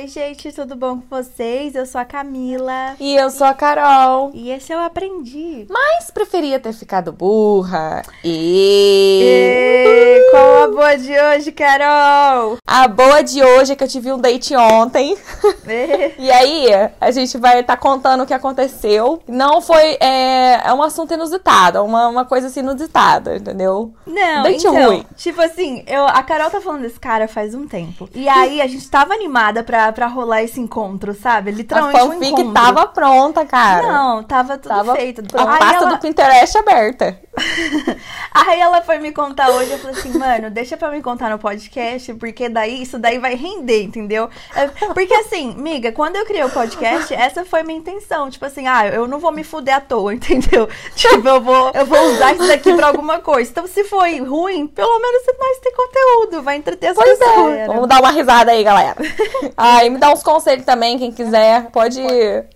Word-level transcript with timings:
Oi, 0.00 0.06
gente, 0.06 0.52
tudo 0.52 0.76
bom 0.76 1.00
com 1.00 1.06
vocês? 1.10 1.74
Eu 1.74 1.84
sou 1.84 2.00
a 2.00 2.04
Camila. 2.04 2.94
E 3.00 3.16
eu 3.16 3.28
sou 3.30 3.44
a 3.44 3.52
Carol. 3.52 4.30
E 4.32 4.48
esse 4.52 4.72
eu 4.72 4.78
aprendi. 4.78 5.66
Mas 5.68 6.08
preferia 6.08 6.60
ter 6.60 6.72
ficado 6.72 7.10
burra. 7.10 8.04
E... 8.22 9.24
e... 9.24 10.30
Qual 10.30 10.57
boa 10.70 10.96
de 10.96 11.12
hoje, 11.18 11.52
Carol? 11.52 12.58
A 12.66 12.88
boa 12.88 13.22
de 13.22 13.42
hoje 13.42 13.72
é 13.72 13.76
que 13.76 13.84
eu 13.84 13.88
tive 13.88 14.12
um 14.12 14.18
date 14.18 14.54
ontem. 14.54 15.16
E, 15.66 16.14
e 16.26 16.30
aí, 16.30 16.66
a 17.00 17.10
gente 17.10 17.36
vai 17.38 17.60
estar 17.60 17.76
tá 17.76 17.80
contando 17.80 18.22
o 18.22 18.26
que 18.26 18.34
aconteceu. 18.34 19.22
Não 19.26 19.60
foi. 19.60 19.96
É, 20.00 20.68
é 20.68 20.72
um 20.72 20.82
assunto 20.82 21.12
inusitado, 21.14 21.82
uma, 21.82 22.08
uma 22.08 22.24
coisa 22.24 22.48
assim 22.48 22.60
inusitada, 22.60 23.36
entendeu? 23.36 23.92
Não, 24.06 24.42
date 24.42 24.66
então, 24.66 24.74
ruim. 24.74 25.06
Tipo 25.16 25.40
assim, 25.40 25.82
eu, 25.86 26.06
a 26.06 26.22
Carol 26.22 26.50
tá 26.50 26.60
falando 26.60 26.82
desse 26.82 27.00
cara 27.00 27.28
faz 27.28 27.54
um 27.54 27.66
tempo. 27.66 28.08
E 28.14 28.28
aí 28.28 28.60
a 28.60 28.66
gente 28.66 28.88
tava 28.90 29.14
animada 29.14 29.62
pra, 29.62 29.90
pra 29.92 30.06
rolar 30.06 30.42
esse 30.42 30.60
encontro, 30.60 31.14
sabe? 31.14 31.50
Literalmente 31.50 31.98
a 31.98 32.04
um 32.04 32.12
fanfic 32.12 32.32
encontro. 32.32 32.52
tava 32.52 32.86
pronta, 32.86 33.44
cara. 33.46 33.86
Não, 33.86 34.22
tava 34.22 34.58
tudo 34.58 34.68
tava 34.68 34.94
feito. 34.94 35.22
A 35.34 35.46
pasta 35.46 35.84
ela- 35.84 35.90
do 35.90 35.98
Pinterest 35.98 36.58
aberta. 36.58 37.20
Aí 38.32 38.60
ela 38.60 38.82
foi 38.82 38.98
me 38.98 39.12
contar 39.12 39.50
hoje, 39.50 39.70
eu 39.70 39.78
falei 39.78 39.96
assim, 39.96 40.16
mano, 40.18 40.50
deixa 40.58 40.76
pra 40.76 40.90
me 40.90 41.00
contar 41.00 41.30
no 41.30 41.38
podcast, 41.38 42.12
porque 42.14 42.48
daí 42.48 42.82
isso 42.82 42.98
daí 42.98 43.18
vai 43.20 43.36
render, 43.36 43.84
entendeu? 43.84 44.28
É, 44.56 44.66
Porque 44.92 45.14
assim, 45.14 45.54
miga, 45.56 45.92
quando 45.92 46.16
eu 46.16 46.26
criei 46.26 46.42
o 46.42 46.50
podcast, 46.50 47.14
essa 47.14 47.44
foi 47.44 47.62
minha 47.62 47.78
intenção. 47.78 48.28
Tipo 48.28 48.44
assim, 48.44 48.66
ah, 48.66 48.88
eu 48.88 49.06
não 49.06 49.20
vou 49.20 49.30
me 49.30 49.44
fuder 49.44 49.76
à 49.76 49.80
toa, 49.80 50.12
entendeu? 50.14 50.68
Tipo, 50.96 51.28
eu 51.28 51.40
vou, 51.40 51.70
eu 51.72 51.86
vou 51.86 52.12
usar 52.12 52.34
isso 52.34 52.46
daqui 52.48 52.74
pra 52.74 52.88
alguma 52.88 53.20
coisa. 53.20 53.48
Então, 53.48 53.68
se 53.68 53.84
foi 53.84 54.18
ruim, 54.18 54.66
pelo 54.66 54.98
menos 54.98 55.22
nós 55.38 55.58
tem 55.60 55.72
conteúdo, 55.72 56.42
vai 56.42 56.56
entreter 56.56 56.88
as 56.88 56.96
Pois 56.96 57.16
pessoas. 57.18 57.54
é. 57.54 57.66
Vamos 57.68 57.86
dar 57.88 58.00
uma 58.00 58.10
risada 58.10 58.50
aí, 58.50 58.64
galera. 58.64 58.96
Ai, 59.56 59.88
me 59.90 59.98
dá 59.98 60.12
uns 60.12 60.24
conselhos 60.24 60.64
também, 60.64 60.98
quem 60.98 61.12
quiser. 61.12 61.70
Pode 61.70 62.02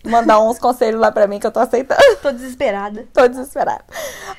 mandar 0.04 0.40
uns 0.40 0.58
conselhos 0.58 1.00
lá 1.00 1.12
pra 1.12 1.28
mim 1.28 1.38
que 1.38 1.46
eu 1.46 1.52
tô 1.52 1.60
aceitando. 1.60 2.00
Tô 2.20 2.32
desesperada. 2.32 3.06
Tô 3.14 3.28
desesperada. 3.28 3.84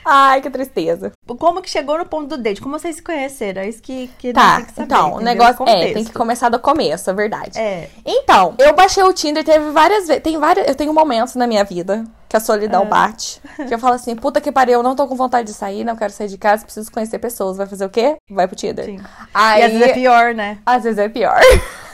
Ai, 0.04 0.42
que 0.42 0.50
tristeza. 0.50 1.14
Como 1.40 1.62
que 1.62 1.70
chegou 1.70 1.98
no 1.98 2.06
ponto 2.06 2.28
do 2.28 2.38
date? 2.38 2.62
Como 2.62 2.78
vocês 2.78 2.98
se 2.98 3.02
conheceram? 3.02 3.53
É 3.62 3.68
isso 3.68 3.82
que, 3.82 4.10
que 4.20 4.34
Tá, 4.34 4.58
tem 4.58 4.66
que 4.66 4.72
saber, 4.74 4.86
então, 4.86 5.14
o 5.14 5.20
negócio 5.20 5.68
é, 5.68 5.94
tem 5.94 6.04
que 6.04 6.14
começar 6.14 6.50
do 6.50 6.60
começo, 6.60 7.10
é 7.10 7.14
verdade. 7.14 7.58
É. 7.60 7.90
Então, 8.06 8.56
eu 8.60 8.74
baixei 8.74 9.04
o 9.04 9.14
Tinder, 9.14 9.44
teve 9.44 9.70
várias 9.72 10.08
vezes, 10.08 10.24
tem 10.24 10.38
várias, 10.38 10.68
eu 10.68 10.76
tenho 10.76 10.94
momentos 10.94 11.36
na 11.36 11.46
minha 11.48 11.64
vida 11.64 12.04
que 12.30 12.36
a 12.36 12.40
solidão 12.40 12.82
É. 12.82 12.86
bate, 12.86 13.40
que 13.68 13.74
eu 13.74 13.78
falo 13.78 13.94
assim, 13.94 14.16
puta 14.16 14.42
que 14.42 14.52
pariu, 14.52 14.80
eu 14.80 14.84
não 14.84 14.96
tô 14.96 15.08
com 15.08 15.16
vontade 15.16 15.48
de 15.50 15.54
sair, 15.54 15.84
não 15.84 15.96
quero 15.96 16.12
sair 16.12 16.28
de 16.28 16.38
casa, 16.38 16.64
preciso 16.66 16.92
conhecer 16.92 17.20
pessoas, 17.20 17.58
vai 17.58 17.68
fazer 17.68 17.86
o 17.86 17.90
quê? 17.90 18.16
Vai 18.30 18.48
pro 18.48 18.56
Tinder. 18.56 18.86
Sim. 18.86 19.00
Aí, 19.34 19.62
E 19.62 19.66
às 19.66 19.72
vezes 19.74 19.88
é 19.90 19.94
pior, 19.94 20.34
né? 20.34 20.58
às 20.66 20.84
vezes 20.84 20.98
é 20.98 21.08
pior. 21.10 21.40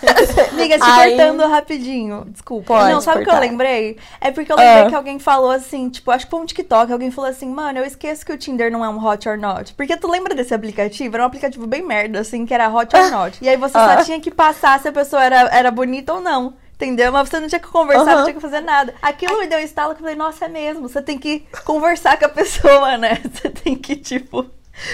Amiga, 0.52 0.78
te 0.78 0.84
Aí- 0.84 1.16
cortando 1.18 1.48
rapidinho. 1.48 2.26
Desculpa. 2.30 2.74
Pode 2.76 2.92
não, 2.92 3.02
sabe 3.02 3.22
o 3.22 3.26
que 3.26 3.32
eu 3.32 3.40
lembrei? 3.40 3.98
É 4.22 4.32
porque 4.32 4.52
eu 4.52 4.56
lembrei 4.58 4.84
Ah. 4.84 4.90
que 4.90 4.96
alguém 4.96 5.20
falou 5.20 5.52
assim, 5.52 5.90
tipo, 5.90 6.12
acho 6.12 6.26
que 6.26 6.32
foi 6.32 6.40
um 6.40 6.46
TikTok, 6.46 6.92
alguém 6.92 7.12
falou 7.12 7.30
assim, 7.30 7.50
mano, 7.50 7.80
eu 7.80 7.86
esqueço 7.86 8.26
que 8.26 8.32
o 8.32 8.38
Tinder 8.38 8.72
não 8.72 8.84
é 8.84 8.90
um 8.90 9.04
hot 9.04 9.28
or 9.28 9.38
not. 9.38 9.74
Porque 9.74 9.96
tu 9.98 10.10
lembra 10.10 10.34
desse 10.36 10.54
aplicativo? 10.54 11.16
Era 11.16 11.24
um 11.24 11.28
aplicativo 11.28 11.66
bem 11.68 11.82
merda, 11.86 12.20
assim, 12.20 12.46
que 12.46 12.54
era 12.54 12.70
hot 12.70 12.96
or 12.96 13.12
not. 13.12 13.38
E 13.42 13.50
aí 13.50 13.58
você 13.58 13.78
Ah. 13.78 13.98
só 13.98 14.04
tinha 14.04 14.20
que 14.20 14.32
passar 14.32 14.80
se 14.80 14.88
a 14.88 14.92
pessoa 14.92 15.24
era, 15.24 15.50
era 15.52 15.72
bonita 15.72 16.14
ou 16.14 16.22
não. 16.22 16.54
Entendeu? 16.76 17.12
Mas 17.12 17.28
você 17.28 17.42
não 17.42 17.50
tinha 17.50 17.60
que 17.60 17.68
conversar, 17.68 18.06
não 18.06 18.14
Aham. 18.14 18.24
tinha 18.24 18.34
que 18.36 18.40
fazer 18.40 18.62
nada. 18.62 18.94
Aquilo 19.02 19.38
me 19.38 19.48
deu 19.48 19.60
um 19.60 19.62
estalo 19.62 19.90
que 19.94 19.98
eu 20.00 20.04
falei, 20.04 20.16
nossa, 20.16 20.46
é 20.46 20.48
mesmo. 20.48 20.88
Você 20.88 21.02
tem 21.02 21.18
que 21.18 21.44
conversar 21.66 22.18
com 22.18 22.24
a 22.26 22.30
pessoa, 22.30 22.98
né? 22.98 23.20
Você 23.34 23.50
tem 23.50 23.76
que, 23.76 23.98
tipo. 23.98 24.46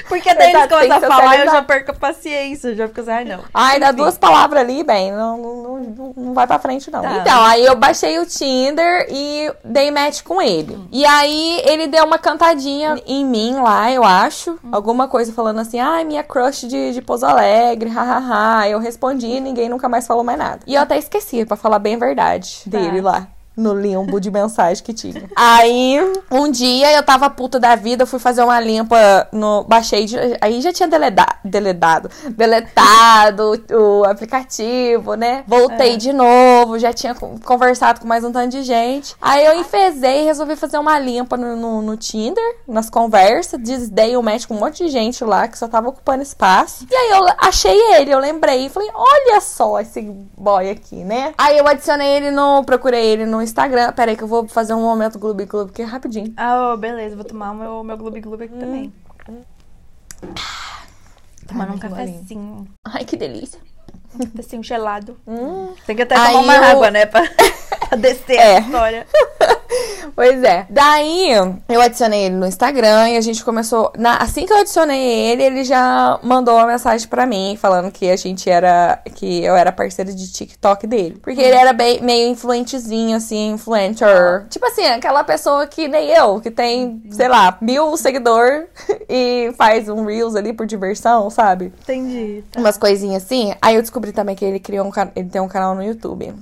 Porque 0.07 0.33
daí 0.33 0.49
eles 0.49 0.55
Exato, 0.55 0.79
tem 0.79 0.87
começam 0.89 1.11
a 1.11 1.15
falar 1.15 1.37
e 1.37 1.39
eu 1.41 1.51
já 1.51 1.61
perco 1.61 1.91
a 1.91 1.93
paciência. 1.93 2.69
Eu 2.69 2.75
já 2.75 2.87
fico 2.87 3.01
assim, 3.01 3.11
ai, 3.11 3.25
não. 3.25 3.39
Ai, 3.53 3.79
dá 3.79 3.91
duas 3.91 4.17
palavras 4.17 4.61
ali, 4.61 4.83
bem, 4.83 5.11
não, 5.11 5.37
não, 5.37 5.79
não, 5.79 6.13
não 6.15 6.33
vai 6.33 6.47
pra 6.47 6.59
frente, 6.59 6.89
não. 6.91 7.01
Tá. 7.01 7.17
Então, 7.17 7.43
aí 7.43 7.65
eu 7.65 7.75
baixei 7.75 8.17
o 8.19 8.25
Tinder 8.25 9.07
e 9.09 9.51
dei 9.63 9.91
match 9.91 10.23
com 10.23 10.41
ele. 10.41 10.77
E 10.91 11.05
aí 11.05 11.61
ele 11.65 11.87
deu 11.87 12.05
uma 12.05 12.17
cantadinha 12.17 13.01
em 13.05 13.25
mim 13.25 13.55
lá, 13.55 13.91
eu 13.91 14.03
acho. 14.03 14.57
Alguma 14.71 15.07
coisa 15.07 15.31
falando 15.31 15.59
assim, 15.59 15.79
ai, 15.79 16.03
minha 16.03 16.23
crush 16.23 16.67
de, 16.67 16.93
de 16.93 17.01
Pouso 17.01 17.25
Alegre, 17.25 17.89
hahaha. 17.89 18.67
Eu 18.67 18.79
respondi 18.79 19.27
e 19.27 19.39
ninguém 19.39 19.69
nunca 19.69 19.87
mais 19.87 20.07
falou 20.07 20.23
mais 20.23 20.37
nada. 20.37 20.59
E 20.65 20.75
eu 20.75 20.81
até 20.81 20.97
esqueci, 20.97 21.45
pra 21.45 21.55
falar 21.55 21.79
bem 21.79 21.95
a 21.95 21.99
verdade 21.99 22.63
dele 22.65 23.01
lá. 23.01 23.27
No 23.57 23.73
limbo 23.73 24.19
de 24.19 24.29
mensagem 24.29 24.83
que 24.83 24.93
tinha. 24.93 25.23
Aí, 25.35 25.97
um 26.31 26.51
dia 26.51 26.91
eu 26.93 27.03
tava 27.03 27.29
puta 27.29 27.59
da 27.59 27.75
vida, 27.75 28.05
fui 28.05 28.19
fazer 28.19 28.43
uma 28.43 28.59
limpa 28.59 29.27
no. 29.31 29.63
Baixei. 29.63 30.05
de- 30.05 30.17
aí 30.41 30.59
já 30.61 30.73
tinha 30.73 30.87
deleda, 30.89 31.25
deledado. 31.43 32.09
Deletado 32.69 33.53
o, 33.71 34.01
o 34.01 34.05
aplicativo, 34.05 35.15
né? 35.15 35.43
Voltei 35.47 35.93
É. 35.93 35.97
de 35.97 36.11
novo, 36.13 36.77
já 36.79 36.91
tinha 36.93 37.13
con- 37.15 37.37
conversado 37.43 37.99
com 38.01 38.07
mais 38.07 38.23
um 38.23 38.31
tanto 38.31 38.49
de 38.49 38.63
gente. 38.63 39.15
Aí 39.21 39.45
eu 39.45 39.53
enfezei 39.59 40.21
e 40.21 40.25
resolvi 40.25 40.55
fazer 40.55 40.77
uma 40.77 40.97
limpa 40.99 41.37
no, 41.37 41.55
no, 41.55 41.81
no 41.81 41.97
Tinder, 41.97 42.43
nas 42.67 42.89
conversas. 42.89 43.59
Desdei 43.61 44.15
o 44.17 44.23
match 44.23 44.45
com 44.47 44.55
um 44.55 44.59
monte 44.59 44.83
de 44.85 44.89
gente 44.89 45.23
lá 45.23 45.47
que 45.47 45.57
só 45.57 45.67
tava 45.67 45.89
ocupando 45.89 46.23
espaço. 46.23 46.85
E 46.89 46.95
aí 46.95 47.11
eu 47.11 47.25
achei 47.37 47.77
ele, 47.95 48.11
eu 48.13 48.19
lembrei. 48.19 48.69
Falei, 48.69 48.89
olha 48.93 49.39
só 49.41 49.79
esse 49.79 50.01
boy 50.37 50.69
aqui, 50.69 51.03
né? 51.03 51.33
Aí 51.37 51.57
eu 51.57 51.67
adicionei 51.67 52.07
ele 52.17 52.31
no. 52.31 52.63
Procurei 52.63 53.05
ele 53.05 53.25
no 53.25 53.41
Instagram. 53.45 53.91
Pera 53.93 54.11
aí 54.11 54.17
que 54.17 54.23
eu 54.23 54.27
vou 54.27 54.47
fazer 54.47 54.73
um 54.73 54.81
momento 54.81 55.17
Gloob 55.17 55.45
Gloob 55.45 55.71
aqui 55.71 55.83
rapidinho. 55.83 56.33
Ah, 56.35 56.73
ô, 56.73 56.77
beleza, 56.77 57.15
vou 57.15 57.23
tomar 57.25 57.51
o 57.51 57.55
meu, 57.55 57.83
meu 57.83 57.97
Gloob 57.97 58.19
Gloob 58.21 58.43
aqui 58.43 58.53
também. 58.57 58.93
Tomando 61.47 61.73
um 61.73 61.77
cafezinho, 61.77 62.67
Ai, 62.83 63.05
que 63.05 63.15
delícia. 63.15 63.59
um 64.57 64.63
gelado. 64.63 65.17
Hum. 65.27 65.73
Tem 65.85 65.95
que 65.95 66.01
até 66.01 66.15
Aí 66.15 66.33
tomar 66.33 66.43
uma 66.43 66.55
eu- 66.55 66.63
água, 66.63 66.89
né, 66.91 67.05
pra, 67.05 67.21
pra 67.89 67.97
descer 67.97 68.35
É. 68.37 68.57
a 68.57 68.59
história. 68.61 69.07
Pois 70.15 70.43
é. 70.43 70.65
Daí, 70.69 71.29
eu 71.67 71.81
adicionei 71.81 72.25
ele 72.25 72.35
no 72.35 72.45
Instagram 72.47 73.09
e 73.09 73.17
a 73.17 73.21
gente 73.21 73.43
começou. 73.43 73.91
na- 73.97 74.17
assim 74.17 74.45
que 74.45 74.53
eu 74.53 74.57
adicionei 74.59 74.97
ele, 75.01 75.43
ele 75.43 75.63
já 75.63 76.19
mandou 76.23 76.55
uma 76.55 76.65
mensagem 76.67 77.07
pra 77.07 77.25
mim 77.25 77.57
falando 77.59 77.91
que 77.91 78.09
a 78.09 78.15
gente 78.15 78.49
era. 78.49 78.99
que 79.15 79.43
eu 79.43 79.55
era 79.55 79.71
parceira 79.71 80.13
de 80.13 80.31
TikTok 80.31 80.87
dele. 80.87 81.19
Porque 81.21 81.41
ele 81.41 81.55
era 81.55 81.73
bem, 81.73 82.01
meio 82.01 82.29
influentezinho, 82.31 83.17
assim, 83.17 83.51
influencer. 83.51 84.45
Tipo 84.49 84.65
assim, 84.67 84.85
aquela 84.85 85.23
pessoa 85.23 85.67
que 85.67 85.87
nem 85.87 86.09
eu, 86.09 86.39
que 86.39 86.49
tem, 86.51 87.03
sei 87.11 87.27
lá, 87.27 87.57
mil 87.61 87.95
seguidor 87.97 88.65
e 89.09 89.53
faz 89.57 89.89
um 89.89 90.05
Reels 90.05 90.35
ali 90.35 90.53
por 90.53 90.65
diversão, 90.65 91.29
sabe? 91.29 91.73
Entendi. 91.81 92.43
tá. 92.51 92.59
Umas 92.59 92.77
coisinhas 92.77 93.23
assim. 93.23 93.53
Aí 93.61 93.75
eu 93.75 93.81
descobri 93.81 94.11
também 94.11 94.35
que 94.35 94.45
ele 94.45 94.59
criou 94.59 94.85
um 94.87 94.91
ele 95.15 95.29
tem 95.29 95.41
um 95.41 95.47
canal 95.47 95.75
no 95.75 95.83
YouTube. 95.83 96.33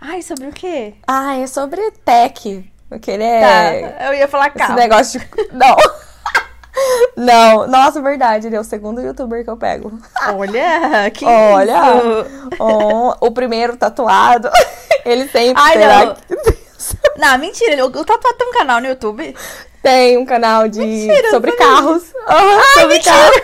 Ai, 0.00 0.22
sobre 0.22 0.46
o 0.46 0.52
quê? 0.52 0.94
Ah, 1.06 1.36
é 1.36 1.46
sobre 1.46 1.80
tech. 2.04 2.64
Porque 2.88 3.10
ele 3.10 3.24
é. 3.24 3.88
Tá, 3.88 4.04
eu 4.06 4.14
ia 4.14 4.28
falar 4.28 4.48
Esse 4.48 4.58
carro. 4.58 4.74
negócio 4.74 5.20
de. 5.20 5.28
Não. 5.52 5.76
Não, 7.16 7.66
nossa, 7.66 8.02
verdade, 8.02 8.46
ele 8.46 8.56
é 8.56 8.60
o 8.60 8.64
segundo 8.64 9.00
youtuber 9.00 9.42
que 9.42 9.48
eu 9.48 9.56
pego. 9.56 9.98
Olha, 10.28 11.10
que 11.10 11.24
Olha, 11.24 11.72
isso? 11.96 12.52
Oh, 12.60 13.14
o 13.26 13.30
primeiro 13.32 13.76
tatuado. 13.78 14.50
Ele 15.06 15.26
sempre 15.28 15.54
Ai, 15.62 15.72
será 15.78 16.04
não. 16.04 16.14
que- 16.16 16.58
Não, 17.16 17.38
mentira. 17.38 17.82
O 17.86 17.90
Tatuado 17.90 18.36
tem 18.36 18.48
um 18.48 18.52
canal 18.52 18.80
no 18.80 18.88
YouTube. 18.88 19.34
tem 19.82 20.18
um 20.18 20.26
canal 20.26 20.68
de 20.68 20.80
Mentira, 20.80 21.30
sobre 21.30 21.52
carros. 21.52 22.02
Aham, 22.28 22.62
sobre 22.74 22.98
carros. 23.02 23.36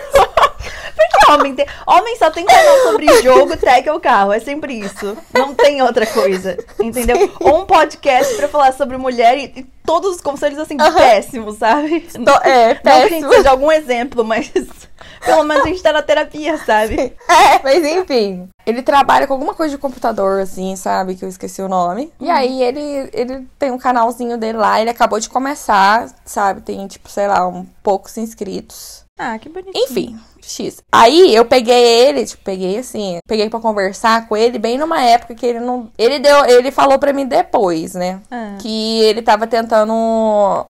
Porque 0.95 1.31
homem, 1.31 1.55
tem, 1.55 1.65
homem 1.87 2.15
só 2.17 2.29
tem 2.29 2.45
canal 2.45 2.77
sobre 2.83 3.21
jogo, 3.21 3.57
tech 3.57 3.89
ou 3.89 3.99
carro. 3.99 4.31
É 4.31 4.39
sempre 4.39 4.73
isso. 4.73 5.17
Não 5.33 5.53
tem 5.53 5.81
outra 5.81 6.05
coisa. 6.05 6.57
Entendeu? 6.79 7.31
Ou 7.39 7.61
um 7.61 7.65
podcast 7.65 8.35
pra 8.35 8.47
falar 8.47 8.73
sobre 8.73 8.97
mulher 8.97 9.37
e, 9.37 9.65
todos 9.85 10.15
os 10.15 10.21
conselhos 10.21 10.59
assim, 10.59 10.77
Aham. 10.79 10.93
péssimos, 10.95 11.57
sabe? 11.57 12.01
Tô- 12.01 12.31
é, 12.43 12.73
Não 12.75 12.81
que 12.81 12.89
a 12.89 12.99
gente 13.01 13.09
péssimo. 13.11 13.33
seja 13.33 13.49
algum 13.51 13.71
exemplo, 13.71 14.23
mas 14.23 14.51
pelo 15.25 15.43
menos 15.43 15.63
a 15.63 15.67
gente 15.67 15.81
tá 15.83 15.91
na 15.93 16.01
terapia, 16.01 16.57
sabe? 16.59 17.13
É, 17.29 17.59
mas 17.63 17.83
enfim. 17.83 18.47
Ele 18.65 18.81
trabalha 18.81 19.27
com 19.27 19.33
alguma 19.33 19.53
coisa 19.53 19.75
de 19.75 19.81
computador, 19.81 20.39
assim, 20.41 20.75
sabe? 20.77 21.15
Que 21.15 21.25
eu 21.25 21.29
esqueci 21.29 21.61
o 21.61 21.67
nome. 21.67 22.11
E 22.19 22.29
aí 22.29 22.63
ele, 22.63 23.09
ele 23.13 23.45
tem 23.59 23.71
um 23.71 23.77
canalzinho 23.77 24.37
dele 24.37 24.57
lá. 24.57 24.79
Ele 24.79 24.89
acabou 24.89 25.19
de 25.19 25.29
começar, 25.29 26.09
sabe? 26.23 26.61
Tem, 26.61 26.87
tipo, 26.87 27.09
sei 27.09 27.27
lá, 27.27 27.45
um 27.47 27.65
poucos 27.83 28.17
inscritos. 28.17 29.03
Ah, 29.19 29.37
que 29.37 29.47
bonitinho. 29.49 29.83
Enfim, 29.83 30.19
X. 30.41 30.77
Aí 30.91 31.35
eu 31.35 31.45
peguei 31.45 31.75
ele, 32.07 32.25
tipo, 32.25 32.43
peguei 32.43 32.79
assim, 32.79 33.19
peguei 33.27 33.47
pra 33.47 33.59
conversar 33.59 34.27
com 34.27 34.35
ele 34.35 34.57
bem 34.57 34.75
numa 34.77 35.03
época 35.03 35.35
que 35.35 35.45
ele 35.45 35.59
não. 35.59 35.91
Ele 35.97 36.17
deu. 36.17 36.45
Ele 36.45 36.71
falou 36.71 36.97
pra 36.97 37.13
mim 37.13 37.25
depois, 37.27 37.93
né? 37.93 38.19
Ah. 38.31 38.55
Que 38.59 39.01
ele 39.01 39.21
tava 39.21 39.45
tentando 39.45 39.72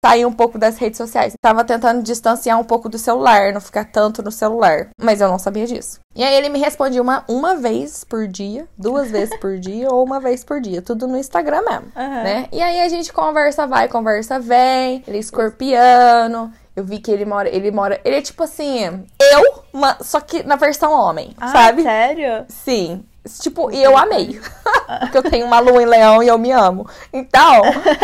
sair 0.05 0.25
um 0.25 0.31
pouco 0.33 0.57
das 0.57 0.77
redes 0.77 0.97
sociais. 0.97 1.33
Tava 1.41 1.63
tentando 1.63 2.01
distanciar 2.03 2.59
um 2.59 2.63
pouco 2.63 2.89
do 2.89 2.97
celular, 2.97 3.51
não 3.53 3.61
ficar 3.61 3.85
tanto 3.85 4.21
no 4.23 4.31
celular. 4.31 4.88
Mas 5.01 5.21
eu 5.21 5.27
não 5.27 5.39
sabia 5.39 5.65
disso. 5.65 6.00
E 6.15 6.23
aí 6.23 6.35
ele 6.35 6.50
me 6.50 6.59
respondia 6.59 7.01
uma, 7.01 7.23
uma 7.27 7.55
vez 7.55 8.03
por 8.03 8.27
dia, 8.27 8.67
duas 8.77 9.09
vezes 9.09 9.35
por 9.39 9.57
dia 9.57 9.88
ou 9.91 10.03
uma 10.03 10.19
vez 10.19 10.44
por 10.44 10.61
dia. 10.61 10.81
Tudo 10.81 11.07
no 11.07 11.17
Instagram 11.17 11.61
mesmo, 11.63 11.85
Aham. 11.95 12.23
né? 12.23 12.47
E 12.51 12.61
aí 12.61 12.81
a 12.81 12.89
gente 12.89 13.11
conversa, 13.11 13.65
vai, 13.65 13.88
conversa, 13.88 14.39
vem. 14.39 15.03
Ele 15.07 15.17
é 15.17 15.19
escorpiano. 15.19 16.51
Eu 16.75 16.83
vi 16.83 17.00
que 17.00 17.11
ele 17.11 17.25
mora. 17.25 17.47
Ele 17.55 17.69
mora. 17.71 18.00
Ele 18.03 18.15
é 18.17 18.21
tipo 18.21 18.44
assim. 18.44 19.05
Eu, 19.21 19.63
uma- 19.71 19.97
só 20.01 20.19
que 20.19 20.44
na 20.44 20.55
versão 20.55 20.91
homem, 20.91 21.33
Ah, 21.39 21.47
sabe? 21.51 21.83
sério? 21.83 22.45
Sim. 22.47 23.03
Tipo, 23.40 23.72
e 23.72 23.81
eu 23.81 23.98
amei. 23.98 24.40
Porque 25.00 25.18
eu 25.18 25.24
tenho 25.24 25.46
uma 25.46 25.60
lua 25.60 25.81
em 25.81 25.86
leão 25.86 26.22
e 26.22 26.28
eu 26.28 26.38
me 26.38 26.52
amo. 26.52 26.86
Então, 27.12 27.62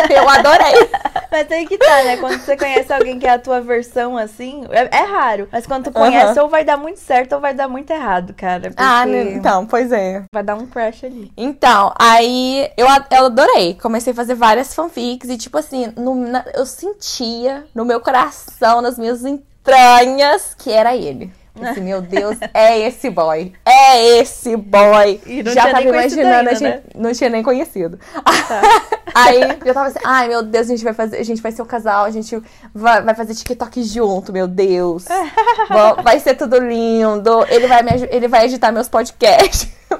eu 0.09 0.27
adorei. 0.29 0.89
Mas 1.31 1.51
aí 1.51 1.67
que 1.67 1.77
tá, 1.77 2.03
né? 2.03 2.17
Quando 2.17 2.39
você 2.39 2.55
conhece 2.57 2.91
alguém 2.91 3.19
que 3.19 3.27
é 3.27 3.31
a 3.31 3.39
tua 3.39 3.59
versão 3.61 4.17
assim, 4.17 4.63
é, 4.71 4.97
é 4.97 5.03
raro. 5.03 5.47
Mas 5.51 5.67
quando 5.67 5.83
tu 5.85 5.91
conhece, 5.91 6.39
ou 6.39 6.47
vai 6.49 6.63
dar 6.63 6.77
muito 6.77 6.99
certo 6.99 7.33
ou 7.33 7.41
vai 7.41 7.53
dar 7.53 7.67
muito 7.67 7.91
errado, 7.91 8.33
cara. 8.33 8.71
Ah, 8.77 9.01
porque 9.03 9.23
né, 9.23 9.33
então, 9.33 9.65
pois 9.65 9.91
é. 9.91 10.23
Vai 10.33 10.41
dar 10.43 10.55
um 10.55 10.65
crush 10.65 11.05
ali. 11.05 11.31
Então, 11.37 11.93
aí 11.99 12.71
eu, 12.77 12.87
eu 13.11 13.25
adorei. 13.25 13.75
Comecei 13.75 14.13
a 14.13 14.15
fazer 14.15 14.35
várias 14.35 14.73
fanfics 14.73 15.29
e, 15.29 15.37
tipo 15.37 15.57
assim, 15.57 15.93
no- 15.97 16.15
na- 16.15 16.45
eu 16.55 16.65
sentia 16.65 17.65
no 17.75 17.85
meu 17.85 17.99
coração, 17.99 18.81
nas 18.81 18.97
minhas 18.97 19.23
entranhas, 19.25 20.55
que 20.57 20.71
era 20.71 20.95
ele. 20.95 21.31
Falei 21.59 21.71
Assim, 21.71 21.81
meu 21.81 22.01
Deus, 22.01 22.37
é 22.53 22.79
esse 22.79 23.09
boy. 23.09 23.53
É 23.65 24.19
esse 24.19 24.55
boy. 24.55 25.21
Já 25.53 25.67
tava 25.71 25.81
imaginando, 25.81 26.37
ainda, 26.37 26.51
a 26.51 26.53
gente, 26.53 26.63
né? 26.63 26.81
não 26.95 27.11
tinha 27.11 27.29
nem 27.29 27.43
conhecido. 27.43 27.99
Aí 29.13 29.41
eu 29.65 29.73
tava 29.73 29.87
assim, 29.87 29.99
ai 30.05 30.27
meu 30.27 30.43
Deus, 30.43 30.67
a 30.67 30.69
gente 30.69 30.83
vai 30.83 30.93
fazer, 30.93 31.17
a 31.17 31.23
gente 31.23 31.41
vai 31.41 31.51
ser 31.51 31.61
o 31.61 31.65
casal, 31.65 32.05
a 32.05 32.11
gente 32.11 32.41
vai, 32.73 33.01
vai 33.01 33.15
fazer 33.15 33.33
TikTok 33.33 33.83
junto, 33.83 34.31
meu 34.31 34.47
Deus. 34.47 35.05
Va- 35.69 35.93
vai 35.93 36.19
ser 36.19 36.35
tudo 36.35 36.57
lindo. 36.59 37.45
Ele 37.49 37.67
vai 37.67 37.81
me, 37.83 37.91
ele 38.09 38.27
vai 38.27 38.45
editar 38.45 38.71
meus 38.71 38.87
podcasts. 38.87 39.67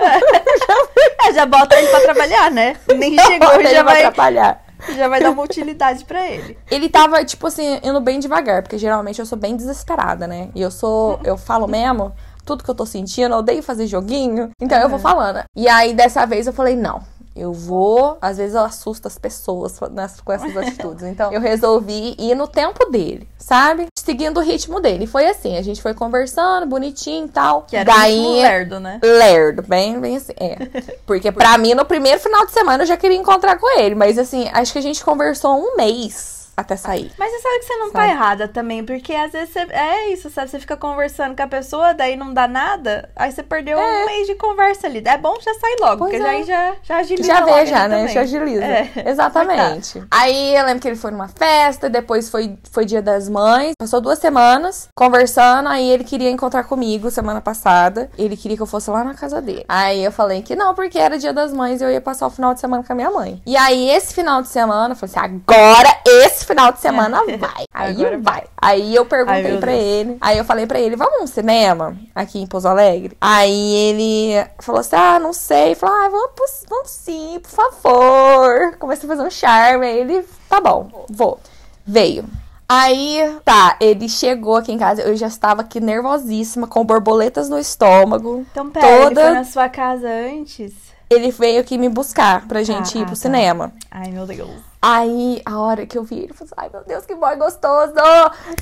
É, 1.25 1.33
já 1.33 1.45
bota 1.45 1.75
ele 1.77 1.87
pra 1.87 1.99
trabalhar, 1.99 2.49
né? 2.51 2.75
Nem 2.95 3.15
Bota 3.15 3.27
chegou 3.27 3.63
já 3.63 3.83
vai, 3.83 4.03
atrapalhar. 4.03 4.63
Já 4.95 5.07
vai 5.07 5.19
dar 5.19 5.31
uma 5.31 5.43
utilidade 5.43 6.05
pra 6.05 6.25
ele. 6.25 6.57
Ele 6.69 6.89
tava, 6.89 7.23
tipo 7.23 7.47
assim, 7.47 7.79
indo 7.83 7.99
bem 7.99 8.19
devagar, 8.19 8.61
porque 8.61 8.77
geralmente 8.77 9.19
eu 9.19 9.25
sou 9.25 9.37
bem 9.37 9.55
desesperada, 9.55 10.27
né? 10.27 10.49
E 10.55 10.61
eu 10.61 10.71
sou, 10.71 11.19
eu 11.23 11.37
falo 11.37 11.67
mesmo 11.67 12.13
tudo 12.45 12.63
que 12.63 12.69
eu 12.69 12.75
tô 12.75 12.85
sentindo, 12.85 13.33
eu 13.35 13.39
odeio 13.39 13.61
fazer 13.61 13.85
joguinho, 13.85 14.49
então 14.59 14.79
eu 14.79 14.89
vou 14.89 14.97
falando. 14.97 15.43
E 15.55 15.67
aí 15.67 15.93
dessa 15.93 16.25
vez 16.25 16.47
eu 16.47 16.53
falei, 16.53 16.75
não. 16.75 17.01
Eu 17.39 17.53
vou, 17.53 18.17
às 18.21 18.37
vezes 18.37 18.55
eu 18.55 18.61
assusto 18.61 19.07
as 19.07 19.17
pessoas 19.17 19.79
nas- 19.91 20.19
com 20.21 20.31
essas 20.31 20.55
atitudes. 20.57 21.03
Então 21.03 21.31
eu 21.31 21.39
resolvi 21.39 22.15
ir 22.19 22.35
no 22.35 22.47
tempo 22.47 22.89
dele, 22.91 23.27
sabe? 23.37 23.87
Seguindo 23.97 24.37
o 24.39 24.43
ritmo 24.43 24.79
dele. 24.79 25.07
Foi 25.07 25.25
assim, 25.27 25.57
a 25.57 25.61
gente 25.61 25.81
foi 25.81 25.93
conversando, 25.93 26.65
bonitinho 26.65 27.25
e 27.25 27.29
tal. 27.29 27.61
Que 27.63 27.75
era 27.77 27.91
um 27.91 27.95
Daí, 27.95 28.15
ritmo 28.15 28.41
lerdo, 28.41 28.79
né? 28.79 28.99
Lerdo, 29.03 29.61
bem, 29.63 29.99
bem 29.99 30.17
assim, 30.17 30.33
é. 30.39 30.55
Porque 31.05 31.31
pra 31.31 31.57
mim, 31.57 31.73
no 31.73 31.85
primeiro 31.85 32.19
final 32.19 32.45
de 32.45 32.51
semana, 32.51 32.83
eu 32.83 32.87
já 32.87 32.97
queria 32.97 33.17
encontrar 33.17 33.57
com 33.57 33.79
ele. 33.79 33.95
Mas 33.95 34.17
assim, 34.17 34.49
acho 34.53 34.73
que 34.73 34.79
a 34.79 34.81
gente 34.83 35.03
conversou 35.03 35.55
um 35.55 35.75
mês 35.75 36.38
até 36.61 36.75
sair. 36.75 37.11
Mas 37.17 37.31
você 37.31 37.39
sabe 37.39 37.59
que 37.59 37.65
você 37.65 37.77
não 37.77 37.91
tá 37.91 37.99
Sabe? 37.99 38.11
errada 38.11 38.47
também, 38.47 38.83
porque 38.85 39.13
às 39.13 39.31
vezes 39.31 39.49
você, 39.51 39.59
é 39.71 40.09
isso, 40.09 40.29
sabe? 40.29 40.49
Você 40.49 40.59
fica 40.59 40.77
conversando 40.77 41.35
com 41.35 41.43
a 41.43 41.47
pessoa, 41.47 41.93
daí 41.93 42.15
não 42.15 42.33
dá 42.33 42.47
nada, 42.47 43.09
aí 43.15 43.31
você 43.31 43.43
perdeu 43.43 43.77
um 43.77 44.05
mês 44.05 44.27
de 44.27 44.35
conversa 44.35 44.87
ali. 44.87 45.01
É 45.05 45.17
bom 45.17 45.35
já 45.41 45.53
sair 45.55 45.77
logo, 45.79 45.97
Pois 45.99 46.11
porque 46.11 46.15
é. 46.17 46.31
daí 46.31 46.43
já, 46.43 46.75
já 46.83 46.97
agiliza 46.97 47.27
Já 47.27 47.41
vê, 47.45 47.65
já, 47.65 47.87
né? 47.87 47.97
também. 47.99 48.13
Já 48.13 48.21
agiliza. 48.21 48.63
É. 48.63 48.89
Exatamente. 49.05 50.03
Aí 50.11 50.55
eu 50.55 50.65
lembro 50.65 50.81
que 50.81 50.87
ele 50.87 50.95
foi 50.95 51.11
numa 51.11 51.27
festa, 51.27 51.89
depois 51.89 52.29
foi, 52.29 52.57
foi 52.71 52.85
dia 52.85 53.01
das 53.01 53.27
mães. 53.29 53.73
Passou 53.77 54.01
duas 54.01 54.19
semanas 54.19 54.87
conversando, 54.95 55.69
aí 55.69 55.89
ele 55.89 56.03
queria 56.03 56.29
encontrar 56.29 56.63
comigo 56.63 57.09
semana 57.11 57.41
passada. 57.41 58.09
Ele 58.17 58.35
queria 58.35 58.57
que 58.57 58.63
eu 58.63 58.67
fosse 58.67 58.89
lá 58.89 59.03
na 59.03 59.13
casa 59.13 59.41
dele. 59.41 59.65
Aí 59.67 60.03
eu 60.03 60.11
falei 60.11 60.41
que 60.41 60.55
não, 60.55 60.73
porque 60.73 60.97
era 60.97 61.17
dia 61.17 61.33
das 61.33 61.53
mães 61.53 61.81
e 61.81 61.83
eu 61.83 61.91
ia 61.91 62.01
passar 62.01 62.27
o 62.27 62.29
final 62.29 62.53
de 62.53 62.59
semana 62.59 62.83
com 62.83 62.91
a 62.93 62.95
minha 62.95 63.11
mãe. 63.11 63.41
E 63.45 63.55
aí 63.57 63.89
esse 63.89 64.13
final 64.13 64.41
de 64.41 64.47
semana, 64.49 64.93
eu 64.93 64.97
falei 64.97 65.15
assim: 65.15 65.41
agora 65.47 65.89
esse 66.05 66.45
final 66.49 66.71
de 66.71 66.79
semana 66.81 67.23
vai. 67.37 67.63
Aí 67.73 67.91
Agora 67.95 68.17
vai. 68.19 68.43
Aí 68.61 68.95
eu 68.95 69.05
perguntei 69.05 69.43
Deus. 69.43 69.63
ele. 69.63 70.17
Aí 70.19 70.37
eu 70.37 70.43
falei 70.45 70.65
pra 70.67 70.79
ele: 70.79 70.95
vamos 70.95 71.21
no 71.21 71.27
cinema 71.27 71.95
aqui 72.13 72.39
em 72.41 72.47
Pouso 72.47 72.67
Alegre? 72.67 73.15
Aí 73.21 73.73
ele 73.75 74.45
falou 74.59 74.81
assim: 74.81 74.95
ah, 74.95 75.19
não 75.19 75.31
sei. 75.33 75.75
Falou: 75.75 75.95
ah, 75.95 76.09
vamos, 76.09 76.31
vamos 76.69 76.89
sim, 76.89 77.39
por 77.41 77.49
favor. 77.51 78.75
Comecei 78.77 79.07
a 79.09 79.15
fazer 79.15 79.27
um 79.27 79.31
charme. 79.31 79.85
Aí 79.85 79.99
ele, 79.99 80.25
tá 80.49 80.59
bom, 80.59 81.05
vou. 81.09 81.39
Veio. 81.85 82.25
Aí, 82.71 83.17
tá, 83.43 83.77
ele 83.81 84.07
chegou 84.07 84.55
aqui 84.55 84.71
em 84.71 84.77
casa, 84.77 85.01
eu 85.01 85.15
já 85.15 85.25
estava 85.25 85.61
aqui 85.61 85.79
nervosíssima, 85.79 86.67
com 86.67 86.85
borboletas 86.85 87.49
no 87.49 87.57
estômago. 87.57 88.45
Então, 88.51 88.69
pera, 88.69 88.85
ele 88.87 89.03
Toda- 89.05 89.21
foi 89.21 89.31
na 89.33 89.43
sua 89.43 89.67
casa 89.69 90.07
antes? 90.07 90.71
Ele 91.09 91.31
veio 91.31 91.61
aqui 91.61 91.79
me 91.79 91.89
buscar 91.89 92.47
pra 92.47 92.61
gente 92.61 92.95
Ah, 92.95 93.01
ir 93.01 93.03
ah, 93.03 93.05
pro 93.07 93.15
tá. 93.15 93.21
cinema. 93.21 93.73
Ai, 93.89 94.11
meu 94.11 94.27
Deus. 94.27 94.51
Aí, 94.81 95.41
a 95.45 95.59
hora 95.59 95.85
que 95.85 95.97
eu 95.97 96.03
vi 96.03 96.19
ele, 96.19 96.29
eu 96.29 96.35
falei, 96.35 96.53
ai 96.55 96.69
meu 96.71 96.81
Deus, 96.85 97.05
que 97.05 97.13
boy 97.13 97.35
gostoso! 97.35 97.93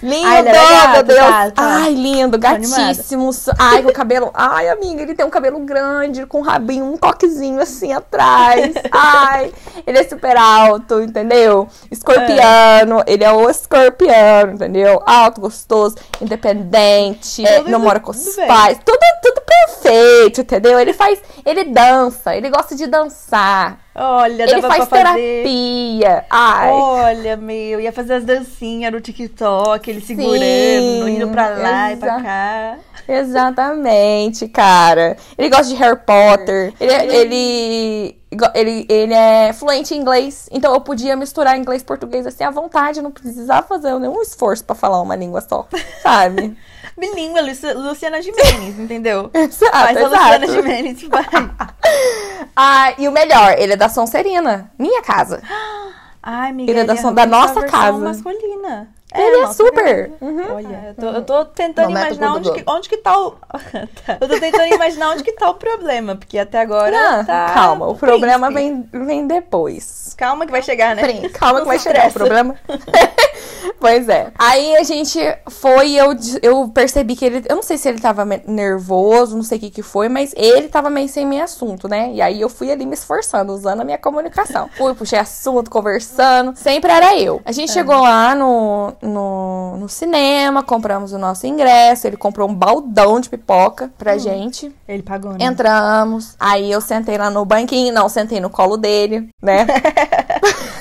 Lindo, 0.01 0.27
Ai, 0.27 0.39
era 0.39 0.51
gato, 0.51 0.93
meu 0.93 1.03
Deus! 1.03 1.19
tá, 1.19 1.51
tá. 1.51 1.63
Ai, 1.63 1.93
lindo, 1.93 2.39
gatíssimo. 2.39 3.29
Ai, 3.59 3.83
com 3.83 3.89
o 3.89 3.93
cabelo. 3.93 4.31
Ai, 4.33 4.67
amiga, 4.67 5.03
ele 5.03 5.13
tem 5.13 5.23
um 5.23 5.29
cabelo 5.29 5.59
grande, 5.59 6.25
com 6.25 6.39
um 6.39 6.41
rabinho, 6.41 6.85
um 6.85 6.97
coquezinho 6.97 7.61
assim 7.61 7.93
atrás. 7.93 8.73
Ai, 8.91 9.53
ele 9.85 9.99
é 9.99 10.03
super 10.07 10.35
alto, 10.35 11.01
entendeu? 11.01 11.67
Escorpiano, 11.91 13.03
ele 13.05 13.23
é 13.23 13.31
o 13.31 13.47
escorpiano, 13.47 14.53
entendeu? 14.53 14.99
Alto, 15.05 15.39
gostoso, 15.41 15.97
independente, 16.19 17.43
Tudo- 17.43 17.69
não 17.69 17.79
mora 17.79 17.99
com 17.99 18.09
os 18.09 18.35
pais. 18.35 18.79
Tudo, 18.83 18.97
tudo 19.21 19.41
perfeito, 19.45 20.41
entendeu? 20.41 20.79
Ele 20.79 20.93
faz. 20.93 21.21
Ele 21.45 21.65
dança, 21.65 22.35
ele 22.35 22.49
gosta 22.49 22.75
de 22.75 22.87
dançar. 22.87 23.85
Olha, 23.99 24.43
Ele 24.43 24.61
dava 24.61 24.67
faz 24.67 24.85
pra 24.85 25.05
fazer... 25.05 25.43
terapia. 25.43 26.25
Ai. 26.29 26.69
Olha, 26.69 27.35
meu, 27.35 27.81
ia 27.81 27.91
fazer 27.91 28.13
as 28.13 28.23
dancinhas 28.23 28.93
no 28.93 29.01
TikTok, 29.01 29.89
ele 29.89 30.01
segurando, 30.01 31.05
Sim, 31.05 31.15
indo 31.15 31.27
pra 31.29 31.49
lá 31.49 31.93
e 31.93 31.97
pra 31.97 32.21
cá. 32.21 32.77
Exatamente, 33.07 34.47
cara. 34.49 35.17
Ele 35.35 35.49
gosta 35.49 35.65
de 35.65 35.75
Harry 35.75 35.97
Potter. 35.97 36.73
Ele, 36.79 36.93
ele, 36.93 38.15
ele, 38.53 38.85
ele 38.87 39.13
é 39.13 39.53
fluente 39.53 39.95
em 39.95 39.97
inglês. 39.97 40.47
Então 40.51 40.73
eu 40.73 40.81
podia 40.81 41.15
misturar 41.15 41.57
inglês 41.57 41.81
e 41.81 41.85
português 41.85 42.27
assim 42.27 42.43
à 42.43 42.51
vontade. 42.51 43.01
Não 43.01 43.11
precisava 43.11 43.65
fazer 43.65 43.97
nenhum 43.97 44.21
esforço 44.21 44.63
pra 44.63 44.75
falar 44.75 45.01
uma 45.01 45.15
língua 45.15 45.41
só. 45.41 45.67
Sabe? 46.03 46.55
Bilíngue, 46.97 47.41
Luci- 47.41 47.73
Luciana 47.73 48.21
Gimenez, 48.21 48.77
entendeu? 48.79 49.29
Exato, 49.33 49.71
Faz 49.71 49.97
a 49.97 50.01
exato. 50.01 50.15
Luciana 50.15 50.47
Gimenez, 50.47 51.03
vai. 51.03 51.25
Ah, 52.59 52.93
e 52.97 53.07
o 53.07 53.11
melhor, 53.11 53.55
ele 53.59 53.73
é 53.73 53.75
da 53.75 53.87
Sonserina. 53.87 54.71
Minha 54.79 55.01
casa. 55.03 55.41
Ai, 56.23 56.49
amiga, 56.49 56.71
Ele 56.71 56.79
é 56.79 56.83
da 56.83 56.93
ele 56.93 57.01
som- 57.01 57.13
da 57.13 57.25
nossa 57.25 57.61
casa. 57.67 57.99
masculina. 57.99 58.87
Ele 59.15 59.37
é 59.37 59.41
nossa, 59.41 59.53
super. 59.53 59.83
verdade. 59.83 60.13
Uhum. 60.19 60.55
Olha, 60.55 60.83
eu 60.89 60.93
tô, 60.95 61.05
eu 61.17 61.21
tô 61.23 61.45
tentando 61.45 61.87
Momento 61.89 62.05
imaginar 62.07 62.33
onde 62.35 62.51
que, 62.51 62.63
onde 62.67 62.89
que 62.89 62.97
tá 62.97 63.17
o... 63.17 63.35
eu 64.19 64.27
tô 64.27 64.39
tentando 64.39 64.73
imaginar 64.73 65.11
onde 65.11 65.23
que 65.23 65.31
tá 65.31 65.49
o 65.49 65.53
problema, 65.53 66.15
porque 66.17 66.37
até 66.37 66.59
agora 66.59 66.91
Não, 66.91 67.25
tá... 67.25 67.51
calma, 67.53 67.87
o 67.87 67.95
problema 67.95 68.51
vem, 68.51 68.87
vem 68.91 69.25
depois. 69.25 70.06
Calma 70.17 70.47
que 70.47 70.51
vai 70.51 70.63
chegar, 70.63 70.95
né? 70.95 71.03
Prim, 71.03 71.29
calma 71.29 71.59
Não 71.59 71.61
que 71.61 71.67
vai 71.67 71.77
chegar 71.77 72.09
o 72.09 72.11
problema. 72.11 72.55
pois 73.79 74.09
é. 74.09 74.31
Aí 74.35 74.75
a 74.75 74.81
gente 74.81 75.19
foi 75.47 75.89
e 75.89 75.97
eu, 75.97 76.07
eu 76.41 76.67
percebi 76.69 77.15
que 77.15 77.23
ele. 77.23 77.43
Eu 77.47 77.57
não 77.57 77.61
sei 77.61 77.77
se 77.77 77.87
ele 77.87 77.99
tava 77.99 78.25
nervoso, 78.25 79.35
não 79.35 79.43
sei 79.43 79.59
o 79.59 79.61
que 79.61 79.69
que 79.69 79.83
foi, 79.83 80.09
mas 80.09 80.33
ele 80.35 80.69
tava 80.69 80.89
meio 80.89 81.07
sem 81.07 81.23
meio 81.23 81.43
assunto, 81.43 81.87
né? 81.87 82.11
E 82.13 82.21
aí 82.21 82.41
eu 82.41 82.49
fui 82.49 82.71
ali 82.71 82.83
me 82.83 82.95
esforçando, 82.95 83.53
usando 83.53 83.81
a 83.81 83.83
minha 83.83 83.97
comunicação. 83.99 84.67
Fui, 84.75 84.93
puxei 84.95 85.19
assunto, 85.19 85.69
conversando. 85.69 86.55
Sempre 86.55 86.91
era 86.91 87.15
eu. 87.19 87.41
A 87.45 87.51
gente 87.51 87.71
chegou 87.71 87.99
lá 88.01 88.33
no, 88.33 88.93
no, 89.01 89.77
no 89.77 89.89
cinema, 89.89 90.63
compramos 90.63 91.13
o 91.13 91.17
nosso 91.19 91.45
ingresso. 91.45 92.07
Ele 92.07 92.17
comprou 92.17 92.49
um 92.49 92.53
baldão 92.53 93.19
de 93.19 93.29
pipoca 93.29 93.91
pra 93.97 94.17
gente. 94.17 94.73
Ele 94.87 95.03
pagou, 95.03 95.33
né? 95.33 95.37
Entramos. 95.41 96.35
Aí 96.39 96.71
eu 96.71 96.81
sentei 96.81 97.17
lá 97.17 97.29
no 97.29 97.45
banquinho. 97.45 97.93
Não, 97.93 98.09
sentei 98.09 98.39
no 98.39 98.49
colo 98.49 98.77
dele, 98.77 99.29
né? 99.41 99.67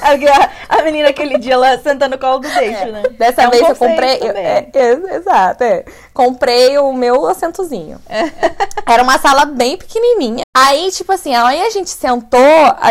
A, 0.06 0.78
a 0.78 0.82
menina 0.82 1.08
aquele 1.08 1.38
dia 1.38 1.56
lá 1.56 1.76
sentando 1.78 2.12
no 2.16 2.18
colo 2.18 2.38
do 2.38 2.48
deixo, 2.48 2.86
né? 2.86 3.02
Dessa 3.12 3.42
É 3.42 3.46
um 3.48 3.50
vez 3.50 3.62
eu 3.62 3.68
conceito 3.68 3.90
comprei. 3.90 4.18
eu- 4.20 4.36
é, 4.36 4.66
é, 4.74 5.16
exato, 5.16 5.64
é. 5.64 5.84
Comprei 6.16 6.78
o 6.78 6.94
meu 6.94 7.26
assentozinho. 7.26 8.00
Era 8.88 9.02
uma 9.02 9.18
sala 9.18 9.44
bem 9.44 9.76
pequenininha. 9.76 10.40
Aí, 10.56 10.90
tipo 10.90 11.12
assim, 11.12 11.34
aí 11.34 11.60
a 11.60 11.68
gente 11.68 11.90
sentou 11.90 12.40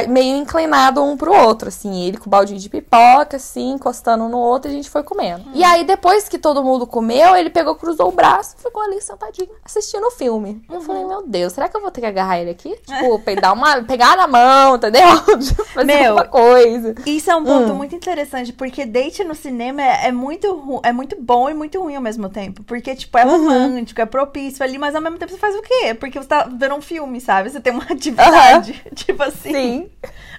meio 0.07 0.37
inclinado 0.37 1.03
um 1.03 1.17
pro 1.17 1.33
outro, 1.33 1.69
assim. 1.69 2.03
Ele 2.03 2.17
com 2.17 2.27
o 2.27 2.29
baldinho 2.29 2.59
de 2.59 2.69
pipoca, 2.69 3.37
assim, 3.37 3.71
encostando 3.71 4.29
no 4.29 4.37
outro, 4.37 4.69
e 4.69 4.73
a 4.73 4.75
gente 4.75 4.87
foi 4.91 5.01
comendo. 5.01 5.45
E 5.51 5.63
aí, 5.63 5.83
depois 5.83 6.29
que 6.29 6.37
todo 6.37 6.63
mundo 6.63 6.85
comeu, 6.85 7.35
ele 7.35 7.49
pegou, 7.49 7.73
cruzou 7.73 8.09
o 8.09 8.11
braço 8.11 8.55
e 8.59 8.61
ficou 8.61 8.83
ali 8.83 9.01
sentadinho, 9.01 9.49
assistindo 9.65 10.05
o 10.05 10.11
filme. 10.11 10.61
Eu 10.69 10.79
falei, 10.81 11.03
meu 11.05 11.23
Deus, 11.25 11.53
será 11.53 11.67
que 11.67 11.75
eu 11.75 11.81
vou 11.81 11.89
ter 11.89 12.01
que 12.01 12.07
agarrar 12.07 12.37
ele 12.39 12.51
aqui? 12.51 12.77
Tipo, 12.85 13.17
pegar, 13.17 13.51
uma, 13.53 13.81
pegar 13.81 14.15
na 14.15 14.27
mão, 14.27 14.75
entendeu? 14.75 15.07
Fazer 15.73 15.85
Meu, 15.85 16.09
alguma 16.19 16.27
coisa. 16.27 16.93
Isso 17.03 17.31
é 17.31 17.35
um 17.35 17.43
ponto 17.43 17.71
Hum. 17.71 17.75
muito 17.75 17.95
interessante, 17.95 18.53
porque 18.53 18.85
date 18.85 19.23
no 19.23 19.33
cinema 19.33 19.81
é, 19.81 20.09
é 20.09 20.11
muito 20.11 20.79
é 20.83 20.91
muito 20.91 21.17
bom 21.19 21.49
e 21.49 21.53
muito 21.55 21.81
ruim 21.81 21.95
ao 21.95 22.01
mesmo 22.01 22.29
tempo. 22.29 22.63
Porque, 22.63 22.93
tipo 22.93 23.14
tipo, 23.15 23.17
é 23.17 23.23
romântico, 23.23 24.01
é 24.01 24.05
propício 24.05 24.63
ali, 24.63 24.77
mas 24.77 24.95
ao 24.95 25.01
mesmo 25.01 25.17
tempo 25.17 25.31
você 25.31 25.37
faz 25.37 25.55
o 25.55 25.61
quê? 25.61 25.93
Porque 25.93 26.19
você 26.19 26.27
tá 26.27 26.47
vendo 26.51 26.75
um 26.75 26.81
filme, 26.81 27.19
sabe? 27.21 27.49
Você 27.49 27.59
tem 27.59 27.73
uma 27.73 27.83
atividade. 27.89 28.83
Tipo 28.93 29.23
assim. 29.23 29.51
Sim. 29.51 29.89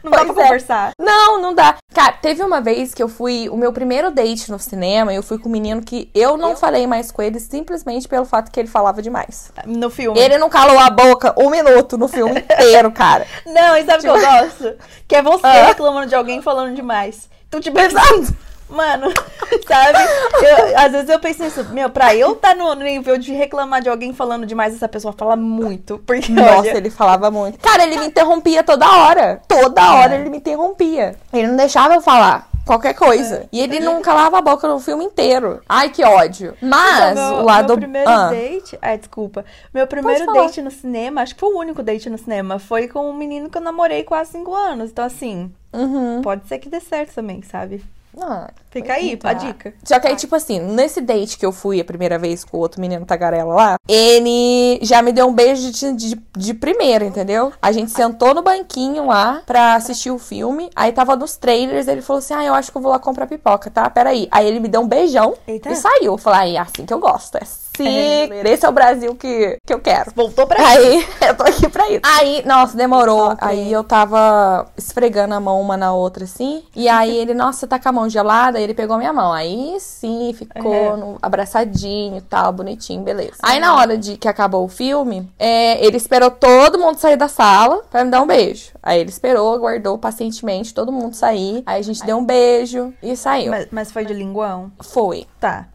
Não 0.02 0.10
dá 0.12 0.18
Pois 0.18 0.32
pra 0.32 0.42
é. 0.42 0.46
conversar. 0.46 0.90
Não, 1.00 1.40
não 1.40 1.54
dá. 1.54 1.76
Cara, 1.92 2.12
teve 2.12 2.42
uma 2.42 2.60
vez 2.60 2.94
que 2.94 3.02
eu 3.02 3.08
fui. 3.08 3.48
O 3.48 3.56
meu 3.56 3.72
primeiro 3.72 4.10
date 4.10 4.50
no 4.50 4.58
cinema, 4.58 5.12
eu 5.12 5.22
fui 5.22 5.38
com 5.38 5.48
um 5.48 5.52
menino 5.52 5.82
que 5.82 6.10
eu 6.14 6.36
não 6.36 6.54
falei 6.56 6.86
mais 6.86 7.10
com 7.10 7.22
ele 7.22 7.40
simplesmente 7.40 8.06
pelo 8.06 8.24
fato 8.24 8.52
que 8.52 8.60
ele 8.60 8.68
falava 8.68 9.02
demais. 9.02 9.50
No 9.64 9.90
filme. 9.90 10.18
Ele 10.18 10.38
não 10.38 10.48
calou 10.48 10.78
a 10.78 10.90
boca 10.90 11.34
um 11.36 11.50
minuto 11.50 11.96
no 11.98 12.06
filme 12.06 12.38
inteiro, 12.48 12.92
cara. 12.92 13.26
Não, 13.46 13.76
e 13.76 13.84
sabe 13.84 13.98
o 13.98 14.00
que 14.02 14.08
eu 14.08 14.20
gosto? 14.20 14.74
Que 15.08 15.16
é 15.16 15.22
você 15.22 15.40
Ah. 15.46 15.66
reclamando 15.66 16.06
de 16.06 16.14
alguém 16.14 16.40
falando 16.42 16.74
demais. 16.74 17.28
Então, 17.48 17.60
tipo, 17.60 17.78
assim, 17.78 18.26
mano, 18.68 19.08
sabe? 19.66 19.98
Eu- 20.42 20.78
às 20.78 20.92
vezes 20.92 21.08
eu 21.08 21.18
penso 21.20 21.42
nisso, 21.42 21.64
meu, 21.70 21.90
pra 21.90 22.14
eu 22.14 22.32
estar 22.32 22.54
no 22.54 22.74
nível 22.74 23.16
de 23.18 23.32
reclamar 23.32 23.80
de 23.82 23.88
alguém 23.88 24.12
falando 24.12 24.46
demais, 24.46 24.74
essa 24.74 24.88
pessoa 24.88 25.14
fala 25.16 25.36
muito. 25.36 25.98
Porque, 26.06 26.32
Nossa, 26.32 26.58
olha, 26.60 26.76
ele 26.76 26.90
falava 26.90 27.30
muito. 27.30 27.58
Cara, 27.58 27.84
ele 27.84 27.98
me 27.98 28.06
interrompia 28.06 28.62
toda 28.62 28.86
hora. 28.90 29.40
Toda 29.48 29.94
hora 29.94 30.14
ele 30.16 30.30
me 30.30 30.38
interrompia. 30.38 31.16
Ele 31.32 31.48
não 31.48 31.56
deixava 31.56 31.94
eu 31.94 32.00
falar 32.00 32.48
qualquer 32.66 32.94
coisa. 32.94 33.46
E 33.52 33.60
ele 33.60 33.78
não 33.78 34.02
calava 34.02 34.38
a 34.38 34.42
boca 34.42 34.66
no 34.66 34.80
filme 34.80 35.04
inteiro. 35.04 35.60
Ai, 35.68 35.88
que 35.88 36.04
ódio. 36.04 36.56
Mas 36.60 37.12
Então, 37.12 37.30
meu, 37.30 37.42
o 37.42 37.44
lado. 37.44 37.68
meu 37.68 37.76
primeiro 37.78 38.10
Ah, 38.10 38.28
date. 38.30 38.76
Ai, 38.82 38.98
desculpa. 38.98 39.44
Meu 39.72 39.86
primeiro 39.86 40.32
date 40.32 40.60
no 40.60 40.70
cinema, 40.70 41.22
acho 41.22 41.34
que 41.34 41.40
foi 41.40 41.54
o 41.54 41.58
único 41.58 41.82
date 41.82 42.10
no 42.10 42.18
cinema, 42.18 42.58
foi 42.58 42.88
com 42.88 43.08
um 43.08 43.14
menino 43.14 43.48
que 43.48 43.56
eu 43.56 43.62
namorei 43.62 44.02
quase 44.02 44.32
cinco 44.32 44.52
anos. 44.52 44.90
Então, 44.90 45.04
assim, 45.04 45.52
uhum. 45.72 46.20
pode 46.22 46.48
ser 46.48 46.58
que 46.58 46.68
dê 46.68 46.80
certo 46.80 47.14
também, 47.14 47.40
sabe? 47.42 47.84
Ah, 48.20 48.50
Fica 48.70 48.92
aí, 48.92 49.12
então. 49.12 49.30
a 49.30 49.34
dica. 49.34 49.74
Só 49.84 49.98
que 49.98 50.06
aí, 50.06 50.16
tipo 50.16 50.34
assim, 50.36 50.60
nesse 50.60 51.00
date 51.00 51.38
que 51.38 51.46
eu 51.46 51.52
fui 51.52 51.80
a 51.80 51.84
primeira 51.84 52.18
vez 52.18 52.44
com 52.44 52.56
o 52.56 52.60
outro 52.60 52.80
menino 52.80 53.06
tagarela 53.06 53.54
lá, 53.54 53.76
ele 53.88 54.78
já 54.82 55.00
me 55.02 55.12
deu 55.12 55.26
um 55.26 55.32
beijo 55.32 55.70
de, 55.70 55.92
de, 55.92 56.22
de 56.36 56.54
primeira, 56.54 57.04
entendeu? 57.04 57.52
A 57.60 57.72
gente 57.72 57.90
sentou 57.90 58.34
no 58.34 58.42
banquinho 58.42 59.06
lá 59.06 59.42
pra 59.46 59.74
assistir 59.74 60.10
o 60.10 60.18
filme. 60.18 60.70
Aí 60.74 60.92
tava 60.92 61.16
nos 61.16 61.36
trailers, 61.36 61.88
ele 61.88 62.02
falou 62.02 62.18
assim: 62.18 62.34
Ah, 62.34 62.44
eu 62.44 62.54
acho 62.54 62.70
que 62.70 62.76
eu 62.76 62.82
vou 62.82 62.90
lá 62.92 62.98
comprar 62.98 63.26
pipoca, 63.26 63.70
tá? 63.70 63.88
Peraí. 63.88 64.28
Aí 64.30 64.46
ele 64.46 64.60
me 64.60 64.68
deu 64.68 64.80
um 64.80 64.88
beijão 64.88 65.34
Eita. 65.46 65.70
e 65.70 65.76
saiu. 65.76 66.12
Eu 66.12 66.18
falei, 66.18 66.40
ai, 66.40 66.56
é 66.56 66.60
assim 66.60 66.84
que 66.84 66.92
eu 66.92 66.98
gosto. 66.98 67.36
É 67.36 67.44
assim. 67.82 68.48
Esse 68.48 68.64
é 68.66 68.68
o 68.68 68.72
Brasil 68.72 69.14
que, 69.14 69.58
que 69.64 69.72
eu 69.74 69.80
quero. 69.80 70.10
Voltou 70.14 70.46
pra 70.46 70.66
Aí, 70.66 71.06
eu 71.26 71.34
tô 71.36 71.42
aqui 71.44 71.68
pra 71.68 71.88
isso. 71.90 72.00
Aí, 72.04 72.42
nossa, 72.46 72.76
demorou. 72.76 73.30
Só 73.30 73.36
Aí 73.40 73.72
eu 73.72 73.84
tava 73.84 74.66
esfregando 74.76 75.34
a 75.34 75.40
mão 75.40 75.60
uma 75.60 75.76
na 75.76 75.92
outra, 75.92 76.24
assim. 76.24 76.62
E 76.74 76.88
aí 76.88 77.16
ele, 77.16 77.34
nossa, 77.34 77.66
tá 77.66 77.78
com 77.78 77.88
a 77.88 77.92
mão 77.92 78.08
gelada? 78.08 78.58
Aí 78.58 78.64
ele 78.64 78.74
pegou 78.74 78.96
minha 78.98 79.12
mão. 79.12 79.32
Aí 79.32 79.76
sim, 79.80 80.34
ficou 80.36 80.74
É. 80.74 80.96
no- 80.96 81.18
abraçadinho 81.22 82.16
e 82.18 82.20
tal, 82.20 82.52
bonitinho, 82.52 83.02
beleza. 83.02 83.34
Aí 83.42 83.58
na 83.60 83.76
hora 83.76 83.96
de 83.96 84.16
que 84.16 84.28
acabou 84.28 84.64
o 84.64 84.68
filme, 84.68 85.30
é, 85.38 85.84
ele 85.84 85.96
esperou 85.96 86.30
todo 86.30 86.78
mundo 86.78 86.98
sair 86.98 87.16
da 87.16 87.28
sala 87.28 87.82
pra 87.90 88.04
me 88.04 88.10
dar 88.10 88.20
um 88.22 88.26
beijo. 88.26 88.70
Aí 88.82 89.00
ele 89.00 89.10
esperou, 89.10 89.54
aguardou 89.54 89.98
pacientemente 89.98 90.72
todo 90.74 90.92
mundo 90.92 91.14
sair. 91.14 91.62
Aí 91.66 91.80
a 91.80 91.82
gente 91.82 92.04
deu 92.04 92.16
um 92.18 92.24
beijo 92.24 92.92
e 93.02 93.16
saiu. 93.16 93.50
Mas, 93.50 93.66
mas 93.70 93.92
foi 93.92 94.04
de 94.04 94.12
linguão? 94.14 94.70
Foi. 94.80 95.26
Tá. 95.40 95.66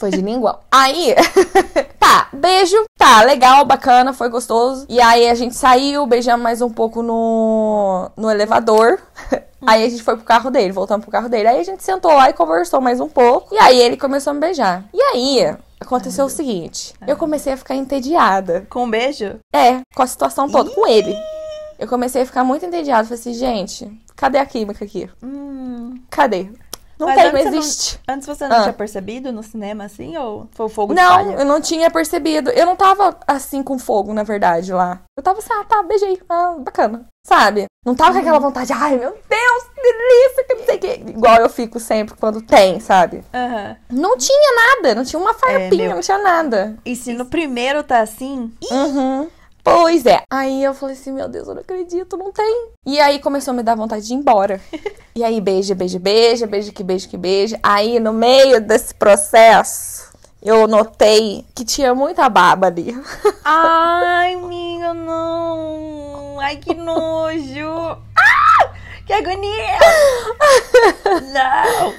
Foi 0.00 0.08
de 0.08 0.22
linguão. 0.22 0.58
Aí, 0.70 1.14
tá, 2.00 2.28
beijo, 2.32 2.74
tá, 2.96 3.22
legal, 3.22 3.66
bacana, 3.66 4.14
foi 4.14 4.30
gostoso. 4.30 4.86
E 4.88 4.98
aí 4.98 5.28
a 5.28 5.34
gente 5.34 5.54
saiu, 5.54 6.06
beijamos 6.06 6.42
mais 6.42 6.62
um 6.62 6.70
pouco 6.70 7.02
no, 7.02 8.10
no 8.16 8.30
elevador. 8.30 8.98
Aí 9.66 9.84
a 9.84 9.88
gente 9.90 10.02
foi 10.02 10.16
pro 10.16 10.24
carro 10.24 10.50
dele, 10.50 10.72
voltamos 10.72 11.04
pro 11.04 11.12
carro 11.12 11.28
dele. 11.28 11.48
Aí 11.48 11.60
a 11.60 11.62
gente 11.62 11.84
sentou 11.84 12.10
lá 12.14 12.30
e 12.30 12.32
conversou 12.32 12.80
mais 12.80 12.98
um 12.98 13.10
pouco. 13.10 13.54
E 13.54 13.58
aí 13.58 13.78
ele 13.78 13.98
começou 13.98 14.30
a 14.30 14.34
me 14.34 14.40
beijar. 14.40 14.84
E 14.90 15.02
aí, 15.02 15.54
aconteceu 15.78 16.24
o 16.24 16.30
seguinte: 16.30 16.94
eu 17.06 17.14
comecei 17.14 17.52
a 17.52 17.58
ficar 17.58 17.74
entediada. 17.74 18.66
Com 18.70 18.84
um 18.84 18.90
beijo? 18.90 19.38
É, 19.54 19.82
com 19.94 20.02
a 20.02 20.06
situação 20.06 20.48
toda, 20.48 20.70
com 20.70 20.86
ele. 20.86 21.14
Eu 21.78 21.86
comecei 21.86 22.22
a 22.22 22.26
ficar 22.26 22.42
muito 22.42 22.64
entediada. 22.64 23.04
Falei 23.04 23.20
assim, 23.20 23.34
gente, 23.34 24.02
cadê 24.16 24.38
a 24.38 24.46
química 24.46 24.82
aqui? 24.82 25.10
Hum. 25.22 26.00
Cadê? 26.08 26.48
Não 27.00 27.06
Mas 27.06 27.16
tem, 27.16 27.32
não 27.32 27.38
você 27.40 27.50
não- 27.50 27.58
existe. 27.58 28.00
Antes 28.06 28.26
você 28.26 28.46
não 28.46 28.56
Ah. 28.58 28.60
tinha 28.62 28.72
percebido 28.74 29.32
no 29.32 29.42
cinema, 29.42 29.84
assim? 29.84 30.16
Ou 30.18 30.46
foi 30.52 30.66
o 30.66 30.68
fogo 30.68 30.92
de 30.94 31.00
Não, 31.00 31.32
eu 31.32 31.44
não 31.46 31.60
tinha 31.60 31.90
percebido. 31.90 32.50
Eu 32.50 32.66
não 32.66 32.76
tava 32.76 33.16
assim 33.26 33.62
com 33.62 33.78
fogo, 33.78 34.12
na 34.12 34.22
verdade, 34.22 34.70
lá. 34.72 35.00
Eu 35.16 35.22
tava 35.22 35.38
assim, 35.38 35.48
ah, 35.52 35.64
tá, 35.64 35.82
beijei. 35.82 36.20
Ah, 36.28 36.56
bacana. 36.58 37.06
Sabe? 37.26 37.64
Não 37.86 37.94
tava 37.94 38.12
com 38.12 38.18
aquela 38.18 38.36
Uhum. 38.36 38.42
vontade, 38.44 38.72
ai, 38.72 38.96
meu 38.98 39.10
Deus, 39.10 39.64
que 39.74 39.82
delícia, 39.82 40.44
que 40.46 40.54
não 40.54 40.64
sei 40.64 40.76
o 40.76 40.78
que. 40.78 41.10
Igual 41.10 41.36
eu 41.36 41.48
fico 41.48 41.80
sempre 41.80 42.14
quando 42.18 42.42
tem, 42.42 42.78
sabe? 42.80 43.22
Aham. 43.32 43.76
Não 43.90 44.16
tinha 44.18 44.54
nada, 44.76 44.94
não 44.94 45.04
tinha 45.04 45.20
uma 45.20 45.32
farpinha, 45.34 45.84
É, 45.84 45.86
meu. 45.88 45.94
não 45.96 46.00
tinha 46.02 46.18
nada. 46.18 46.76
E 46.84 46.94
se 46.94 47.12
no 47.14 47.24
primeiro 47.24 47.82
tá 47.82 48.00
assim... 48.00 48.52
Uhum. 48.70 49.28
Pois 49.62 50.06
é. 50.06 50.22
Aí 50.30 50.62
eu 50.62 50.74
falei 50.74 50.94
assim, 50.94 51.12
meu 51.12 51.28
Deus, 51.28 51.48
eu 51.48 51.54
não 51.54 51.62
acredito, 51.62 52.16
não 52.16 52.32
tem. 52.32 52.68
E 52.86 52.98
aí 53.00 53.18
começou 53.18 53.52
a 53.52 53.56
me 53.56 53.62
dar 53.62 53.74
vontade 53.74 54.06
de 54.06 54.12
ir 54.12 54.16
embora. 54.16 54.60
e 55.14 55.22
aí 55.22 55.40
beija, 55.40 55.74
beija, 55.74 55.98
beija, 55.98 56.46
beija 56.46 56.72
que 56.72 56.82
beija 56.82 57.08
que 57.08 57.16
beija. 57.16 57.58
Aí 57.62 58.00
no 58.00 58.12
meio 58.12 58.60
desse 58.60 58.94
processo, 58.94 60.10
eu 60.42 60.66
notei 60.66 61.44
que 61.54 61.64
tinha 61.64 61.94
muita 61.94 62.28
baba 62.28 62.68
ali. 62.68 62.96
Ai, 63.44 64.34
amiga, 64.34 64.94
não. 64.94 66.38
Ai, 66.40 66.56
que 66.56 66.74
nojo. 66.74 67.98
Ah! 68.16 68.70
Que 69.10 69.14
agonia! 69.14 69.78
Não! 71.34 71.92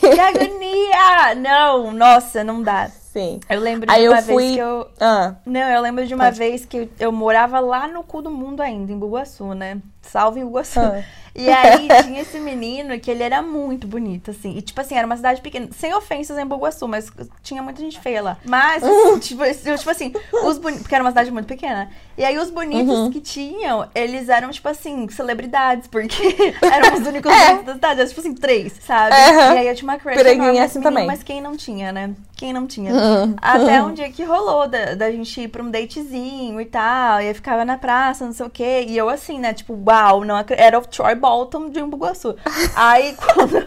Que 0.00 0.20
agonia! 0.20 1.34
Não, 1.34 1.92
nossa, 1.94 2.44
não 2.44 2.62
dá. 2.62 2.90
Sim. 3.12 3.40
Eu 3.48 3.60
lembro 3.60 3.86
de 3.86 3.92
Aí 3.92 4.04
eu 4.04 4.12
uma 4.12 4.22
fui. 4.22 4.36
vez 4.36 4.52
que 4.54 4.58
eu... 4.58 4.88
Ah, 5.00 5.34
Não, 5.46 5.60
eu 5.70 5.80
lembro 5.80 6.06
de 6.06 6.14
uma 6.14 6.24
Pode. 6.24 6.38
vez 6.38 6.64
que 6.66 6.76
eu, 6.76 6.88
eu 7.00 7.10
morava 7.12 7.58
lá 7.58 7.88
no 7.88 8.02
cu 8.02 8.20
do 8.22 8.30
mundo 8.30 8.60
ainda, 8.60 8.92
em 8.92 8.98
Bugaçu, 8.98 9.54
né? 9.54 9.78
Salve 10.02 10.40
em 10.40 10.44
Bugaçu. 10.44 10.78
Ah. 10.80 11.02
E 11.34 11.48
aí 11.50 11.86
tinha 12.02 12.20
esse 12.22 12.40
menino 12.40 12.98
que 12.98 13.10
ele 13.10 13.22
era 13.22 13.40
muito 13.42 13.86
bonito, 13.86 14.30
assim. 14.32 14.56
E 14.56 14.62
tipo 14.62 14.80
assim, 14.80 14.96
era 14.96 15.06
uma 15.06 15.16
cidade 15.16 15.40
pequena, 15.40 15.68
sem 15.78 15.94
ofensas 15.94 16.36
em 16.36 16.44
Bugaçu, 16.44 16.88
mas 16.88 17.10
tinha 17.42 17.62
muita 17.62 17.80
gente 17.80 18.00
feia 18.00 18.20
lá. 18.22 18.36
Mas, 18.44 18.82
Uhum. 18.82 19.18
tipo, 19.20 19.42
tipo 19.44 19.90
assim, 19.90 20.12
os 20.44 20.58
bonitos, 20.58 20.82
porque 20.82 20.94
era 20.94 21.04
uma 21.04 21.10
cidade 21.10 21.30
muito 21.30 21.46
pequena. 21.46 21.90
E 22.16 22.24
aí 22.24 22.36
os 22.38 22.50
bonitos 22.50 22.92
Uhum. 22.98 23.10
que 23.10 23.20
tinham, 23.20 23.86
eles 23.94 24.28
eram, 24.28 24.50
tipo 24.50 24.68
assim, 24.68 25.08
celebridades, 25.10 25.86
porque 25.86 26.16
eram 26.62 26.94
os 26.94 27.06
únicos 27.06 27.30
É. 27.38 27.46
bonitos 27.46 27.66
da 27.66 27.72
cidade. 27.74 28.00
Eram, 28.00 28.08
tipo 28.08 28.20
assim, 28.20 28.34
três, 28.34 28.72
sabe? 28.84 29.14
Aham. 29.14 29.54
E 29.54 29.58
aí 29.58 29.68
eu 29.68 29.74
tinha 29.76 29.88
uma 29.90 29.98
crush 29.98 30.18
enorme 30.18 30.42
é 30.58 30.60
nesse 30.62 30.64
assim 30.64 30.78
menino, 30.80 30.90
também. 30.94 31.06
mas 31.06 31.22
quem 31.22 31.40
não 31.40 31.56
tinha, 31.56 31.92
né? 31.92 32.10
Quem 32.36 32.52
não 32.52 32.66
tinha. 32.66 32.92
Uhum. 33.08 33.36
Até 33.40 33.82
um 33.82 33.92
dia 33.92 34.10
que 34.10 34.22
rolou 34.22 34.68
da, 34.68 34.94
da 34.94 35.10
gente 35.10 35.40
ir 35.40 35.48
pra 35.48 35.62
um 35.62 35.70
datezinho 35.70 36.60
e 36.60 36.66
tal. 36.66 37.20
E 37.20 37.28
aí 37.28 37.34
ficava 37.34 37.64
na 37.64 37.78
praça, 37.78 38.24
não 38.24 38.32
sei 38.32 38.46
o 38.46 38.50
quê. 38.50 38.84
E 38.86 38.96
eu 38.96 39.08
assim, 39.08 39.38
né? 39.38 39.54
Tipo, 39.54 39.78
uau, 39.86 40.24
não 40.24 40.36
era 40.50 40.78
o 40.78 40.86
Troy 40.86 41.14
Bolton 41.14 41.70
de 41.70 41.80
Umbuguaçu. 41.80 42.36
aí 42.76 43.16
quando. 43.16 43.66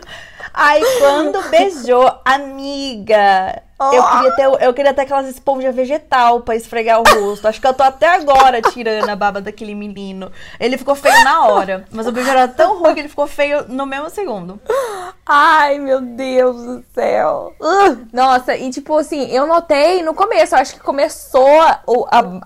Aí 0.54 0.84
quando 1.00 1.50
beijou, 1.50 2.12
amiga. 2.26 3.64
Eu 3.94 4.04
queria, 4.04 4.36
ter, 4.36 4.66
eu 4.66 4.74
queria 4.74 4.94
ter 4.94 5.02
aquelas 5.02 5.28
esponjas 5.28 5.74
vegetal 5.76 6.42
pra 6.42 6.56
esfregar 6.56 7.00
o 7.00 7.04
rosto. 7.04 7.48
Acho 7.48 7.60
que 7.60 7.68
eu 7.68 7.74
tô 7.74 7.84
até 7.84 8.08
agora 8.16 8.62
tirando 8.62 9.10
a 9.10 9.16
baba 9.16 9.42
daquele 9.42 9.74
menino. 9.76 10.32
Ele 10.60 10.78
ficou 10.78 10.96
feio 10.96 11.24
na 11.24 11.46
hora. 11.48 11.86
Mas 11.92 12.06
o 12.08 12.12
beijo 12.12 12.30
era 12.30 12.48
tão 12.48 12.80
ruim 12.80 12.94
que 12.94 13.00
ele 13.00 13.10
ficou 13.10 13.28
feio 13.28 13.66
no 13.68 13.86
mesmo 13.86 14.10
segundo. 14.10 14.60
Ai, 15.26 15.80
meu 15.80 16.02
Deus 16.02 16.58
do 16.58 16.84
céu. 16.94 17.54
Uh, 17.60 18.06
nossa, 18.12 18.56
e 18.56 18.70
tipo 18.70 18.98
assim, 18.98 19.30
eu 19.32 19.46
notei 19.48 20.02
no 20.04 20.14
começo, 20.14 20.56
acho 20.56 20.74
que 20.74 20.80
começou 20.80 21.62
a, 21.62 21.80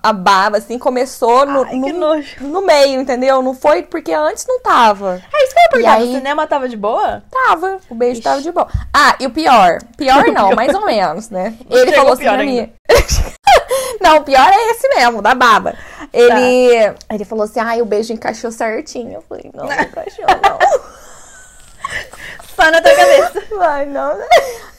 a 0.02 0.12
baba, 0.12 0.58
assim, 0.58 0.78
começou 0.78 1.44
no, 1.46 1.62
Ai, 1.64 1.74
no, 1.76 2.22
no 2.40 2.62
meio, 2.62 3.00
entendeu? 3.00 3.42
Não 3.42 3.54
foi 3.54 3.82
porque 3.82 4.12
antes 4.12 4.46
não 4.46 4.60
tava. 4.60 5.20
É 5.32 5.44
isso 5.44 5.54
que 5.54 5.58
eu 5.58 5.62
ia 5.62 5.68
perguntar. 5.70 5.94
aí- 5.94 6.08
O 6.10 6.16
cinema 6.16 6.46
tava 6.46 6.68
de 6.68 6.76
boa? 6.76 7.22
Tava, 7.30 7.78
o 7.90 7.94
beijo 7.94 8.22
tava 8.22 8.40
de 8.40 8.52
boa. 8.52 8.68
Ah, 8.94 9.16
e 9.18 9.26
o 9.26 9.30
pior, 9.30 9.78
pior 9.96 10.24
não, 10.32 10.52
mais 10.54 10.72
ou 10.74 10.84
menos, 10.86 11.25
né? 11.30 11.56
Ele 11.68 11.90
Chegou 11.90 11.94
falou 11.94 12.12
assim 12.12 12.24
pra 12.24 12.38
mim. 12.38 12.72
não, 14.00 14.18
o 14.18 14.24
pior 14.24 14.48
é 14.48 14.70
esse 14.70 14.88
mesmo, 14.88 15.22
da 15.22 15.34
baba. 15.34 15.74
Ele, 16.12 16.94
ele 17.10 17.24
falou 17.24 17.44
assim: 17.44 17.60
ai, 17.60 17.82
o 17.82 17.86
beijo 17.86 18.12
encaixou 18.12 18.50
certinho. 18.50 19.14
Eu 19.14 19.22
falei, 19.22 19.50
não, 19.54 19.66
não 19.66 19.72
encaixou, 19.72 20.24
não. 20.26 20.58
Só 22.56 22.70
na 22.70 22.80
tua 22.80 22.94
cabeça. 22.94 23.42
Ai, 23.60 23.84
não. 23.84 24.18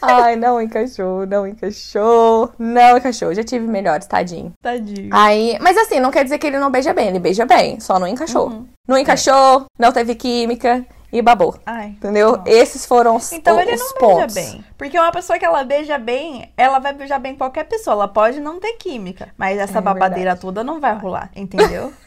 Ai, 0.01 0.35
não 0.35 0.59
encaixou, 0.59 1.27
não 1.27 1.47
encaixou. 1.47 2.51
Não 2.57 2.97
encaixou. 2.97 3.33
Já 3.35 3.43
tive 3.43 3.67
melhores, 3.67 4.07
tadinho. 4.07 4.51
Tadinho. 4.61 5.09
Aí, 5.13 5.57
mas 5.61 5.77
assim, 5.77 5.99
não 5.99 6.09
quer 6.09 6.23
dizer 6.23 6.39
que 6.39 6.47
ele 6.47 6.57
não 6.57 6.71
beija 6.71 6.91
bem. 6.91 7.09
Ele 7.09 7.19
beija 7.19 7.45
bem, 7.45 7.79
só 7.79 7.99
não 7.99 8.07
encaixou. 8.07 8.65
Não 8.87 8.97
encaixou, 8.97 9.65
não 9.77 9.91
teve 9.91 10.15
química 10.15 10.83
e 11.11 11.21
babou. 11.21 11.55
Ai. 11.65 11.87
Entendeu? 11.87 12.41
Esses 12.45 12.85
foram 12.85 13.15
os, 13.15 13.31
Então 13.31 13.57
o- 13.57 13.59
ele 13.59 13.73
os 13.73 13.79
não 13.81 13.93
pontos. 13.93 14.33
beija 14.33 14.51
bem. 14.51 14.65
Porque 14.77 14.99
uma 14.99 15.11
pessoa 15.11 15.39
que 15.39 15.45
ela 15.45 15.63
beija 15.63 15.97
bem, 15.97 16.51
ela 16.57 16.79
vai 16.79 16.93
beijar 16.93 17.19
bem 17.19 17.35
qualquer 17.35 17.63
pessoa. 17.65 17.93
Ela 17.93 18.07
pode 18.07 18.39
não 18.39 18.59
ter 18.59 18.73
química. 18.73 19.29
Mas 19.37 19.57
essa 19.57 19.79
É 19.79 19.81
babadeira 19.81 20.31
verdade. 20.31 20.41
toda 20.41 20.63
não 20.63 20.79
vai 20.79 20.95
rolar, 20.95 21.29
entendeu? 21.35 21.93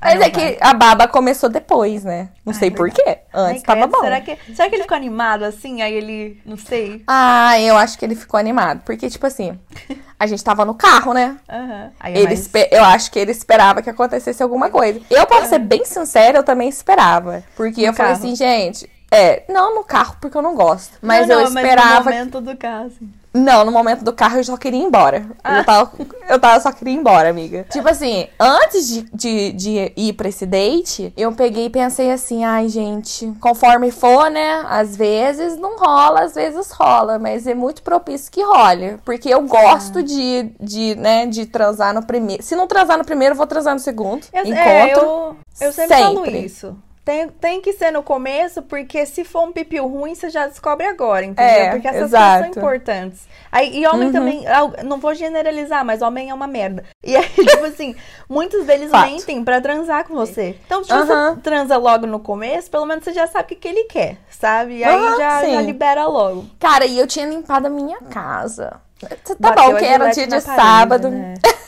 Mas 0.00 0.14
não 0.14 0.22
é 0.22 0.30
que 0.30 0.56
a 0.60 0.72
baba 0.74 1.08
começou 1.08 1.48
depois, 1.48 2.04
né? 2.04 2.28
Não 2.46 2.52
Ai, 2.52 2.58
sei 2.58 2.70
por 2.70 2.88
verdade. 2.88 3.02
quê. 3.16 3.18
Antes 3.34 3.62
Ai, 3.66 3.74
tava 3.76 3.86
bom. 3.88 4.00
Será 4.00 4.20
que, 4.20 4.38
será 4.54 4.68
que 4.68 4.76
ele 4.76 4.82
ficou 4.82 4.96
animado 4.96 5.42
assim? 5.44 5.82
Aí 5.82 5.92
ele, 5.92 6.40
não 6.46 6.56
sei. 6.56 7.02
Ah, 7.06 7.58
eu 7.60 7.76
acho 7.76 7.98
que 7.98 8.04
ele 8.04 8.14
ficou 8.14 8.38
animado. 8.38 8.82
Porque, 8.84 9.10
tipo 9.10 9.26
assim, 9.26 9.58
a 10.18 10.26
gente 10.26 10.42
tava 10.42 10.64
no 10.64 10.74
carro, 10.74 11.12
né? 11.14 11.36
Aham. 11.48 11.90
Aí 12.00 12.16
Ele 12.16 12.34
Eu 12.70 12.84
acho 12.84 13.10
que 13.10 13.18
ele 13.18 13.30
esperava 13.30 13.80
que 13.82 13.88
acontecesse 13.90 14.42
alguma 14.42 14.68
coisa. 14.70 15.00
Eu, 15.10 15.26
pra 15.26 15.44
ser 15.46 15.58
bem 15.60 15.84
sincera, 15.84 16.38
eu 16.38 16.42
também 16.42 16.68
esperava. 16.68 17.42
Porque 17.56 17.82
No 17.82 17.86
eu 17.88 17.94
falei 17.94 18.12
carro. 18.12 18.24
assim, 18.24 18.34
gente. 18.36 18.90
É, 19.10 19.44
não 19.48 19.74
no 19.74 19.84
carro, 19.84 20.16
porque 20.20 20.36
eu 20.36 20.42
não 20.42 20.54
gosto. 20.54 20.98
Mas 21.00 21.26
Não, 21.26 21.36
eu 21.40 21.44
não, 21.44 21.50
Mas 21.52 21.64
esperava. 21.64 22.10
no 22.10 22.16
momento 22.16 22.40
do 22.40 22.56
caso. 22.56 22.86
assim. 22.96 23.10
Não, 23.32 23.64
no 23.64 23.70
momento 23.70 24.02
do 24.02 24.12
carro 24.12 24.38
eu 24.38 24.44
só 24.44 24.56
queria 24.56 24.80
ir 24.80 24.84
embora. 24.84 25.26
Ah. 25.44 25.58
Eu, 25.58 25.64
tava, 25.64 25.92
eu 26.28 26.40
tava 26.40 26.60
só 26.60 26.72
queria 26.72 26.94
ir 26.94 26.96
embora, 26.96 27.28
amiga. 27.28 27.66
Tipo 27.70 27.88
assim, 27.88 28.26
antes 28.38 28.88
de, 28.88 29.02
de, 29.12 29.52
de 29.52 29.92
ir 29.96 30.12
pra 30.14 30.28
esse 30.28 30.46
date, 30.46 31.12
eu 31.16 31.32
peguei 31.32 31.66
e 31.66 31.70
pensei 31.70 32.10
assim, 32.10 32.44
ai, 32.44 32.68
gente, 32.68 33.32
conforme 33.40 33.90
for, 33.90 34.30
né? 34.30 34.64
Às 34.68 34.96
vezes 34.96 35.56
não 35.58 35.78
rola, 35.78 36.22
às 36.22 36.34
vezes 36.34 36.70
rola, 36.70 37.18
mas 37.18 37.46
é 37.46 37.54
muito 37.54 37.82
propício 37.82 38.32
que 38.32 38.42
role. 38.42 38.98
Porque 39.04 39.28
eu 39.28 39.42
gosto 39.42 40.02
de, 40.02 40.50
de, 40.60 40.94
né, 40.96 41.26
de 41.26 41.46
transar 41.46 41.94
no 41.94 42.04
primeiro. 42.04 42.42
Se 42.42 42.56
não 42.56 42.66
transar 42.66 42.96
no 42.96 43.04
primeiro, 43.04 43.34
eu 43.34 43.36
vou 43.36 43.46
transar 43.46 43.74
no 43.74 43.80
segundo. 43.80 44.26
Eu, 44.32 44.44
encontro. 44.44 44.58
é, 44.58 44.94
eu, 44.94 45.36
eu 45.60 45.72
sempre, 45.72 45.96
falo 45.96 46.24
sempre. 46.24 46.38
isso. 46.38 46.76
Tem, 47.08 47.26
tem 47.26 47.60
que 47.62 47.72
ser 47.72 47.90
no 47.90 48.02
começo, 48.02 48.60
porque 48.60 49.06
se 49.06 49.24
for 49.24 49.44
um 49.44 49.50
pipiu 49.52 49.86
ruim, 49.88 50.14
você 50.14 50.28
já 50.28 50.46
descobre 50.46 50.84
agora, 50.86 51.24
entendeu? 51.24 51.62
É, 51.62 51.70
porque 51.70 51.88
essas 51.88 52.02
exato. 52.02 52.22
coisas 52.26 52.38
são 52.54 52.62
importantes. 52.62 53.28
Aí, 53.50 53.78
e 53.80 53.86
homem 53.86 54.08
Uhum. 54.08 54.12
também, 54.12 54.46
al- 54.46 54.74
não 54.84 54.98
vou 55.00 55.14
generalizar, 55.14 55.82
mas 55.86 56.02
homem 56.02 56.28
é 56.28 56.34
uma 56.34 56.46
merda. 56.46 56.84
E 57.02 57.16
aí, 57.16 57.24
tipo 57.32 57.64
assim, 57.64 57.96
muitos 58.28 58.66
deles 58.66 58.90
Fato. 58.90 59.06
mentem 59.10 59.42
pra 59.42 59.58
transar 59.58 60.04
com 60.06 60.14
você. 60.14 60.58
Então, 60.66 60.84
se 60.84 60.92
Aham. 60.92 61.36
você 61.36 61.40
transa 61.40 61.78
logo 61.78 62.06
no 62.06 62.20
começo, 62.20 62.70
pelo 62.70 62.84
menos 62.84 63.04
você 63.04 63.14
já 63.14 63.26
sabe 63.26 63.44
o 63.44 63.46
que, 63.46 63.54
que 63.54 63.68
ele 63.68 63.84
quer, 63.84 64.18
sabe? 64.28 64.76
E 64.76 64.84
aí 64.84 64.94
Aham, 64.94 65.16
já, 65.16 65.46
já 65.46 65.62
libera 65.62 66.06
logo. 66.06 66.44
Cara, 66.60 66.84
e 66.84 66.98
eu 66.98 67.06
tinha 67.06 67.24
limpado 67.24 67.68
a 67.68 67.70
minha 67.70 68.00
casa. 68.10 68.82
Tá 69.00 69.34
Bateu 69.40 69.70
bom 69.72 69.76
que 69.76 69.84
era 69.86 70.10
dia 70.10 70.26
de 70.26 70.40
parede, 70.42 70.44
sábado. 70.62 71.08
né? 71.08 71.32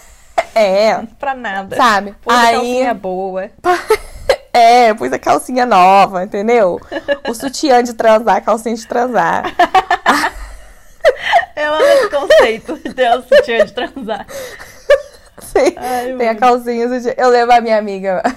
É, 0.53 1.01
Pra 1.19 1.33
nada. 1.35 1.77
sabe? 1.77 2.15
Pôs 2.21 2.37
a 2.37 2.41
Aí. 2.41 2.93
boa. 2.93 3.49
É, 4.52 4.92
pus 4.95 5.12
a 5.12 5.19
calcinha 5.19 5.64
nova, 5.64 6.25
entendeu? 6.25 6.80
O 7.28 7.35
sutiã 7.35 7.83
de 7.83 7.95
transar, 7.95 8.37
a 8.37 8.40
calcinha 8.40 8.75
de 8.75 8.87
transar. 8.87 9.45
Eu 11.57 11.75
amo 11.75 11.85
esse 11.85 12.11
conceito 12.11 12.76
de 12.78 12.95
ter 12.95 13.16
o 13.16 13.23
sutiã 13.23 13.64
de 13.64 13.73
transar. 13.73 14.26
Sim, 15.47 15.75
Ai, 15.77 16.15
tem 16.17 16.29
a 16.29 16.35
calcinha. 16.35 16.87
Eu 17.17 17.29
lembro 17.29 17.55
a 17.55 17.61
minha 17.61 17.79
amiga. 17.79 18.23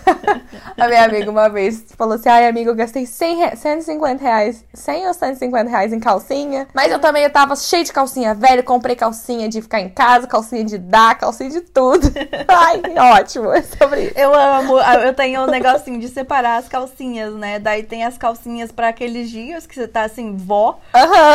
A 0.78 0.88
minha 0.88 1.04
amiga 1.06 1.30
uma 1.30 1.50
vez 1.50 1.86
falou 1.96 2.16
assim: 2.16 2.30
ai, 2.30 2.48
amiga, 2.48 2.72
eu 2.72 2.76
gastei 2.76 3.06
100 3.06 3.36
re... 3.38 3.56
150 3.56 4.24
reais. 4.24 4.66
100 4.74 5.08
ou 5.08 5.14
150 5.14 5.70
reais 5.70 5.94
em 5.94 6.00
calcinha. 6.00 6.68
Mas 6.74 6.92
eu 6.92 6.98
também 7.00 7.24
eu 7.24 7.30
tava 7.30 7.56
cheia 7.56 7.84
de 7.84 7.94
calcinha 7.94 8.34
velha. 8.34 8.64
Comprei 8.64 8.96
calcinha 8.96 9.48
de 9.48 9.62
ficar 9.62 9.82
em 9.82 9.90
casa, 9.90 10.26
calcinha 10.26 10.64
de 10.64 10.78
dar, 10.80 11.16
calcinha 11.18 11.50
de 11.52 11.62
tudo. 11.62 12.12
Ai, 12.48 12.82
ótimo. 13.20 13.52
É 13.52 13.62
sobre 13.62 14.06
isso. 14.06 14.14
Eu 14.18 14.34
amo, 14.34 14.80
eu 14.80 15.14
tenho 15.14 15.44
um 15.44 15.48
negocinho 15.48 16.00
de 16.00 16.08
separar 16.08 16.58
as 16.58 16.68
calcinhas, 16.68 17.34
né? 17.36 17.60
Daí 17.60 17.84
tem 17.84 18.04
as 18.04 18.18
calcinhas 18.18 18.72
pra 18.72 18.88
aqueles 18.90 19.30
dias 19.30 19.68
que 19.68 19.76
você 19.76 19.88
tá 19.88 20.04
assim, 20.04 20.36
vó. 20.36 20.80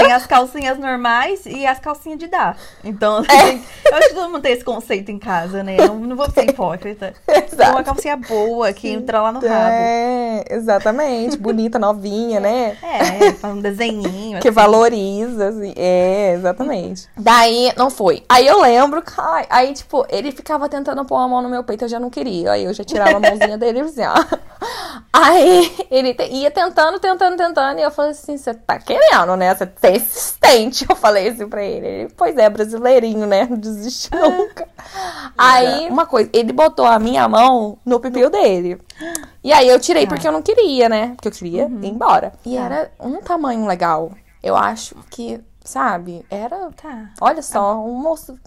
Tem 0.01 0.13
as 0.13 0.27
calcinhas 0.27 0.79
normais 0.79 1.47
e 1.47 1.65
as 1.65 1.79
calcinhas 1.79 2.19
de 2.19 2.27
dar. 2.27 2.57
Então, 2.83 3.19
É. 3.29 3.37
assim, 3.43 3.63
eu 3.87 3.97
acho 3.97 4.09
que 4.09 4.15
todo 4.15 4.31
mundo 4.31 4.43
tem 4.43 4.53
esse 4.53 4.65
conceito 4.65 5.11
em 5.13 5.19
casa, 5.19 5.58
né? 5.63 5.77
Eu 5.79 5.95
não 5.95 6.17
vou 6.17 6.31
ser 6.31 6.45
hipócrita. 6.51 7.15
Exato. 7.27 7.73
uma 7.73 7.83
calcinha 7.83 8.17
boa 8.17 8.73
que 8.73 8.89
entra 8.89 9.23
lá 9.23 9.33
no 9.33 9.41
rabo. 9.41 9.71
É, 9.71 10.45
exatamente. 10.51 11.37
Bonita, 11.37 11.79
novinha, 11.79 12.41
né? 12.41 12.77
É, 12.83 13.33
faz 13.33 13.55
um 13.55 13.61
desenhinho. 13.61 14.41
Que 14.41 14.49
assim. 14.49 14.55
valoriza, 14.55 15.49
assim. 15.49 15.73
É, 15.77 16.35
exatamente. 16.35 17.09
Daí, 17.17 17.73
não 17.77 17.91
foi. 17.91 18.23
Aí 18.29 18.47
eu 18.47 18.61
lembro, 18.61 19.03
ai, 19.17 19.47
aí, 19.51 19.73
tipo, 19.75 20.07
ele 20.09 20.33
ficava 20.33 20.69
tentando 20.69 21.05
pôr 21.05 21.17
a 21.17 21.29
mão 21.29 21.43
no 21.43 21.49
meu 21.49 21.65
peito, 21.65 21.85
eu 21.85 21.89
já 21.89 22.01
não 22.01 22.11
queria. 22.11 22.53
Aí 22.53 22.65
eu 22.65 22.73
já 22.73 22.85
tirava 22.85 23.17
a 23.17 23.21
mãozinha 23.21 23.57
dele 23.59 23.79
e 23.79 23.83
assim, 23.83 24.03
ó. 24.05 24.15
Aí 25.13 25.87
ele 25.91 26.17
ia 26.31 26.51
tentando, 26.51 26.99
tentando, 26.99 27.37
tentando. 27.37 27.79
E 27.79 27.83
eu 27.83 27.91
falei 27.91 28.13
assim: 28.13 28.37
você 28.37 28.55
tá 28.55 28.79
querendo, 28.79 29.37
né? 29.37 29.55
Você 29.55 29.69
é 29.83 29.97
insistente. 29.97 30.87
Eu 30.89 30.97
falei 30.97 31.29
assim 31.29 31.49
pra 31.49 31.63
ele. 31.63 31.87
Ele, 31.87 32.13
pois 32.17 32.37
é, 32.37 32.49
brasileirinho, 32.49 33.27
né? 33.27 33.47
Não 33.49 33.57
desiste 33.57 34.11
nunca. 34.13 34.69
Aí, 35.53 35.89
uma 35.89 36.07
coisa, 36.07 36.29
ele 36.33 36.53
botou 36.53 36.85
a 36.87 36.99
minha 36.99 37.29
mão 37.29 37.79
no 37.85 37.99
pipiu 38.01 38.31
dele. 38.31 38.81
E 39.43 39.53
aí 39.53 39.69
eu 39.69 39.79
tirei 39.81 40.07
Tá. 40.07 40.15
porque 40.15 40.27
eu 40.29 40.33
não 40.33 40.43
queria, 40.43 40.89
né? 40.89 41.09
Porque 41.17 41.29
eu 41.29 41.33
queria 41.33 41.63
ir 41.65 41.87
embora. 41.87 42.33
E 42.45 42.57
Tá. 42.57 42.63
era 42.63 42.91
um 43.01 43.21
tamanho 43.21 43.67
legal. 43.67 44.13
Eu 44.43 44.57
acho 44.57 44.95
que, 45.11 45.41
sabe, 45.65 46.25
era. 46.31 46.71
Tá. 46.81 47.11
Olha 47.21 47.43
só, 47.43 47.77
um 47.81 47.95
moço. 47.95 48.39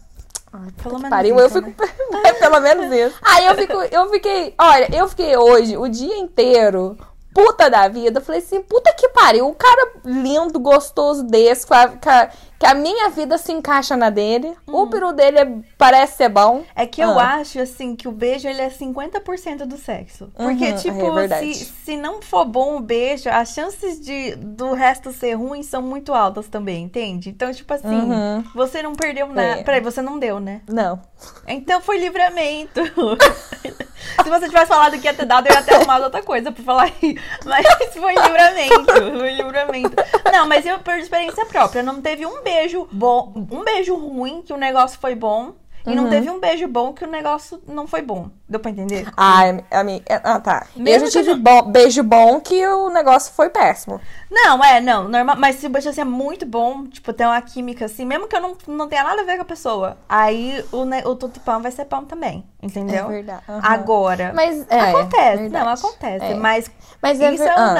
Ai, 0.54 0.68
Pelo 0.84 0.96
menos 0.96 1.10
pariu, 1.10 1.36
isso, 1.46 1.58
eu 1.60 1.64
fico. 1.64 1.84
É 2.28 2.34
pelo 2.34 2.60
menos 2.60 2.92
isso. 2.94 3.16
Aí 3.24 3.46
eu 3.46 3.56
fico, 3.56 3.74
eu 3.84 4.10
fiquei. 4.10 4.54
Olha, 4.60 4.96
eu 4.96 5.08
fiquei 5.08 5.38
hoje 5.38 5.78
o 5.78 5.88
dia 5.88 6.18
inteiro. 6.18 6.98
Puta 7.34 7.70
da 7.70 7.88
vida, 7.88 8.20
eu 8.20 8.24
falei 8.24 8.42
assim, 8.42 8.62
puta 8.62 8.92
que 8.94 9.08
pariu, 9.10 9.48
um 9.48 9.54
cara 9.54 9.94
lindo, 10.04 10.60
gostoso 10.60 11.24
desse, 11.24 11.66
com 11.66 11.74
a- 11.74 11.88
com 11.88 12.10
a- 12.10 12.30
que 12.62 12.66
a 12.68 12.76
minha 12.76 13.10
vida 13.10 13.40
se 13.40 13.52
encaixa 13.52 13.98
na 13.98 14.12
dele, 14.12 14.54
o 14.68 14.86
peru 14.86 15.12
dele 15.14 15.40
é- 15.40 15.52
parece 15.80 16.18
ser 16.18 16.30
bom. 16.30 16.64
É 16.76 16.86
que 16.86 17.02
eu 17.02 17.18
Ah. 17.20 17.38
acho, 17.38 17.60
assim, 17.60 17.96
que 17.96 18.08
o 18.08 18.12
beijo, 18.12 18.48
ele 18.48 18.62
é 18.62 18.70
50% 18.70 19.66
do 19.66 19.78
sexo. 19.80 20.32
Porque, 20.38 20.66
Uhum, 20.70 20.76
tipo, 20.76 21.18
é 21.20 21.28
se, 21.40 21.54
se 21.56 21.98
não 21.98 22.22
for 22.22 22.46
bom 22.46 22.78
o 22.78 22.80
beijo, 22.80 23.28
as 23.30 23.50
chances 23.56 24.00
de 24.00 24.36
do 24.36 24.74
resto 24.74 25.12
ser 25.12 25.34
ruim 25.34 25.64
são 25.64 25.82
muito 25.82 26.14
altas 26.14 26.48
também, 26.48 26.84
entende? 26.84 27.30
Então, 27.30 27.52
tipo 27.52 27.74
assim, 27.74 27.88
Uhum. 27.88 28.44
você 28.54 28.84
não 28.84 28.94
perdeu 28.94 29.26
nada. 29.26 29.42
É. 29.42 29.64
Peraí, 29.64 29.82
você 29.82 30.04
não 30.04 30.20
deu, 30.20 30.40
né? 30.40 30.62
Não. 30.70 31.02
Então 31.48 31.82
foi 31.82 31.98
livramento. 31.98 32.80
se 34.24 34.30
você 34.30 34.46
tivesse 34.48 34.68
falado 34.68 35.00
que 35.00 35.08
ia 35.08 35.14
ter 35.16 35.26
dado, 35.26 35.48
eu 35.48 35.54
ia 35.56 35.64
ter 35.64 35.74
arrumado 35.74 36.04
outra 36.04 36.22
coisa 36.22 36.52
pra 36.52 36.64
falar 36.64 36.84
aí. 37.02 37.18
Mas 37.44 37.66
foi 37.96 38.14
livramento. 38.14 39.18
Foi 39.18 39.32
livramento. 39.34 39.96
Não, 40.32 40.48
mas 40.48 40.64
eu, 40.64 40.78
por 40.78 40.94
experiência 41.00 41.44
própria, 41.48 41.82
não 41.82 42.00
teve 42.00 42.24
um 42.24 42.36
beijo 42.44 42.51
bom, 42.92 43.34
um 43.52 43.64
beijo 43.64 43.96
ruim 43.96 44.42
que 44.42 44.54
o 44.54 44.58
negócio 44.58 45.00
foi 45.00 45.16
bom. 45.16 45.54
E 45.84 45.96
não 45.96 46.04
Uhum. 46.04 46.10
teve 46.12 46.30
um 46.30 46.40
beijo 46.40 46.68
bom 46.68 46.94
que 46.94 47.04
o 47.04 47.10
negócio 47.10 47.60
não 47.68 47.88
foi 47.88 48.04
bom. 48.04 48.30
Deu 48.48 48.60
pra 48.60 48.70
entender? 48.70 49.08
Ai, 49.18 49.64
a 49.72 49.84
minha. 49.84 50.00
Ah, 50.24 50.40
tá. 50.40 50.68
Mesmo 50.76 51.08
eu 51.08 51.12
já 51.12 51.24
tive 51.24 51.34
bom- 51.34 51.64
beijo 51.64 52.04
bom 52.04 52.40
que 52.40 52.68
o 52.68 52.90
negócio 52.92 53.34
foi 53.34 53.50
péssimo. 53.50 54.00
Não, 54.30 54.64
é, 54.64 54.80
não, 54.80 55.08
normal. 55.10 55.38
Mas 55.40 55.56
se 55.56 55.66
o 55.66 55.70
beijo 55.72 55.90
assim, 55.90 56.02
é 56.02 56.06
muito 56.06 56.46
bom, 56.46 56.86
tipo, 56.86 57.12
tem 57.12 57.26
uma 57.26 57.42
química 57.42 57.86
assim, 57.86 58.06
mesmo 58.06 58.28
que 58.28 58.36
eu 58.36 58.42
não, 58.42 58.56
não 58.68 58.88
tenha 58.88 59.04
nada 59.04 59.24
a 59.24 59.26
ver 59.26 59.38
com 59.38 59.42
a 59.42 59.46
pessoa, 59.46 59.98
aí 60.08 60.64
o, 60.72 60.86
ne- 60.86 61.04
o 61.04 61.16
tutupão 61.16 61.60
vai 61.64 61.72
ser 61.72 61.86
pão 61.86 62.06
também, 62.06 62.46
entendeu? 62.62 63.06
É 63.06 63.10
verdade. 63.10 63.42
aham. 63.50 63.62
Agora. 63.64 64.32
Mas 64.36 64.64
é. 64.70 64.80
acontece, 64.82 65.50
não, 65.50 65.68
acontece. 65.68 66.26
É. 66.26 66.36
Mas, 66.36 66.70
Mas 67.02 67.20
é 67.20 67.34
isso 67.34 67.44
ver- 67.44 67.50
é 67.50 67.54
ah. 67.54 67.74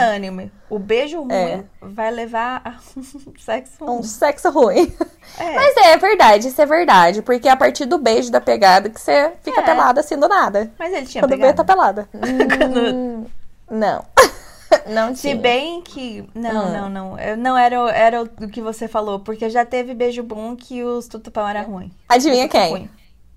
O 0.72 0.80
beijo 0.80 1.20
ruim 1.22 1.34
É. 1.34 1.64
vai 1.82 2.10
levar 2.12 2.62
a 2.64 2.76
sexo 3.38 3.84
Um 3.84 3.88
ruim. 3.98 4.04
sexo 4.04 4.50
ruim. 4.50 4.94
É. 5.38 5.54
Mas 5.54 5.76
é 5.78 5.98
verdade, 5.98 6.48
isso 6.48 6.62
é 6.62 6.66
verdade. 6.66 7.22
Porque 7.22 7.48
é 7.48 7.52
a 7.52 7.58
partir 7.58 7.86
do 7.86 7.98
beijo 7.98 8.32
da 8.32 8.40
pegada 8.40 8.90
que 8.90 9.00
você 9.00 9.34
fica 9.44 9.60
É. 9.62 9.64
pelada 9.64 10.00
assim 10.00 10.18
do 10.18 10.28
nada. 10.30 10.72
Mas 10.80 10.94
ele 10.94 11.06
tinha 11.06 11.22
Quando 11.22 11.32
vê, 11.32 11.38
pegado. 11.38 11.58
tá 11.58 11.64
pelada. 11.66 12.08
Hum, 12.16 13.26
não. 13.70 14.04
Não 14.88 15.14
Se 15.14 15.24
tinha. 15.24 15.36
bem 15.36 15.82
que. 15.82 16.26
Não, 16.34 16.68
Hum. 16.68 16.72
não, 16.72 16.90
não. 16.90 17.20
Eu- 17.20 17.36
Não 17.36 17.58
era, 17.58 17.84
o- 17.84 17.90
era 17.90 18.22
o 18.24 18.28
que 18.48 18.62
você 18.62 18.88
falou, 18.88 19.20
porque 19.20 19.50
já 19.50 19.66
teve 19.66 19.94
beijo 19.94 20.24
bom 20.24 20.56
que 20.56 20.82
os 20.82 21.08
tutupão 21.10 21.46
era 21.46 21.62
ruim. 21.62 21.92
Adivinha 22.08 22.48
quem? 22.48 22.70
ruim. 22.72 22.90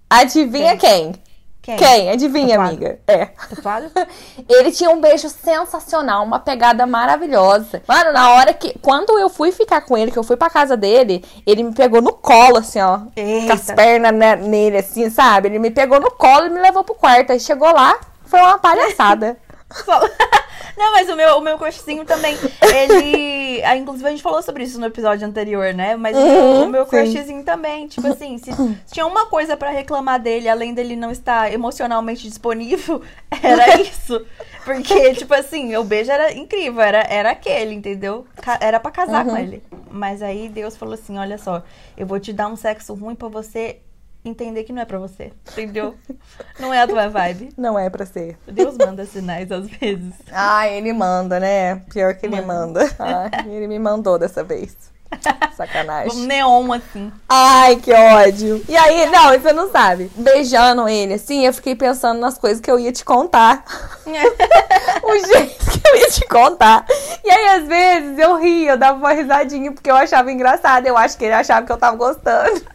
Adivinha 0.09 0.77
quem? 0.77 1.11
Quem? 1.13 1.23
Quem? 1.65 2.11
Adivinha, 2.11 2.57
Tatuado. 2.59 2.69
amiga. 2.69 2.99
É. 3.07 3.27
Tatuado? 3.27 3.91
Ele 4.49 4.71
tinha 4.71 4.91
um 4.91 5.01
beijo 5.01 5.29
sensacional, 5.31 6.23
uma 6.25 6.39
pegada 6.39 6.87
maravilhosa. 6.87 7.83
Mano, 7.89 8.13
na 8.13 8.35
hora 8.35 8.53
que. 8.53 8.79
Quando 8.81 9.19
eu 9.19 9.29
fui 9.31 9.51
ficar 9.51 9.81
com 9.81 9.97
ele, 9.97 10.11
que 10.11 10.19
eu 10.19 10.23
fui 10.25 10.37
pra 10.37 10.51
casa 10.51 10.77
dele, 10.77 11.25
ele 11.47 11.63
me 11.63 11.73
pegou 11.75 12.03
no 12.03 12.13
colo, 12.13 12.59
assim, 12.59 12.81
ó. 12.81 12.99
Com 12.99 13.53
as 13.53 13.61
Eita. 13.69 13.75
pernas 13.75 14.13
ne- 14.13 14.37
nele, 14.37 14.77
assim, 14.79 15.09
sabe? 15.09 15.49
Ele 15.49 15.59
me 15.59 15.71
pegou 15.71 15.99
no 16.01 16.11
colo 16.11 16.47
e 16.47 16.51
me 16.51 16.61
levou 16.61 16.85
pro 16.85 16.95
quarto. 16.95 17.33
Aí 17.33 17.41
chegou 17.41 17.73
lá, 17.73 17.97
foi 18.27 18.41
uma 18.41 18.59
palhaçada. 18.59 19.37
Não, 20.77 20.91
mas 20.93 21.09
o 21.09 21.15
meu, 21.15 21.37
o 21.39 21.41
meu 21.41 21.57
crushzinho 21.57 22.05
também, 22.05 22.37
ele. 22.75 23.63
ah, 23.65 23.77
Inclusive, 23.77 24.09
a 24.09 24.11
gente 24.11 24.23
falou 24.23 24.43
sobre 24.43 24.65
isso 24.65 24.81
no 24.81 24.87
episódio 24.87 25.27
anterior, 25.27 25.73
né? 25.73 25.95
Mas 25.97 26.17
o 26.17 26.21
meu- 26.21 26.43
Uhum, 26.45 26.65
o 26.65 26.69
meu 26.69 26.85
sim. 26.85 26.91
crushzinho 26.91 27.45
também, 27.45 27.87
tipo 27.87 28.05
assim, 28.09 28.39
se, 28.39 28.53
se 28.53 28.57
tinha 28.93 29.07
uma 29.07 29.27
coisa 29.27 29.57
pra 29.57 29.71
reclamar 29.71 30.21
dele, 30.21 30.49
além 30.49 30.75
dele 30.75 30.97
não 30.97 31.13
estar 31.13 31.53
emocionalmente 31.53 32.27
disponível, 32.29 33.01
era 33.43 33.81
isso. 33.81 34.25
Porque, 34.65 35.15
tipo 35.15 35.33
assim, 35.33 35.77
o 35.77 35.85
beijo 35.85 36.11
era 36.11 36.33
incrível, 36.33 36.81
era, 36.81 37.03
era 37.09 37.31
aquele, 37.31 37.73
entendeu? 37.75 38.27
Era 38.61 38.81
pra 38.81 38.91
casar 38.91 39.25
Uhum. 39.25 39.31
com 39.33 39.37
ele. 39.39 39.63
Mas 39.91 40.23
aí 40.23 40.49
Deus 40.49 40.77
falou 40.77 40.95
assim: 40.95 41.17
olha 41.19 41.39
só, 41.39 41.63
eu 41.97 42.05
vou 42.07 42.19
te 42.19 42.33
dar 42.33 42.49
um 42.49 42.57
sexo 42.57 42.95
ruim 42.95 43.15
pra 43.15 43.29
você 43.29 43.79
entender 44.25 44.65
que 44.65 44.73
não 44.73 44.83
é 44.83 44.85
pra 44.85 44.99
você, 44.99 45.33
entendeu? 45.53 45.95
Não 46.59 46.73
é 46.73 46.81
a 46.81 46.87
tua 46.87 47.09
vibe. 47.09 47.51
Não 47.57 47.79
é 47.79 47.91
pra 47.91 48.07
ser. 48.07 48.39
Deus 48.47 48.77
manda 48.79 49.05
sinais 49.05 49.51
às 49.53 49.69
vezes. 49.69 50.15
Ah, 50.33 50.69
ele 50.69 50.93
manda, 50.93 51.39
né? 51.41 51.77
Pior 51.93 52.15
que 52.15 52.27
ele 52.27 52.41
Manda. 52.41 52.81
manda. 52.85 52.97
Ah, 52.99 53.31
ele 53.47 53.67
me 53.67 53.79
mandou 53.79 54.19
dessa 54.19 54.43
vez. 54.45 54.77
Sacanagem. 55.57 56.11
Um 56.13 56.27
neon 56.27 56.73
assim. 56.73 57.13
Ai, 57.29 57.77
que 57.77 57.93
ódio. 57.93 58.65
E 58.69 58.77
aí, 58.77 59.07
não, 59.07 59.33
você 59.33 59.53
não 59.53 59.71
sabe. 59.71 60.11
Beijando 60.17 60.89
ele, 60.89 61.15
assim, 61.15 61.47
eu 61.47 61.53
fiquei 61.53 61.75
pensando 61.75 62.21
nas 62.21 62.39
coisas 62.39 62.61
que 62.61 62.71
eu 62.71 62.79
ia 62.79 62.93
te 62.93 63.05
contar. 63.05 63.65
o 64.07 65.19
jeito 65.27 65.81
que 65.81 65.89
eu 65.89 65.97
ia 65.97 66.11
te 66.11 66.27
contar. 66.27 66.87
E 67.25 67.31
aí, 67.31 67.47
às 67.61 67.67
vezes, 67.67 68.19
eu 68.19 68.37
ria, 68.37 68.73
eu 68.73 68.79
dava 68.79 68.99
uma 68.99 69.13
risadinha 69.13 69.73
porque 69.73 69.91
eu 69.91 69.97
achava 69.97 70.31
engraçado. 70.31 70.87
Eu 70.87 70.97
acho 70.97 71.17
que 71.17 71.25
ele 71.25 71.35
achava 71.35 71.65
que 71.65 71.73
eu 71.73 71.79
tava 71.79 71.97
gostando. 71.97 72.63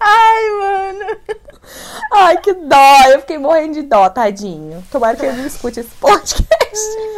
Ai, 0.00 0.50
mano. 0.60 1.06
Ai, 2.12 2.38
que 2.38 2.52
dó. 2.54 3.02
Eu 3.12 3.20
fiquei 3.20 3.38
morrendo 3.38 3.74
de 3.74 3.82
dó, 3.82 4.08
tadinho. 4.08 4.82
Tomara 4.90 5.16
que 5.16 5.26
ele 5.26 5.36
não 5.36 5.46
escute 5.46 5.80
esse 5.80 5.90
podcast. 5.96 6.48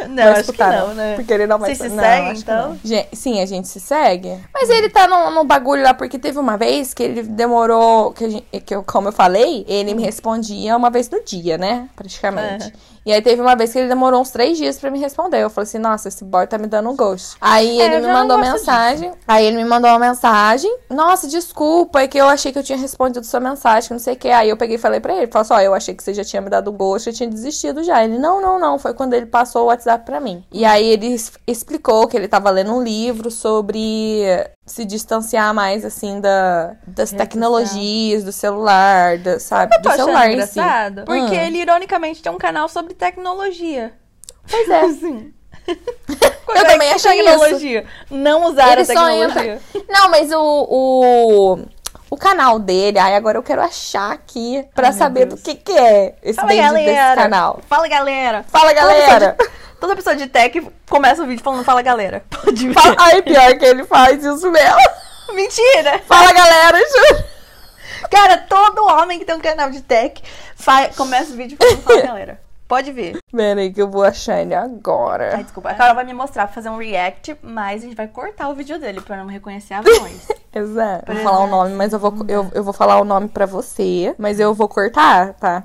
Não, 0.09 0.23
Vai 0.23 0.39
acho 0.41 0.51
que 0.53 0.63
não, 0.63 0.93
né? 0.93 1.15
Porque 1.15 1.31
ele 1.33 1.45
não 1.47 1.59
vai 1.59 1.73
Vocês 1.75 1.91
se 1.91 1.95
não, 1.95 2.03
seguem, 2.03 2.33
então? 2.37 2.69
não. 2.83 3.05
Sim, 3.13 3.41
a 3.41 3.45
gente 3.45 3.67
se 3.67 3.79
segue. 3.79 4.37
Mas 4.53 4.69
ele 4.69 4.89
tá 4.89 5.07
no, 5.07 5.31
no 5.31 5.43
bagulho 5.43 5.83
lá, 5.83 5.93
porque 5.93 6.17
teve 6.17 6.39
uma 6.39 6.57
vez 6.57 6.93
que 6.93 7.03
ele 7.03 7.23
demorou. 7.23 8.11
Que, 8.11 8.29
gente- 8.29 8.59
que 8.61 8.75
eu, 8.75 8.83
como 8.83 9.09
eu 9.09 9.11
falei, 9.11 9.63
ele 9.67 9.93
me 9.93 10.03
respondia 10.03 10.75
uma 10.75 10.89
vez 10.89 11.09
no 11.09 11.23
dia, 11.23 11.57
né? 11.57 11.87
Praticamente. 11.95 12.73
E 13.05 13.11
aí 13.11 13.21
teve 13.21 13.41
uma 13.41 13.55
vez 13.55 13.73
que 13.73 13.79
ele 13.79 13.87
demorou 13.87 14.21
uns 14.21 14.29
três 14.29 14.57
dias 14.57 14.77
pra 14.77 14.91
me 14.91 14.99
responder. 14.99 15.39
Eu 15.41 15.49
falei 15.49 15.67
assim, 15.67 15.79
nossa, 15.79 16.07
esse 16.07 16.23
boy 16.23 16.45
tá 16.45 16.57
me 16.57 16.67
dando 16.67 16.89
um 16.89 16.95
gosto. 16.95 17.35
Aí 17.41 17.81
É, 17.81 17.85
ele 17.85 18.05
me 18.05 18.13
mandou 18.13 18.37
mensagem. 18.37 19.11
Aí 19.27 19.45
ele 19.45 19.57
me 19.57 19.65
mandou 19.65 19.89
uma 19.89 19.99
mensagem. 19.99 20.71
Nossa, 20.89 21.27
desculpa, 21.27 22.01
é 22.01 22.07
que 22.07 22.17
eu 22.17 22.27
achei 22.27 22.51
que 22.51 22.59
eu 22.59 22.63
tinha 22.63 22.77
respondido 22.77 23.25
sua 23.25 23.39
mensagem, 23.39 23.87
que 23.87 23.93
não 23.93 23.99
sei 23.99 24.13
o 24.13 24.17
que. 24.17 24.29
Aí 24.29 24.49
eu 24.49 24.57
peguei 24.57 24.75
e 24.75 24.79
falei 24.79 24.99
pra 24.99 25.15
ele, 25.15 25.27
falei 25.27 25.41
assim, 25.41 25.53
ó, 25.53 25.59
eu 25.59 25.73
achei 25.73 25.95
que 25.95 26.03
você 26.03 26.13
já 26.13 26.23
tinha 26.23 26.41
me 26.41 26.49
dado 26.49 26.71
gosto, 26.71 27.09
eu 27.09 27.13
tinha 27.13 27.29
desistido 27.29 27.83
já. 27.83 28.03
Ele, 28.03 28.19
não, 28.19 28.41
não, 28.41 28.59
não. 28.59 28.77
Foi 28.77 28.93
quando 28.93 29.13
ele 29.13 29.25
passou 29.25 29.63
o 29.63 29.65
WhatsApp 29.67 30.05
pra 30.05 30.19
mim. 30.19 30.43
E 30.51 30.63
aí 30.63 30.85
ele 30.85 31.15
explicou 31.47 32.07
que 32.07 32.15
ele 32.15 32.27
tava 32.27 32.49
lendo 32.49 32.73
um 32.73 32.83
livro 32.83 33.31
sobre 33.31 34.23
se 34.65 34.85
distanciar 34.85 35.53
mais, 35.53 35.83
assim, 35.83 36.21
da, 36.21 36.75
das 36.85 37.11
tecnologias, 37.11 38.23
do 38.23 38.31
celular, 38.31 39.17
da, 39.17 39.39
sabe? 39.39 39.75
Eu 39.75 39.81
tô 39.81 39.89
do 39.89 39.95
celular 39.95 40.27
em 40.29 40.45
si. 40.45 40.59
engraçado, 40.59 41.03
porque 41.05 41.35
Hum. 41.35 41.45
ele 41.45 41.57
ironicamente 41.59 42.21
tem 42.21 42.31
um 42.31 42.37
canal 42.37 42.69
sobre 42.69 42.93
tecnologia. 42.93 43.93
Pois 44.49 44.69
é. 44.69 44.81
Assim. 44.81 45.33
Eu 46.55 46.65
também 46.65 46.91
achei 46.91 47.19
isso. 47.21 47.29
tecnologia. 47.29 47.85
Não 48.09 48.45
usar 48.45 48.71
Ele 48.73 48.81
a 48.81 48.85
tecnologia. 48.85 49.61
Não, 49.87 50.09
mas 50.09 50.31
o, 50.31 50.67
o, 50.69 51.59
o 52.09 52.17
canal 52.17 52.59
dele, 52.59 52.97
ai, 52.99 53.15
agora 53.15 53.37
eu 53.37 53.43
quero 53.43 53.61
achar 53.61 54.11
aqui 54.11 54.65
pra 54.75 54.87
Ai, 54.87 54.93
saber 54.93 55.25
do 55.25 55.37
que 55.37 55.55
que 55.55 55.71
é 55.71 56.15
esse 56.23 56.35
Fala, 56.35 56.47
desse 56.49 56.61
galera. 56.61 57.21
canal. 57.21 57.59
Fala, 57.69 57.87
galera. 57.87 58.43
Fala, 58.49 58.73
galera! 58.73 59.37
Toda 59.81 59.95
pessoa 59.95 60.15
de 60.15 60.27
tech 60.27 60.61
começa 60.87 61.23
o 61.23 61.25
vídeo 61.25 61.43
falando 61.43 61.65
fala, 61.65 61.81
galera. 61.81 62.23
Pode 62.29 62.67
ver. 62.67 62.73
Fala... 62.75 62.95
Ai, 62.99 63.21
pior 63.23 63.57
que 63.57 63.65
ele 63.65 63.83
faz 63.83 64.23
isso 64.23 64.49
mesmo. 64.51 64.77
Mentira. 65.33 65.99
Fala, 66.07 66.31
galera! 66.31 66.77
juro. 66.77 67.23
Cara, 68.09 68.37
todo 68.37 68.85
homem 68.85 69.17
que 69.17 69.25
tem 69.25 69.33
um 69.35 69.39
canal 69.39 69.71
de 69.71 69.81
tech 69.81 70.21
fa- 70.55 70.89
começa 70.95 71.33
o 71.33 71.35
vídeo 71.35 71.57
falando 71.57 71.81
fala, 71.81 72.01
galera. 72.03 72.41
Pode 72.67 72.91
ver. 72.91 73.17
Pera 73.35 73.59
aí 73.59 73.73
que 73.73 73.81
eu 73.81 73.89
vou 73.89 74.03
achar 74.03 74.39
ele 74.39 74.53
agora. 74.53 75.35
Ai, 75.35 75.43
desculpa. 75.43 75.71
A 75.71 75.73
Carol 75.73 75.95
vai 75.95 76.05
me 76.05 76.13
mostrar 76.13 76.45
pra 76.45 76.53
fazer 76.53 76.69
um 76.69 76.77
react, 76.77 77.35
mas 77.41 77.81
a 77.81 77.85
gente 77.85 77.97
vai 77.97 78.07
cortar 78.07 78.49
o 78.49 78.53
vídeo 78.55 78.79
dele 78.79 79.01
pra 79.01 79.17
não 79.17 79.25
reconhecer 79.25 79.73
a 79.73 79.81
voz. 79.81 80.27
Exato. 80.53 81.11
Vou 81.11 81.23
falar 81.23 81.39
o 81.39 81.47
nome, 81.47 81.73
mas 81.73 81.91
eu 81.91 81.99
vou, 81.99 82.13
eu, 82.29 82.49
eu 82.53 82.63
vou 82.63 82.71
falar 82.71 83.01
o 83.01 83.03
nome 83.03 83.27
pra 83.27 83.45
você, 83.45 84.15
mas 84.17 84.39
eu 84.39 84.53
vou 84.53 84.69
cortar, 84.69 85.33
tá? 85.33 85.63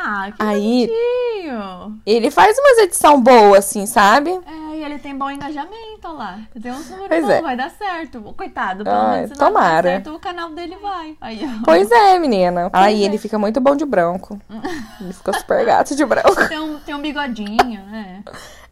Ah, 0.00 0.30
que 0.30 0.40
Aí- 0.40 0.86
bonitinho. 0.86 1.98
Ele 2.06 2.30
faz 2.30 2.56
umas 2.56 2.78
edição 2.78 3.20
boa, 3.20 3.58
assim, 3.58 3.84
sabe? 3.84 4.30
É, 4.30 4.76
e 4.76 4.84
ele 4.84 4.96
tem 5.00 5.16
bom 5.16 5.28
engajamento, 5.28 6.12
lá. 6.12 6.38
Tem 6.62 6.70
uns 6.70 6.88
números 6.88 7.08
Pois 7.08 7.22
bons, 7.24 7.30
é. 7.32 7.42
vai 7.42 7.56
dar 7.56 7.70
certo. 7.70 8.20
Coitado, 8.36 8.84
pelo 8.84 8.96
Ai, 8.96 9.16
menos 9.16 9.30
se 9.32 9.38
não 9.40 9.46
tomara. 9.48 9.82
der 9.82 9.90
certo, 9.96 10.14
o 10.14 10.20
canal 10.20 10.50
dele 10.50 10.76
vai. 10.80 11.16
Aí. 11.20 11.40
Pois 11.64 11.90
é, 11.90 12.16
menina. 12.20 12.70
Aí 12.72 13.02
é. 13.02 13.06
ele 13.06 13.18
fica 13.18 13.36
muito 13.40 13.60
bom 13.60 13.74
de 13.74 13.84
branco. 13.84 14.40
Ele 15.00 15.12
fica 15.12 15.32
super 15.32 15.64
gato 15.64 15.96
de 15.96 16.04
branco. 16.04 16.48
Tem 16.48 16.60
um, 16.60 16.78
tem 16.78 16.94
um 16.94 17.00
bigodinho, 17.00 17.82
né? 17.86 18.22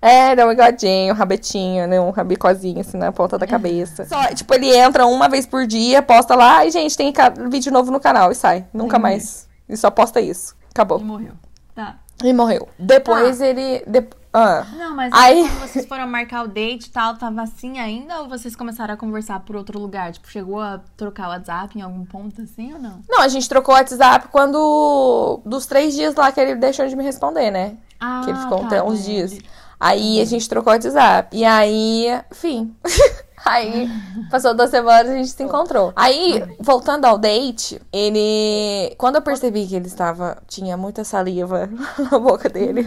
É, 0.00 0.34
dá 0.36 0.46
um 0.46 0.50
bigodinho, 0.50 1.12
um 1.12 1.16
rabetinho, 1.16 1.86
né? 1.88 2.00
Um 2.00 2.10
rabicozinho 2.10 2.80
assim 2.80 2.96
na 2.98 3.10
ponta 3.10 3.36
da 3.38 3.46
cabeça. 3.46 4.04
Só, 4.06 4.22
tipo, 4.34 4.54
ele 4.54 4.74
entra 4.76 5.06
uma 5.06 5.28
vez 5.28 5.46
por 5.46 5.66
dia, 5.66 6.02
posta 6.02 6.34
lá, 6.36 6.58
ai, 6.58 6.70
gente, 6.70 6.96
tem 6.96 7.12
vídeo 7.50 7.72
novo 7.72 7.90
no 7.90 7.98
canal 7.98 8.30
e 8.30 8.34
sai. 8.34 8.64
Nunca 8.72 8.96
Sim. 8.96 9.02
mais. 9.02 9.48
E 9.68 9.76
só 9.76 9.90
posta 9.90 10.20
isso. 10.20 10.54
Acabou. 10.76 11.00
E 11.00 11.04
morreu. 11.04 11.32
Tá. 11.74 11.96
E 12.22 12.32
morreu. 12.32 12.68
Depois 12.78 13.40
ele. 13.40 13.82
de- 13.86 14.06
Ah. 14.32 14.66
Não, 14.76 14.94
mas 14.94 15.10
Aí- 15.14 15.40
aí, 15.42 15.48
quando 15.48 15.60
vocês 15.68 15.86
foram 15.86 16.06
marcar 16.06 16.44
o 16.44 16.48
date 16.48 16.86
e 16.86 16.90
tal, 16.90 17.16
tava 17.16 17.40
assim 17.42 17.78
ainda? 17.78 18.20
Ou 18.20 18.28
vocês 18.28 18.54
começaram 18.54 18.92
a 18.92 18.96
conversar 18.96 19.40
por 19.40 19.56
outro 19.56 19.78
lugar? 19.78 20.12
Tipo, 20.12 20.28
chegou 20.30 20.60
a 20.60 20.80
trocar 20.94 21.28
o 21.28 21.30
WhatsApp 21.30 21.78
em 21.78 21.80
algum 21.80 22.04
ponto 22.04 22.42
assim 22.42 22.74
ou 22.74 22.78
não? 22.78 23.00
Não, 23.08 23.20
a 23.22 23.28
gente 23.28 23.48
trocou 23.48 23.74
o 23.74 23.78
WhatsApp 23.78 24.28
quando. 24.28 25.40
Dos 25.44 25.64
três 25.64 25.94
dias 25.94 26.14
lá 26.14 26.30
que 26.32 26.38
ele 26.40 26.54
deixou 26.54 26.86
de 26.86 26.94
me 26.94 27.02
responder, 27.02 27.50
né? 27.50 27.76
Ah, 27.98 28.20
que 28.24 28.30
ele 28.30 28.38
ficou 28.38 28.58
tá, 28.60 28.66
até 28.66 28.82
uns 28.82 29.02
dias. 29.04 29.38
Aí 29.80 30.20
a 30.20 30.24
gente 30.26 30.46
trocou 30.48 30.70
o 30.72 30.76
WhatsApp. 30.76 31.34
E 31.36 31.42
aí, 31.44 32.06
enfim. 32.30 32.74
aí, 33.48 33.88
passou 34.30 34.54
duas 34.54 34.70
semanas 34.70 35.08
e 35.08 35.14
a 35.14 35.16
gente 35.18 35.30
se 35.30 35.42
encontrou. 35.42 35.92
Aí, 35.94 36.42
voltando 36.60 37.04
ao 37.04 37.16
date, 37.16 37.80
ele. 37.92 38.94
Quando 38.98 39.16
eu 39.16 39.22
percebi 39.22 39.66
que 39.66 39.76
ele 39.76 39.86
estava. 39.86 40.42
Tinha 40.48 40.76
muita 40.76 41.04
saliva 41.04 41.68
na 42.10 42.18
boca 42.18 42.48
dele. 42.48 42.84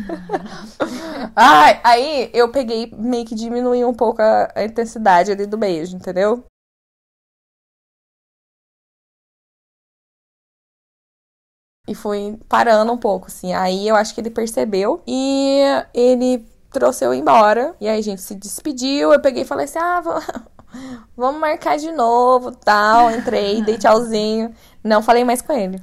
Ai, 1.36 1.80
aí 1.84 2.30
eu 2.34 2.52
peguei, 2.52 2.92
meio 2.98 3.26
que 3.26 3.36
diminuí 3.36 3.84
um 3.86 3.94
pouco 3.94 4.22
a, 4.22 4.52
a 4.56 4.64
intensidade 4.64 5.32
ali 5.32 5.46
do 5.46 5.58
beijo, 5.58 5.96
entendeu? 5.96 6.44
E 11.88 11.96
fui 11.96 12.38
parando 12.48 12.92
um 12.94 12.98
pouco, 12.98 13.28
assim. 13.28 13.54
Aí 13.54 13.88
eu 13.88 13.96
acho 13.96 14.14
que 14.14 14.22
ele 14.22 14.30
percebeu 14.30 15.02
e 15.08 15.62
ele 15.94 16.46
trouxe 16.72 17.04
eu 17.06 17.14
embora. 17.14 17.76
E 17.80 17.88
aí 17.88 18.00
a 18.00 18.04
gente 18.04 18.22
se 18.22 18.36
despediu. 18.36 19.12
Eu 19.14 19.20
peguei 19.20 19.44
e 19.44 19.46
falei 19.46 19.66
assim: 19.66 19.80
ah, 19.80 20.02
vou- 20.02 20.22
vamos 21.18 21.40
marcar 21.42 21.78
de 21.78 21.92
novo, 21.92 22.52
tal. 22.52 23.12
Entrei, 23.12 23.62
dei 23.62 23.78
tchauzinho. 23.80 24.54
Não 24.84 25.02
falei 25.02 25.24
mais 25.26 25.42
com 25.42 25.52
ele. 25.52 25.82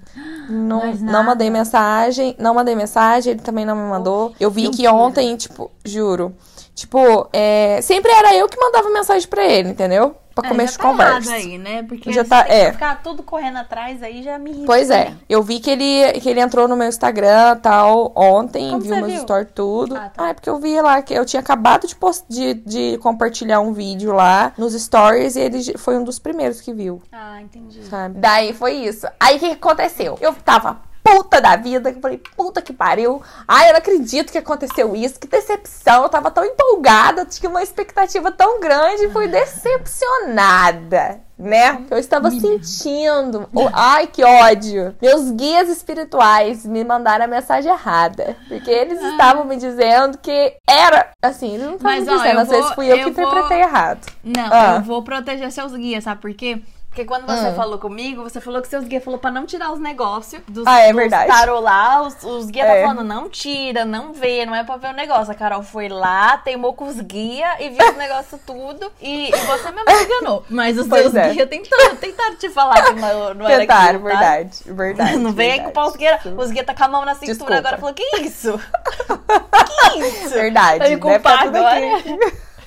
Não, 0.49 0.95
não 0.95 1.23
mandei 1.25 1.51
mensagem. 1.51 2.35
Não 2.39 2.55
mandei 2.55 2.75
mensagem, 2.75 3.33
ele 3.33 3.41
também 3.43 3.65
não 3.67 3.77
me 3.77 3.89
mandou. 3.89 4.35
Eu 4.41 4.51
vi 4.51 4.71
que 4.71 4.89
ontem, 4.89 5.37
tipo, 5.37 5.71
juro. 5.85 6.35
Tipo, 6.75 7.29
é, 7.33 7.81
sempre 7.83 8.11
era 8.13 8.35
eu 8.35 8.49
que 8.49 8.59
mandava 8.59 8.89
mensagem 8.91 9.29
pra 9.29 9.45
ele, 9.45 9.71
entendeu? 9.71 10.15
Pra 10.37 10.49
É, 10.49 10.51
começo 10.51 10.73
de 10.75 10.79
tá 10.79 10.85
conversa. 10.85 11.33
aí, 11.33 11.57
né? 11.57 11.83
Porque 11.85 12.13
Já 12.13 12.23
tá- 12.23 12.45
é. 12.47 12.71
ficar 12.71 13.03
tudo 13.03 13.23
correndo 13.23 13.57
atrás 13.57 14.03
aí 14.03 14.23
já 14.23 14.39
me 14.39 14.51
irrita 14.51 14.67
Pois 14.67 14.91
é, 14.91 15.15
eu 15.31 15.43
vi 15.43 15.59
que 15.61 15.71
ele, 15.71 16.21
que 16.21 16.29
ele 16.29 16.41
entrou 16.41 16.69
no 16.69 16.77
meu 16.77 16.87
Instagram 16.87 17.57
tal 17.57 18.13
ontem, 18.15 18.69
Como 18.69 18.83
viu 18.83 18.97
meus 18.97 19.13
viu? 19.13 19.21
stories 19.23 19.49
tudo. 19.55 19.97
Ah, 19.97 20.11
tá. 20.11 20.29
é 20.29 20.35
porque 20.35 20.51
eu 20.51 20.59
vi 20.61 20.79
lá 20.83 21.01
que 21.01 21.15
eu 21.15 21.25
tinha 21.25 21.41
acabado 21.41 21.87
de, 21.87 21.97
post, 21.97 22.27
de, 22.29 22.53
de 22.53 22.99
compartilhar 22.99 23.61
um 23.61 23.73
vídeo 23.73 24.13
lá 24.13 24.53
nos 24.59 24.75
stories 24.75 25.37
e 25.37 25.41
ele 25.41 25.79
foi 25.79 25.97
um 25.97 26.05
dos 26.05 26.19
primeiros 26.19 26.61
que 26.61 26.75
viu, 26.75 27.01
Ah, 27.11 27.41
entendi. 27.41 27.83
sabe? 27.85 28.19
Daí 28.19 28.53
foi 28.53 28.75
isso. 28.75 29.07
Aí 29.19 29.37
o 29.37 29.41
que 29.41 29.47
aconteceu? 29.53 30.19
Eu 30.21 30.35
tava 30.35 30.77
puta 31.07 31.41
da 31.41 31.57
vida, 31.57 31.91
que 31.93 31.99
eu 31.99 32.03
falei, 32.03 32.21
puta 32.37 32.61
que 32.61 32.73
pariu. 32.73 33.23
Ai, 33.47 33.69
eu 33.69 33.73
não 33.73 33.79
acredito 33.79 34.33
que 34.33 34.39
aconteceu 34.39 34.95
isso, 34.97 35.19
que 35.21 35.29
decepção. 35.29 36.03
Eu 36.03 36.09
tava 36.09 36.31
tão 36.31 36.45
empolgada, 36.45 37.25
tinha 37.25 37.49
uma 37.49 37.63
expectativa 37.63 38.31
tão 38.33 38.61
grande 38.61 39.05
e 39.05 39.11
fui 39.11 39.29
decepcionada. 39.29 41.21
Né? 41.39 41.85
Eu 41.91 41.99
estava 41.99 42.31
sentindo. 42.31 43.47
Ai, 43.75 44.07
que 44.07 44.25
ódio. 44.25 44.97
Meus 45.03 45.31
guias 45.33 45.69
espirituais 45.69 46.65
me 46.65 46.83
mandaram 46.83 47.27
a 47.27 47.29
mensagem 47.29 47.71
errada. 47.71 48.35
Porque 48.49 48.71
eles 48.71 48.99
estavam 49.03 49.45
me 49.45 49.57
dizendo 49.57 50.17
que 50.17 50.55
era. 50.67 51.11
Assim, 51.23 51.55
eles 51.55 51.67
não 51.67 51.75
estavam 51.77 52.01
me 52.01 52.09
ó, 52.11 52.17
dizendo. 52.17 52.35
eu 52.37 52.41
Às 52.41 52.49
vezes 52.49 52.65
vou- 52.65 52.75
fui 52.75 52.87
eu, 52.91 52.97
eu 52.97 53.05
que 53.09 53.11
vou- 53.11 53.25
interpretei 53.29 53.61
errado. 53.61 54.07
Não, 54.25 54.49
Ah. 54.51 54.77
eu 54.77 54.83
vou 54.83 55.03
proteger 55.03 55.53
seus 55.53 55.73
guias, 55.73 56.05
sabe 56.05 56.23
por 56.23 56.33
quê? 56.33 56.59
Porque 56.97 57.05
quando 57.07 57.27
você 57.27 57.49
Hum. 57.49 57.55
falou 57.55 57.79
comigo, 57.79 58.23
você 58.23 58.41
falou 58.41 58.63
que 58.63 58.69
seus 58.69 58.85
guias 58.87 59.05
falou 59.05 59.21
pra 59.21 59.31
não 59.31 59.45
tirar 59.45 59.71
os 59.71 59.79
negócios 59.79 60.41
dos, 60.49 60.67
Ah, 60.67 60.81
é 60.81 60.87
dos 60.87 60.97
verdade. 60.97 61.29
tarô 61.31 61.61
lá. 61.61 62.01
Os, 62.01 62.17
os 62.25 62.47
guias 62.47 62.67
É. 62.67 62.81
tá 62.81 62.89
falando, 62.89 63.07
não 63.07 63.29
tira, 63.29 63.85
não 63.85 64.15
vê, 64.15 64.47
não 64.47 64.55
é 64.55 64.65
pra 64.65 64.79
ver 64.79 64.89
o 64.89 64.93
negócio. 64.95 65.31
A 65.31 65.35
Carol 65.35 65.63
foi 65.63 65.91
lá, 65.91 66.39
teimou 66.39 66.73
com 66.73 66.87
os 66.87 66.99
guias 66.99 67.51
e 67.61 67.69
viu 67.69 67.87
os 67.91 67.97
negócios 67.99 68.41
tudo. 68.47 68.91
E, 68.99 69.29
e 69.29 69.31
você 69.31 69.71
mesmo 69.73 69.91
enganou. 69.91 70.43
Mas 70.49 70.79
os 70.79 70.87
Pois 70.89 71.03
seus 71.03 71.15
é. 71.17 71.29
guias 71.35 71.49
tentaram, 71.51 71.97
tentaram 71.97 72.35
te 72.37 72.49
falar 72.49 72.83
que 72.83 72.93
não, 72.95 73.35
não 73.35 73.47
era 73.47 73.61
Tentaram, 73.61 73.83
aquilo, 73.85 74.03
tá? 74.05 74.09
verdade, 74.09 74.63
verdade. 74.65 75.17
Não 75.19 75.33
vem 75.33 75.53
aí 75.53 75.71
pau 75.73 75.89
os 75.89 75.97
guias. 75.97 76.19
Os 76.25 76.51
guias 76.51 76.65
tá 76.65 76.75
com 76.75 76.85
a 76.85 76.89
mão 76.89 77.05
na 77.05 77.13
cintura 77.15 77.35
Desculpa. 77.35 77.57
agora 77.59 77.77
e 77.77 77.79
falou, 77.79 77.95
que 77.95 78.21
isso? 78.23 78.59
que 79.93 79.99
isso? 79.99 80.31
Verdade. 80.31 80.89
Me 80.89 80.97
tá 80.97 81.03
culpar 81.03 81.43
tudo 81.45 81.57
agora? 81.59 81.81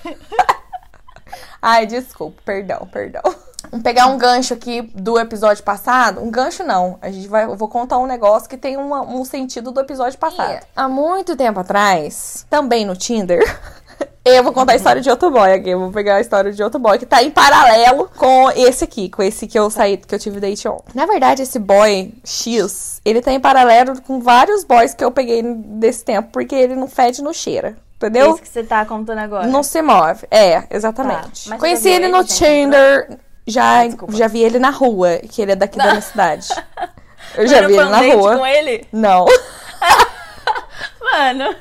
Ai, 1.64 1.88
desculpa, 1.88 2.40
perdão, 2.46 2.88
perdão. 2.92 3.24
Vamos 3.72 3.84
pegar 3.84 4.08
um 4.08 4.18
gancho 4.18 4.54
aqui 4.54 4.82
do 4.96 5.20
episódio 5.20 5.64
passado. 5.64 6.22
Um 6.22 6.32
gancho 6.32 6.64
não. 6.64 6.98
A 7.02 7.10
gente 7.12 7.28
vai. 7.28 7.46
Eu 7.46 7.56
vou 7.56 7.68
contar 7.68 7.98
um 7.98 8.08
negócio 8.08 8.50
que 8.50 8.58
tem 8.58 8.78
uma- 8.78 9.02
um 9.02 9.24
sentido 9.24 9.72
do 9.72 9.80
episódio 9.80 10.18
passado. 10.18 10.66
Há 10.76 10.88
muito 10.90 11.36
tempo 11.36 11.60
atrás, 11.60 12.46
também 12.50 12.86
no 12.86 12.96
Tinder. 12.96 13.40
Eu 14.26 14.44
vou 14.44 14.54
contar 14.54 14.74
a 14.74 14.76
história 14.76 15.02
de 15.02 15.10
outro 15.10 15.32
boy 15.32 15.52
aqui. 15.52 15.70
Eu 15.70 15.80
vou 15.80 15.92
pegar 15.92 16.16
a 16.18 16.22
história 16.22 16.52
de 16.52 16.62
outro 16.62 16.80
boy 16.80 17.00
que 17.00 17.06
tá 17.06 17.24
em 17.24 17.32
paralelo 17.32 18.10
com 18.16 18.52
esse 18.52 18.84
aqui, 18.84 19.10
com 19.10 19.24
esse 19.24 19.48
que 19.48 19.58
eu 19.58 19.70
saí, 19.72 19.98
que 19.98 20.14
eu 20.14 20.20
tive 20.20 20.40
date 20.40 20.68
on. 20.68 20.78
Na 20.94 21.06
verdade, 21.06 21.42
esse 21.42 21.58
boy 21.58 22.14
X, 22.24 23.02
ele 23.04 23.22
tá 23.22 23.32
em 23.32 23.40
paralelo 23.40 24.00
com 24.02 24.20
vários 24.20 24.64
boys 24.64 24.94
que 24.94 25.04
eu 25.04 25.10
peguei 25.12 25.42
desse 25.42 26.04
tempo, 26.06 26.30
porque 26.32 26.54
ele 26.54 26.76
não 26.76 26.88
fede, 26.88 27.24
não 27.24 27.34
cheira. 27.34 27.76
Entendeu? 27.96 28.34
Esse 28.34 28.42
que 28.42 28.48
você 28.50 28.64
tá 28.64 28.86
contando 28.86 29.18
agora. 29.20 29.48
Não 29.48 29.64
se 29.64 29.82
move. 29.82 30.28
É, 30.30 30.64
exatamente. 30.70 31.50
Tá. 31.50 31.58
Conheci 31.58 31.90
ele 31.90 32.08
no? 32.10 32.24
Tinder. 32.24 33.18
Já, 33.50 33.86
desculpa. 33.86 34.16
já 34.16 34.28
vi 34.28 34.42
ele 34.44 34.60
na 34.60 34.70
rua, 34.70 35.18
que 35.30 35.42
ele 35.42 35.52
é 35.54 35.56
daqui 35.56 35.78
da 35.78 35.88
minha 35.88 36.02
cidade. 36.02 36.48
Eu 37.36 37.44
Mas 37.44 37.52
já 37.52 37.62
não 37.62 37.68
vi 37.70 37.76
ele 37.76 37.90
na 37.90 38.00
rua. 38.16 38.38
com 38.38 38.46
ele? 38.46 38.88
Não. 38.92 39.26
Mano. 41.02 41.56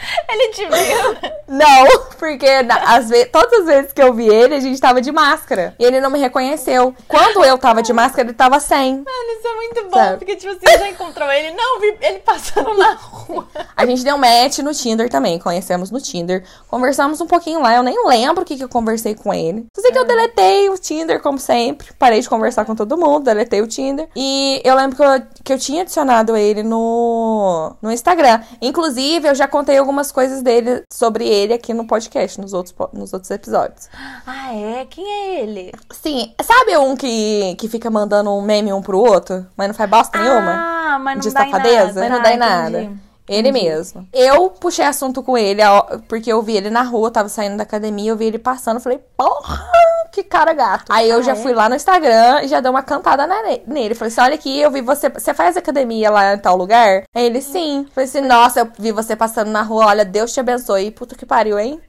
ele 0.28 0.48
te 0.52 0.66
viu. 0.66 1.30
Não, 1.48 2.00
porque 2.18 2.62
na- 2.62 2.94
às 2.96 3.08
vezes, 3.08 3.28
todas 3.32 3.60
as 3.60 3.66
vezes 3.66 3.92
que 3.92 4.02
eu 4.02 4.12
vi 4.14 4.28
ele, 4.28 4.54
a 4.54 4.60
gente 4.60 4.80
tava 4.80 5.00
de 5.00 5.10
máscara. 5.12 5.74
E 5.78 5.84
ele 5.84 6.00
não 6.00 6.10
me 6.10 6.18
reconheceu. 6.18 6.94
Quando 7.08 7.44
eu 7.44 7.58
tava 7.58 7.82
de 7.82 7.92
máscara, 7.92 8.28
ele 8.28 8.34
tava 8.34 8.58
sem. 8.60 8.96
Mano, 8.96 9.38
isso 9.38 9.48
é 9.48 9.54
muito 9.56 9.84
bom. 9.90 9.98
Sabe? 9.98 10.18
Porque, 10.18 10.36
tipo, 10.36 10.52
você 10.54 10.78
já 10.78 10.88
encontrou 10.88 11.30
ele. 11.30 11.50
Não, 11.52 11.80
vi 11.80 11.96
ele 12.00 12.18
passando 12.20 12.72
na 12.76 12.94
rua. 12.94 13.46
A 13.76 13.84
gente 13.86 14.04
deu 14.04 14.16
match 14.16 14.58
no 14.58 14.72
Tinder 14.72 15.08
também, 15.08 15.38
conhecemos 15.38 15.90
no 15.90 16.00
Tinder. 16.00 16.44
Conversamos 16.68 17.20
um 17.20 17.26
pouquinho 17.26 17.60
lá, 17.60 17.74
eu 17.74 17.82
nem 17.82 18.06
lembro 18.06 18.42
o 18.42 18.46
que, 18.46 18.56
que 18.56 18.64
eu 18.64 18.68
conversei 18.68 19.14
com 19.14 19.32
ele. 19.34 19.66
Só 19.74 19.82
sei 19.82 19.90
que 19.92 19.98
eu 19.98 20.04
deletei 20.04 20.68
o 20.70 20.78
Tinder, 20.78 21.20
como 21.20 21.38
sempre. 21.38 21.88
Parei 21.98 22.20
de 22.20 22.28
conversar 22.28 22.64
com 22.64 22.74
todo 22.74 22.96
mundo, 22.96 23.24
deletei 23.24 23.60
o 23.60 23.66
Tinder. 23.66 24.08
E 24.16 24.60
eu 24.64 24.74
lembro 24.74 24.96
que 24.96 25.02
eu, 25.02 25.22
que 25.44 25.52
eu 25.52 25.58
tinha 25.58 25.82
adicionado 25.82 26.36
ele 26.36 26.62
no, 26.62 27.74
no 27.82 27.90
Instagram. 27.90 28.40
Inclusive, 28.62 29.28
eu 29.28 29.34
já 29.34 29.48
contei 29.48 29.76
algumas 29.76 29.89
coisas 30.12 30.42
dele, 30.42 30.82
sobre 30.92 31.26
ele 31.28 31.52
aqui 31.52 31.72
no 31.74 31.86
podcast, 31.86 32.40
nos 32.40 32.52
outros, 32.52 32.74
nos 32.92 33.12
outros 33.12 33.30
episódios. 33.30 33.88
Ah, 34.26 34.54
é? 34.54 34.86
Quem 34.88 35.04
é 35.06 35.40
ele? 35.42 35.72
Sim, 35.90 36.32
sabe 36.42 36.76
um 36.78 36.96
que, 36.96 37.54
que 37.56 37.68
fica 37.68 37.90
mandando 37.90 38.30
um 38.30 38.40
meme 38.42 38.72
um 38.72 38.80
pro 38.82 38.98
outro, 38.98 39.46
mas 39.56 39.68
não 39.68 39.74
faz 39.74 39.90
bosta 39.90 40.18
nenhuma? 40.18 40.52
Ah, 40.52 40.98
mas 41.00 41.14
não 41.16 41.20
de 41.20 41.30
dá 41.30 41.40
safadeza? 41.44 42.00
nada. 42.00 42.08
Não 42.08 42.22
dá 42.22 42.30
em 42.30 42.34
Ah, 42.34 42.38
nada. 42.38 42.82
entendi. 42.82 43.00
Ele 43.30 43.52
mesmo. 43.52 44.08
Eu 44.12 44.50
puxei 44.50 44.84
assunto 44.84 45.22
com 45.22 45.38
ele, 45.38 45.62
porque 46.08 46.32
eu 46.32 46.42
vi 46.42 46.56
ele 46.56 46.68
na 46.70 46.82
rua, 46.82 47.10
tava 47.10 47.28
saindo 47.28 47.56
da 47.56 47.62
academia, 47.62 48.10
eu 48.10 48.16
vi 48.16 48.26
ele 48.26 48.38
passando, 48.38 48.80
falei, 48.80 48.98
porra, 49.16 49.64
que 50.12 50.24
cara 50.24 50.52
gato. 50.52 50.86
Aí 50.90 51.08
eu 51.08 51.20
Ah, 51.20 51.22
já 51.22 51.32
é? 51.32 51.36
fui 51.36 51.52
lá 51.54 51.68
no 51.68 51.76
Instagram 51.76 52.42
e 52.42 52.48
já 52.48 52.60
dei 52.60 52.68
uma 52.70 52.82
cantada 52.82 53.28
nele. 53.66 53.94
Falei 53.94 54.10
assim: 54.12 54.20
olha 54.20 54.34
aqui, 54.34 54.60
eu 54.60 54.70
vi 54.70 54.80
você. 54.80 55.08
Você 55.08 55.32
faz 55.32 55.56
academia 55.56 56.10
lá 56.10 56.34
em 56.34 56.38
tal 56.38 56.56
lugar? 56.56 57.04
Aí 57.14 57.24
ele, 57.26 57.40
sim. 57.40 57.86
Falei 57.94 58.08
assim, 58.08 58.20
nossa, 58.20 58.60
eu 58.60 58.68
vi 58.78 58.90
você 58.90 59.14
passando 59.14 59.50
na 59.52 59.62
rua, 59.62 59.86
olha, 59.86 60.04
Deus 60.04 60.32
te 60.32 60.40
abençoe. 60.40 60.90
Puta 60.90 61.14
que 61.14 61.24
pariu, 61.24 61.58
hein? 61.58 61.80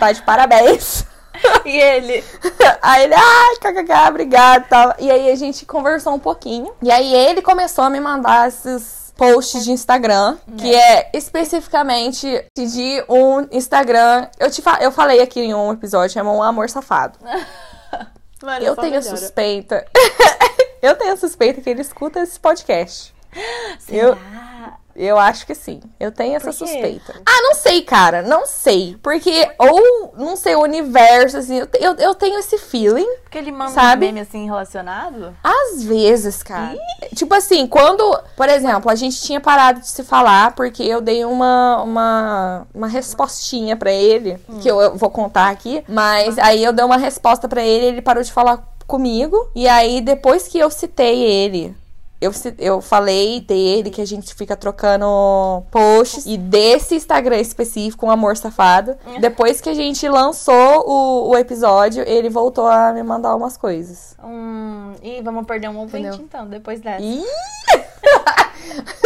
Tá 0.00 0.10
de 0.12 0.22
parabéns. 0.22 1.04
E 1.66 1.76
ele? 1.76 2.24
Aí 2.80 3.04
ele, 3.04 3.14
ai, 3.14 3.56
kkk, 3.60 4.08
obrigado 4.08 4.62
e 4.64 4.68
tal. 4.68 4.94
E 4.98 5.10
aí 5.10 5.30
a 5.30 5.36
gente 5.36 5.66
conversou 5.66 6.14
um 6.14 6.18
pouquinho. 6.18 6.72
E 6.82 6.90
aí 6.90 7.14
ele 7.14 7.42
começou 7.42 7.84
a 7.84 7.90
me 7.90 8.00
mandar 8.00 8.48
esses 8.48 9.05
posts 9.16 9.64
de 9.64 9.72
Instagram, 9.72 10.36
que 10.58 10.74
é 10.74 11.10
especificamente 11.14 12.44
de 12.56 13.04
um 13.08 13.46
Instagram. 13.50 14.28
Eu, 14.38 14.50
te 14.50 14.60
fa 14.62 14.78
eu 14.80 14.92
falei 14.92 15.20
aqui 15.22 15.40
em 15.40 15.54
um 15.54 15.72
episódio, 15.72 16.12
chama 16.14 16.32
Um 16.32 16.42
Amor 16.42 16.68
Safado. 16.70 17.18
Mano, 18.42 18.64
Eu 18.64 18.76
tenho 18.76 18.92
melhora. 18.92 19.16
suspeita. 19.16 19.86
eu 20.82 20.94
tenho 20.96 21.16
suspeita 21.16 21.60
que 21.60 21.70
ele 21.70 21.80
escuta 21.80 22.20
esse 22.20 22.38
podcast. 22.38 23.14
Será? 23.78 24.08
Eu- 24.08 24.18
Eu 24.96 25.18
acho 25.18 25.46
que 25.46 25.54
sim. 25.54 25.80
Eu 26.00 26.10
tenho 26.10 26.36
essa 26.36 26.52
suspeita. 26.52 27.14
Ah, 27.24 27.42
não 27.42 27.54
sei, 27.54 27.82
cara. 27.82 28.22
Não 28.22 28.46
sei. 28.46 28.96
Porque, 29.02 29.48
ou, 29.58 30.14
não 30.16 30.36
sei, 30.36 30.54
o 30.54 30.62
universo, 30.62 31.36
assim. 31.36 31.58
Eu, 31.58 31.68
eu, 31.78 31.94
eu 31.96 32.14
tenho 32.14 32.38
esse 32.38 32.58
feeling. 32.58 33.06
Porque 33.22 33.38
ele 33.38 33.52
manda 33.52 33.70
Sabe? 33.70 34.06
um 34.06 34.08
meme 34.08 34.20
assim 34.20 34.44
relacionado? 34.46 35.36
Às 35.44 35.82
vezes, 35.82 36.42
cara. 36.42 36.76
Tipo 37.14 37.34
assim, 37.34 37.66
quando, 37.66 38.18
por 38.36 38.48
exemplo, 38.48 38.90
a 38.90 38.94
gente 38.94 39.20
tinha 39.20 39.40
parado 39.40 39.80
de 39.80 39.88
se 39.88 40.02
falar 40.02 40.54
porque 40.54 40.82
eu 40.82 41.00
dei 41.00 41.24
uma, 41.24 41.82
uma, 41.82 42.66
uma 42.74 42.88
respostinha 42.88 43.76
pra 43.76 43.92
ele, 43.92 44.38
que 44.60 44.68
eu, 44.68 44.80
eu 44.80 44.96
vou 44.96 45.10
contar 45.10 45.48
aqui, 45.50 45.84
mas 45.88 46.38
aí 46.38 46.64
eu 46.64 46.72
dei 46.72 46.84
uma 46.84 46.96
resposta 46.96 47.48
pra 47.48 47.62
ele, 47.62 47.86
ele 47.86 48.02
parou 48.02 48.22
de 48.22 48.32
falar 48.32 48.64
comigo, 48.86 49.50
e 49.54 49.68
aí 49.68 50.00
depois 50.00 50.48
que 50.48 50.58
eu 50.58 50.70
citei 50.70 51.22
ele. 51.22 51.74
Eu, 52.26 52.32
eu 52.58 52.80
falei 52.80 53.40
dele 53.40 53.90
que 53.90 54.00
a 54.00 54.06
gente 54.06 54.34
fica 54.34 54.56
trocando 54.56 55.06
posts 55.70 56.26
e 56.26 56.36
desse 56.36 56.94
Instagram 56.94 57.38
específico, 57.38 58.06
um 58.06 58.10
amor 58.10 58.36
safado. 58.36 58.96
Depois 59.20 59.60
que 59.60 59.68
a 59.70 59.74
gente 59.74 60.08
lançou 60.08 60.84
o, 60.86 61.30
o 61.30 61.38
episódio, 61.38 62.02
ele 62.06 62.28
voltou 62.28 62.66
a 62.66 62.92
me 62.92 63.02
mandar 63.02 63.34
umas 63.34 63.56
coisas. 63.56 64.14
Hum, 64.22 64.92
ih, 65.02 65.22
vamos 65.22 65.46
perder 65.46 65.68
um 65.68 65.78
ouvinte 65.78 66.06
Entendeu? 66.06 66.24
então, 66.26 66.46
depois 66.46 66.80
dessa. 66.80 67.02
Ih! 67.02 67.24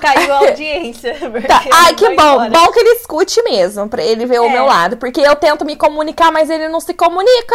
Caiu 0.00 0.32
a 0.34 0.38
audiência. 0.38 1.14
Tá. 1.48 1.62
Ai, 1.72 1.94
que 1.94 2.04
bom. 2.06 2.12
embora. 2.12 2.50
Bom 2.50 2.70
que 2.72 2.78
ele 2.80 2.90
escute 3.00 3.42
mesmo, 3.42 3.88
pra 3.88 4.02
ele 4.04 4.26
ver 4.26 4.38
o 4.40 4.44
É. 4.44 4.50
meu 4.50 4.66
lado. 4.66 4.96
Porque 4.98 5.20
eu 5.20 5.34
tento 5.36 5.64
me 5.64 5.76
comunicar, 5.76 6.30
mas 6.30 6.50
ele 6.50 6.68
não 6.68 6.80
se 6.80 6.92
comunica. 6.92 7.54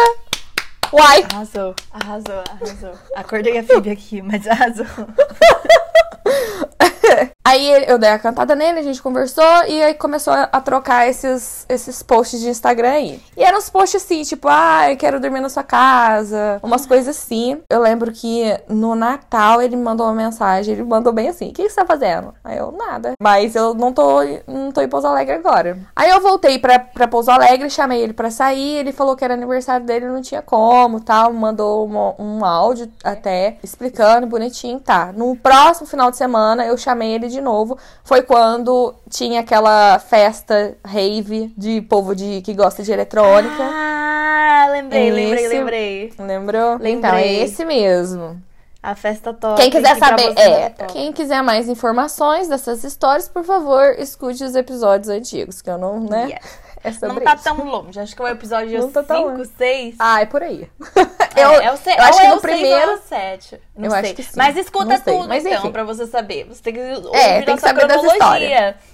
Uai. 0.92 1.24
Arrasou, 1.32 1.74
arrasou, 1.92 2.42
arrasou. 2.50 2.92
Acordei 3.14 3.58
a 3.58 3.62
Phoebe 3.62 3.90
aqui, 3.90 4.20
mas 4.20 4.46
arrasou. 4.46 4.86
Aí 7.44 7.84
eu 7.88 7.98
dei 7.98 8.10
a 8.10 8.18
cantada 8.18 8.54
nele, 8.54 8.78
a 8.78 8.82
gente 8.82 9.02
conversou 9.02 9.42
e 9.66 9.82
aí 9.82 9.94
começou 9.94 10.32
a 10.32 10.60
trocar 10.60 11.08
esses, 11.08 11.64
esses 11.68 12.00
posts 12.02 12.38
de 12.38 12.48
Instagram 12.48 12.90
aí. 12.90 13.20
E 13.36 13.42
eram 13.42 13.58
uns 13.58 13.68
posts 13.68 14.04
assim, 14.04 14.22
tipo, 14.22 14.46
ah, 14.48 14.88
eu 14.90 14.96
quero 14.96 15.18
dormir 15.18 15.40
na 15.40 15.48
sua 15.48 15.64
casa, 15.64 16.60
umas 16.62 16.86
coisas 16.86 17.16
assim. 17.16 17.60
Eu 17.68 17.80
lembro 17.80 18.12
que 18.12 18.44
no 18.68 18.94
Natal 18.94 19.60
ele 19.60 19.74
me 19.74 19.82
mandou 19.82 20.06
uma 20.06 20.14
mensagem, 20.14 20.74
ele 20.74 20.84
mandou 20.84 21.12
bem 21.12 21.28
assim: 21.28 21.48
o 21.48 21.52
que, 21.52 21.68
você 21.68 21.74
tá 21.74 21.84
fazendo? 21.86 22.34
Aí 22.44 22.58
eu, 22.58 22.70
nada. 22.70 23.14
Mas 23.20 23.56
eu 23.56 23.74
não 23.74 23.92
tô, 23.92 24.20
não 24.46 24.70
tô 24.70 24.80
em 24.82 24.88
Pouso 24.88 25.06
Alegre 25.08 25.34
agora. 25.34 25.78
Aí 25.96 26.10
eu 26.10 26.20
voltei 26.20 26.58
pra, 26.58 26.78
pra 26.78 27.08
Pouso 27.08 27.30
Alegre, 27.30 27.68
chamei 27.70 28.00
ele 28.02 28.12
pra 28.12 28.30
sair, 28.30 28.76
ele 28.76 28.92
falou 28.92 29.16
que 29.16 29.24
era 29.24 29.34
aniversário 29.34 29.84
dele, 29.84 30.06
não 30.06 30.20
tinha 30.22 30.42
como 30.42 31.00
tal. 31.00 31.32
Mandou 31.32 31.84
uma- 31.86 32.14
um 32.18 32.44
áudio 32.44 32.88
até 33.02 33.56
explicando 33.62 34.26
bonitinho, 34.26 34.78
tá. 34.78 35.10
No 35.12 35.34
próximo 35.34 35.86
final 35.86 36.10
de 36.10 36.16
semana 36.18 36.64
eu 36.66 36.76
chamei 36.76 36.89
ele 36.98 37.28
de 37.28 37.40
novo. 37.40 37.78
Foi 38.04 38.22
quando 38.22 38.94
tinha 39.08 39.40
aquela 39.40 39.98
festa 39.98 40.76
rave 40.84 41.52
de 41.56 41.80
povo 41.82 42.14
de, 42.14 42.40
que 42.42 42.54
gosta 42.54 42.82
de 42.82 42.92
eletrônica. 42.92 43.54
Ah, 43.62 44.68
lembrei, 44.70 45.10
lembrei, 45.10 45.44
Esse- 45.44 45.54
lembrei. 45.58 46.12
Lembrou? 46.18 46.70
Lembrei. 46.72 46.92
Então, 46.92 47.14
é 47.14 47.26
esse 47.32 47.64
mesmo. 47.64 48.40
A 48.82 48.94
festa 48.94 49.34
top. 49.34 49.60
Quem 49.60 49.70
quiser 49.70 49.92
que 49.92 49.98
saber, 50.00 50.38
é, 50.38 50.70
top. 50.70 50.92
quem 50.94 51.12
quiser 51.12 51.42
mais 51.42 51.68
informações 51.68 52.48
dessas 52.48 52.82
histórias, 52.82 53.28
por 53.28 53.44
favor, 53.44 53.94
escute 53.98 54.42
os 54.42 54.54
episódios 54.54 55.10
antigos, 55.10 55.60
que 55.60 55.68
eu 55.68 55.76
não, 55.76 56.00
né? 56.00 56.28
Yes. 56.30 56.58
É 56.82 56.92
sobre 56.92 57.08
Não 57.16 57.22
tá 57.22 57.34
isso. 57.34 57.44
tão 57.44 57.64
longe. 57.64 58.00
Acho 58.00 58.16
que 58.16 58.22
é 58.22 58.24
o 58.24 58.28
episódio 58.28 58.80
Não 58.80 58.90
tá 58.90 59.02
tão 59.02 59.16
5, 59.18 59.28
longe. 59.38 59.50
6. 59.58 59.94
Ah, 59.98 60.20
é 60.22 60.26
por 60.26 60.42
aí. 60.42 60.68
É, 61.36 61.44
eu, 61.44 61.52
é 61.52 61.72
o 61.72 61.76
se... 61.76 61.88
eu 61.88 62.02
acho 62.02 62.18
que 62.20 62.26
é 62.26 62.28
no 62.30 62.36
o 62.36 62.40
primeiro- 62.40 62.86
ou 62.90 62.94
é 62.94 62.94
o 62.96 63.02
7. 63.02 63.60
Não 63.76 63.84
Eu 63.84 63.90
sei. 63.92 64.00
acho 64.00 64.14
que 64.14 64.22
sim. 64.24 64.30
Mas 64.34 64.56
escuta 64.56 64.98
tudo, 64.98 65.28
mas 65.28 65.46
então, 65.46 65.70
pra 65.70 65.84
você 65.84 66.04
saber. 66.08 66.44
Você 66.46 66.60
tem 66.60 66.74
que 66.74 66.80
ouvir 66.80 67.14
É, 67.16 67.42
tem 67.42 67.54
que 67.54 67.60
saber 67.62 67.86
das. 67.86 68.00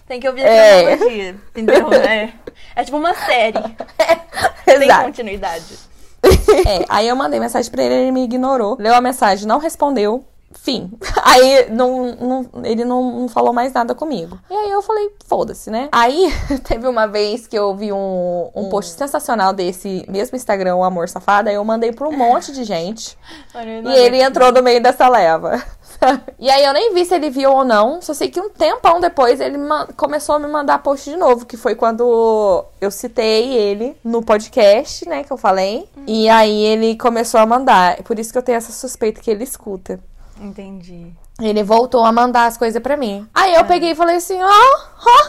Tem 0.06 0.20
que 0.20 0.28
ouvir 0.28 0.44
a 0.44 0.48
É. 0.48 0.96
cronologia. 0.96 1.36
Entendeu? 1.50 1.88
É. 2.06 2.32
é 2.76 2.84
tipo 2.84 2.98
uma 2.98 3.14
série. 3.14 3.58
Tem 4.66 4.82
Exato. 4.82 5.04
continuidade. 5.06 5.78
É, 6.22 6.84
aí 6.90 7.08
eu 7.08 7.16
mandei 7.16 7.40
mensagem 7.40 7.70
pra 7.70 7.82
ele, 7.82 7.94
ele 7.94 8.12
me 8.12 8.24
ignorou. 8.24 8.76
Leu 8.78 8.94
a 8.94 9.00
mensagem, 9.00 9.46
não 9.48 9.58
respondeu. 9.58 10.22
Fim. 10.58 10.90
Aí 11.22 11.70
não, 11.70 12.14
não- 12.16 12.46
ele 12.64 12.84
não, 12.84 13.20
não 13.20 13.28
falou 13.28 13.52
mais 13.52 13.72
nada 13.72 13.94
comigo. 13.94 14.38
E 14.50 14.54
aí 14.54 14.70
eu 14.70 14.82
falei, 14.82 15.10
foda-se, 15.26 15.70
né? 15.70 15.88
Aí 15.92 16.32
teve 16.64 16.86
uma 16.88 17.06
vez 17.06 17.46
que 17.46 17.56
eu 17.56 17.74
vi 17.74 17.92
um, 17.92 18.50
um 18.54 18.68
post 18.68 18.92
sensacional 18.92 19.52
desse 19.52 20.04
mesmo 20.08 20.36
Instagram, 20.36 20.76
o 20.76 20.84
Amor 20.84 21.08
Safado, 21.08 21.48
aí 21.48 21.54
eu 21.54 21.64
mandei 21.64 21.92
pra 21.92 22.08
um 22.08 22.12
monte 22.16 22.52
de 22.52 22.64
gente. 22.64 23.16
E 23.88 23.96
ele 23.96 24.20
entrou 24.22 24.50
no 24.52 24.62
meio 24.62 24.82
dessa 24.82 25.08
leva. 25.08 25.62
E 26.38 26.50
aí 26.50 26.62
eu 26.64 26.72
nem 26.74 26.92
vi 26.92 27.04
se 27.06 27.14
ele 27.14 27.30
viu 27.30 27.50
ou 27.52 27.64
não. 27.64 28.02
Só 28.02 28.12
sei 28.12 28.28
que 28.28 28.40
um 28.40 28.50
tempão 28.50 29.00
depois 29.00 29.40
ele 29.40 29.56
começou 29.96 30.34
a 30.34 30.38
me 30.38 30.46
mandar 30.46 30.82
post 30.82 31.08
de 31.08 31.16
novo. 31.16 31.46
Que 31.46 31.56
foi 31.56 31.74
quando 31.74 32.64
eu 32.80 32.90
citei 32.90 33.54
ele 33.54 33.96
no 34.04 34.20
podcast, 34.22 35.08
né? 35.08 35.24
Que 35.24 35.32
eu 35.32 35.36
falei. 35.38 35.88
E 36.06 36.28
aí 36.28 36.64
ele 36.64 36.96
começou 36.96 37.40
a 37.40 37.46
mandar. 37.46 38.02
Por 38.02 38.18
isso 38.18 38.30
que 38.30 38.36
eu 38.38 38.42
tenho 38.42 38.58
essa 38.58 38.72
suspeita 38.72 39.20
que 39.22 39.30
ele 39.30 39.44
escuta. 39.44 39.98
Entendi. 40.40 41.12
Ele 41.40 41.62
voltou 41.62 42.04
a 42.04 42.12
mandar 42.12 42.46
as 42.46 42.56
coisas 42.56 42.82
pra 42.82 42.96
mim. 42.96 43.28
Aí 43.34 43.54
eu 43.54 43.64
peguei 43.64 43.90
e 43.90 43.94
falei 43.94 44.16
assim: 44.16 44.38
ó, 44.42 44.48
ó, 44.48 45.28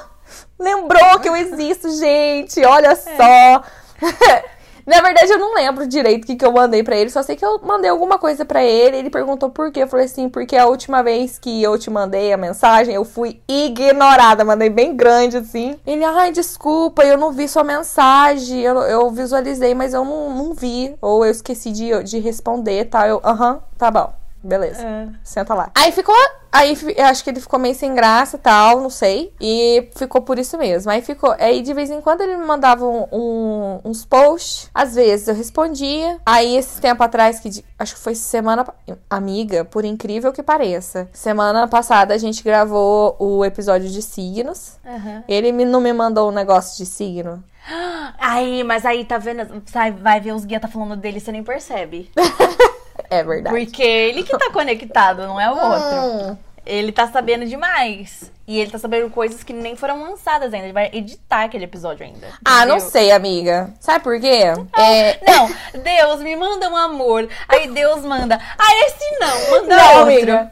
lembrou 0.60 1.20
que 1.20 1.30
eu 1.30 1.36
existo, 1.36 1.89
gente. 1.98 2.63
Olha 2.65 2.96
só. 2.96 3.63
Na 4.88 5.02
verdade, 5.02 5.30
eu 5.30 5.38
não 5.38 5.54
lembro 5.54 5.86
direito 5.86 6.24
o 6.24 6.28
que, 6.28 6.38
que 6.38 6.46
eu 6.46 6.52
mandei 6.54 6.82
pra 6.82 6.96
ele, 6.96 7.10
só 7.10 7.22
sei 7.22 7.36
que 7.36 7.43
eu 7.43 7.60
mandei 7.62 7.89
alguma 7.89 8.17
coisa 8.17 8.46
pra 8.46 8.63
ele. 8.63 8.96
Ele 8.96 9.10
perguntou 9.10 9.50
por 9.50 9.70
quê. 9.70 9.84
Eu 9.84 9.88
falei 9.88 10.06
assim, 10.06 10.30
porque 10.30 10.56
a 10.56 10.65
última 10.65 11.04
vez 11.04 11.38
que 11.38 11.62
eu 11.62 11.78
te 11.78 11.89
mandei 11.89 12.32
a 12.32 12.38
mensagem, 12.38 12.96
eu 12.96 13.04
fui 13.04 13.41
ignorada. 13.50 14.46
Mandei 14.46 14.70
bem 14.70 14.96
grande 14.96 15.36
assim. 15.36 15.78
Ele, 15.86 16.06
ai, 16.06 16.32
desculpa, 16.32 17.04
eu 17.04 17.17
não 17.17 17.34
vi 17.34 17.50
sua 17.50 17.65
mensagem. 17.65 18.62
Eu, 18.62 18.78
eu 18.84 19.12
visualizei, 19.12 19.76
mas 19.76 19.93
eu 19.93 20.06
não, 20.06 20.34
não 20.34 20.54
vi. 20.54 20.96
Ou 21.02 21.26
eu 21.26 21.32
esqueci 21.32 21.70
de, 21.74 22.02
de 22.04 22.20
responder, 22.20 22.86
tá? 22.86 23.06
Eu, 23.06 23.20
aham, 23.26 23.60
tá 23.78 23.91
bom. 23.91 24.13
Beleza. 24.43 24.82
É. 24.86 25.08
Senta 25.23 25.54
lá. 25.54 25.71
Aí 25.76 25.91
ficou. 25.91 26.15
Aí 26.52 26.78
eu 26.95 27.06
acho 27.06 27.23
que 27.23 27.30
ele 27.30 27.39
ficou 27.41 27.60
meio 27.60 27.76
sem 27.76 27.93
graça 27.93 28.38
e 28.38 28.39
tal, 28.39 28.80
não 28.80 28.89
sei. 28.89 29.34
E 29.39 29.89
ficou 29.95 30.21
por 30.21 30.39
isso 30.39 30.58
mesmo. 30.58 30.89
Aí 30.89 31.02
ficou. 31.02 31.36
Aí 31.38 31.62
de 31.62 31.73
vez 31.73 31.89
em 31.91 32.00
quando 32.02 32.21
ele 32.21 32.38
me 32.38 32.45
mandava 32.45 32.86
um- 32.86 33.06
um- 33.12 33.80
uns 33.84 34.06
posts. 34.06 34.69
Às 34.73 34.95
vezes 34.95 35.28
eu 35.28 35.36
respondia. 35.36 36.17
Aí 36.26 36.56
esse 36.56 36.80
tempo 36.80 37.04
atrás, 37.04 37.39
que 37.39 37.63
acho 37.78 37.95
que 37.95 38.00
foi 38.02 38.15
semana. 38.15 38.65
Amiga, 39.10 39.65
por 39.65 39.84
incrível 39.84 40.32
que 40.32 40.41
pareça. 40.41 41.10
Semana 41.12 41.67
passada 41.67 42.13
a 42.13 42.17
gente 42.17 42.41
gravou 42.43 43.15
o 43.19 43.43
episódio 43.43 43.89
de 43.89 44.02
signos. 44.02 44.78
Aham. 44.86 45.23
Ele 45.28 45.52
me- 45.52 45.65
não 45.65 45.82
me 45.82 45.91
mandou 45.93 46.30
um 46.30 46.34
negócio 46.34 46.78
de 46.78 46.86
signo. 46.89 47.43
Aí, 48.17 48.63
mas 48.63 48.86
aí 48.86 49.04
tá 49.04 49.17
vendo? 49.17 49.62
Vai 50.02 50.21
ver 50.21 50.32
os 50.34 50.45
guia 50.45 50.60
tá 50.60 50.67
falando 50.69 50.95
dele, 50.95 51.19
você 51.19 51.32
nem 51.34 51.43
percebe. 51.43 52.10
É 53.10 53.24
verdade. 53.24 53.56
Porque 53.56 53.84
ele 53.84 54.24
que 54.24 54.38
tá 54.38 54.52
conectado, 54.52 55.26
não 55.28 55.40
é 55.40 55.50
o 55.50 55.56
outro. 55.56 56.32
Hum. 56.32 56.38
Ele 56.66 56.92
tá 56.92 57.08
sabendo 57.08 57.46
demais. 57.46 58.30
E 58.46 58.60
ele 58.60 58.72
tá 58.72 58.78
sabendo 58.78 59.10
coisas 59.10 59.44
que 59.44 59.52
nem 59.52 59.76
foram 59.76 60.04
lançadas 60.04 60.54
ainda. 60.54 60.66
Ele 60.68 60.74
vai 60.74 60.90
editar 60.94 61.44
aquele 61.44 61.66
episódio 61.66 62.06
ainda. 62.06 62.28
Ah, 62.46 62.66
não 62.66 62.80
sei, 62.80 63.12
amiga. 63.12 63.74
Sabe 63.80 64.04
por 64.04 64.20
quê? 64.20 64.54
É. 64.78 65.20
Não, 65.26 65.50
Deus 65.82 66.22
me 66.22 66.36
manda 66.36 66.70
um 66.70 66.76
amor. 66.76 67.28
Aí 67.48 67.68
Deus 67.68 68.04
manda. 68.04 68.40
Ah, 68.58 68.86
esse 68.86 69.20
não, 69.20 69.52
manda 69.52 69.76
Não, 69.76 70.00
outro. 70.00 70.14
amiga. 70.14 70.52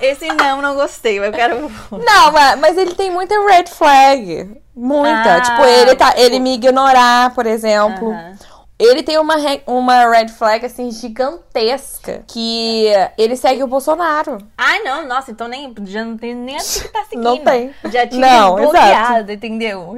Esse 0.00 0.26
não, 0.28 0.62
não 0.62 0.74
gostei. 0.74 1.18
Eu 1.18 1.32
quero. 1.32 1.70
Não, 1.90 2.32
mas, 2.60 2.76
ele 2.76 2.94
tem 2.94 3.10
muita 3.10 3.34
red 3.48 3.66
flag. 3.66 4.60
Muita. 4.74 5.36
Ah, 5.36 5.40
tipo, 5.40 5.64
ele 5.64 5.94
tá. 5.96 6.14
Ele 6.16 6.38
me 6.40 6.54
ignorar, 6.54 7.34
por 7.34 7.46
exemplo. 7.46 8.10
Aham. 8.10 8.57
Ele 8.78 9.02
tem 9.02 9.18
uma, 9.18 9.34
uma 9.66 10.08
red 10.08 10.28
flag, 10.28 10.64
assim, 10.64 10.90
gigantesca. 10.90 12.22
Que 12.28 12.86
ele 13.16 13.34
segue 13.36 13.62
o 13.62 13.66
Bolsonaro. 13.66 14.38
Ai, 14.56 14.80
não, 14.82 15.06
nossa, 15.06 15.32
então 15.32 15.48
nem, 15.48 15.74
já 15.84 16.04
não 16.04 16.16
tem 16.16 16.34
nem 16.34 16.56
assim 16.56 16.82
que 16.82 16.88
tá 16.88 17.04
seguindo. 17.10 17.24
Não 17.24 17.38
tem. 17.38 17.74
Já 17.90 18.06
tinha 18.06 18.20
Não, 18.20 18.54
bloqueado, 18.56 19.32
entendeu? 19.32 19.96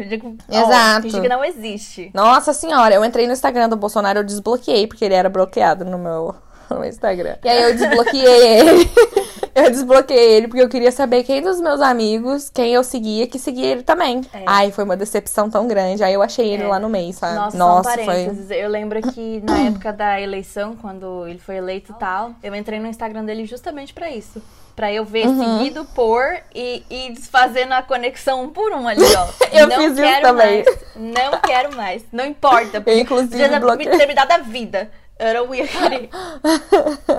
Já, 0.48 0.60
ó, 0.62 0.66
Exato. 0.66 1.02
finge 1.02 1.20
que 1.20 1.28
não 1.28 1.44
existe. 1.44 2.10
Nossa 2.14 2.52
senhora, 2.54 2.94
eu 2.94 3.04
entrei 3.04 3.26
no 3.26 3.32
Instagram 3.34 3.68
do 3.68 3.76
Bolsonaro, 3.76 4.20
eu 4.20 4.24
desbloqueei, 4.24 4.86
porque 4.86 5.04
ele 5.04 5.14
era 5.14 5.28
bloqueado 5.28 5.84
no 5.84 5.98
meu, 5.98 6.34
no 6.70 6.78
meu 6.80 6.88
Instagram. 6.88 7.36
E 7.44 7.48
aí 7.48 7.62
eu 7.62 7.76
desbloqueei 7.76 8.60
ele. 8.60 8.90
Eu 9.54 9.70
desbloqueei 9.70 10.32
ele 10.34 10.48
porque 10.48 10.62
eu 10.62 10.68
queria 10.68 10.92
saber 10.92 11.22
quem 11.24 11.42
dos 11.42 11.60
meus 11.60 11.80
amigos, 11.80 12.48
quem 12.50 12.72
eu 12.74 12.84
seguia, 12.84 13.26
que 13.26 13.38
seguia 13.38 13.66
ele 13.66 13.82
também. 13.82 14.20
É. 14.32 14.42
Ai, 14.46 14.70
foi 14.70 14.84
uma 14.84 14.96
decepção 14.96 15.50
tão 15.50 15.66
grande. 15.66 16.02
Aí 16.04 16.14
eu 16.14 16.22
achei 16.22 16.48
ele 16.52 16.62
É. 16.62 16.66
lá 16.68 16.78
no 16.78 16.88
meio, 16.88 17.12
sabe? 17.12 17.34
Nossa, 17.34 17.56
Nossa 17.56 17.98
foi. 17.98 18.30
Eu 18.56 18.68
lembro 18.68 19.00
que 19.02 19.42
na 19.44 19.58
época 19.66 19.92
da 19.92 20.20
eleição, 20.20 20.76
quando 20.76 21.26
ele 21.26 21.38
foi 21.38 21.56
eleito 21.56 21.92
e 21.92 21.94
tal, 21.98 22.32
eu 22.42 22.54
entrei 22.54 22.78
no 22.80 22.86
Instagram 22.86 23.24
dele 23.24 23.44
justamente 23.46 23.92
pra 23.92 24.10
isso. 24.10 24.40
Pra 24.76 24.90
eu 24.92 25.04
ver 25.04 25.26
Uhum. 25.26 25.58
seguido 25.58 25.84
por 25.94 26.22
e, 26.54 26.82
e 26.88 27.10
desfazendo 27.12 27.74
a 27.74 27.82
conexão 27.82 28.44
um 28.44 28.48
por 28.48 28.72
um 28.72 28.86
ali, 28.88 29.02
ó. 29.14 29.26
Eu 29.52 29.66
não 29.66 29.76
fiz 29.76 29.92
isso 29.92 30.02
quero 30.02 30.22
também. 30.22 30.64
mais. 30.64 30.78
Não 30.96 31.40
quero 31.40 31.76
mais. 31.76 32.02
Não 32.12 32.24
importa. 32.24 32.82
Eu, 32.86 32.98
inclusive, 32.98 33.36
Já 33.36 33.48
me 33.48 33.58
bloqueei. 33.58 33.90
ter 33.98 34.06
me 34.06 34.14
dado 34.14 34.30
a 34.32 34.38
vida. 34.38 34.90
Eu 35.18 35.34
não 35.44 35.54
ia 35.54 35.66
querer. 35.66 36.08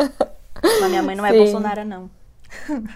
Mas 0.64 0.90
minha 0.90 1.04
mãe 1.04 1.16
não 1.16 1.26
é 1.26 1.32
Sim. 1.32 1.38
Bolsonaro, 1.38 1.86
não. 1.86 2.10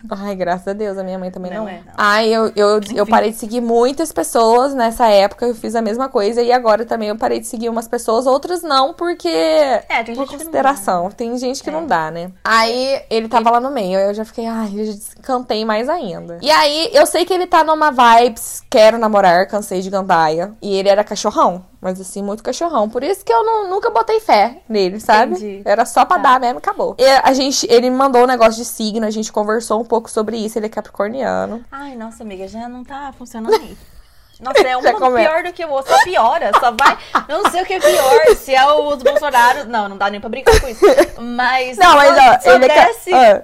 Ai, 0.09 0.35
graças 0.35 0.67
a 0.67 0.73
Deus, 0.73 0.97
a 0.97 1.03
minha 1.03 1.17
mãe 1.17 1.31
também 1.31 1.51
não, 1.51 1.63
Não 1.63 1.69
é. 1.69 1.77
não. 1.85 1.93
Ai, 1.97 2.27
eu, 2.29 2.51
eu, 2.55 2.79
eu 2.95 3.05
parei 3.05 3.31
de 3.31 3.37
seguir 3.37 3.61
muitas 3.61 4.11
pessoas 4.11 4.73
nessa 4.73 5.07
época, 5.07 5.45
eu 5.45 5.55
fiz 5.55 5.75
a 5.75 5.81
mesma 5.81 6.09
coisa. 6.09 6.41
E 6.41 6.51
agora 6.51 6.85
também 6.85 7.09
eu 7.09 7.17
parei 7.17 7.39
de 7.39 7.47
seguir 7.47 7.69
umas 7.69 7.87
pessoas, 7.87 8.25
outras 8.27 8.61
não, 8.61 8.93
porque. 8.93 9.27
É, 9.27 10.03
tem 10.03 10.15
por 10.15 10.21
gente 10.21 10.27
que 10.29 10.33
não 10.33 10.39
consideração. 10.39 11.09
Tem 11.11 11.37
gente 11.37 11.63
que 11.63 11.69
É. 11.69 11.73
não 11.73 11.85
dá, 11.87 12.11
né? 12.11 12.31
Aí 12.43 13.01
ele 13.09 13.27
tava 13.27 13.49
lá 13.49 13.59
no 13.59 13.71
meio, 13.71 13.99
eu 13.99 14.13
já 14.13 14.25
fiquei, 14.25 14.45
ai, 14.45 14.71
eu 14.75 14.85
já 14.85 14.91
descantei 14.93 15.63
mais 15.65 15.89
ainda. 15.89 16.37
E 16.41 16.49
aí 16.51 16.89
eu 16.93 17.05
sei 17.05 17.25
que 17.25 17.33
ele 17.33 17.47
tá 17.47 17.63
numa 17.63 17.91
vibes, 17.91 18.61
quero 18.69 18.97
namorar, 18.97 19.47
cansei 19.47 19.81
de 19.81 19.89
gandaia. 19.89 20.53
E 20.61 20.75
ele 20.75 20.89
era 20.89 21.03
cachorrão. 21.03 21.65
Mas 21.85 22.01
assim, 22.01 22.23
muito 22.23 22.41
cachorrão. 22.41 22.89
Por 22.89 23.03
isso 23.03 23.23
que 23.23 23.31
eu 23.31 23.43
não- 23.45 23.69
nunca 23.69 23.91
botei 23.91 24.19
fé 24.19 24.57
nele, 24.67 24.99
sabe? 24.99 25.33
Entendi. 25.35 25.61
Era 25.63 25.85
só 25.85 26.03
pra 26.03 26.17
Tá. 26.17 26.23
dar 26.23 26.39
mesmo, 26.39 26.57
acabou. 26.57 26.95
E 26.97 27.05
a 27.05 27.31
gente, 27.31 27.67
ele 27.71 27.91
me 27.91 27.95
mandou 27.95 28.23
um 28.23 28.25
negócio 28.25 28.55
de 28.55 28.65
signo, 28.65 29.05
a 29.05 29.11
gente 29.11 29.31
conversou 29.31 29.79
um 29.79 29.85
pouco 29.85 30.09
sobre 30.09 30.35
isso. 30.35 30.57
Ele 30.57 30.65
é 30.65 30.69
capricorniano. 30.69 31.63
Ai, 31.71 31.93
nossa, 31.95 32.23
amiga, 32.23 32.47
já 32.47 32.67
não 32.67 32.83
tá 32.83 33.13
funcionando 33.15 33.53
aí. 33.53 33.77
Nossa, 34.41 34.59
é 34.67 34.75
um 34.75 34.81
pior 34.81 35.43
do 35.43 35.53
que 35.53 35.63
o 35.63 35.69
outro, 35.69 35.95
só 35.95 36.03
piora, 36.03 36.51
só 36.59 36.71
vai. 36.71 36.97
Não 37.29 37.49
sei 37.51 37.61
o 37.61 37.65
que 37.65 37.73
é 37.75 37.79
pior, 37.79 38.35
se 38.35 38.53
é 38.55 38.65
os 38.69 39.01
Bolsonaro. 39.03 39.63
Não, 39.69 39.87
não 39.87 39.95
dá 39.95 40.09
nem 40.09 40.19
pra 40.19 40.27
brincar 40.27 40.59
com 40.59 40.67
isso. 40.67 40.83
Mas. 41.21 41.77
Não, 41.77 41.95
mas 41.95 42.17
ó, 42.17 42.39
só 42.41 42.51
ele 42.55 42.65
é. 42.65 42.85
desce, 42.85 43.13
Ah. 43.13 43.43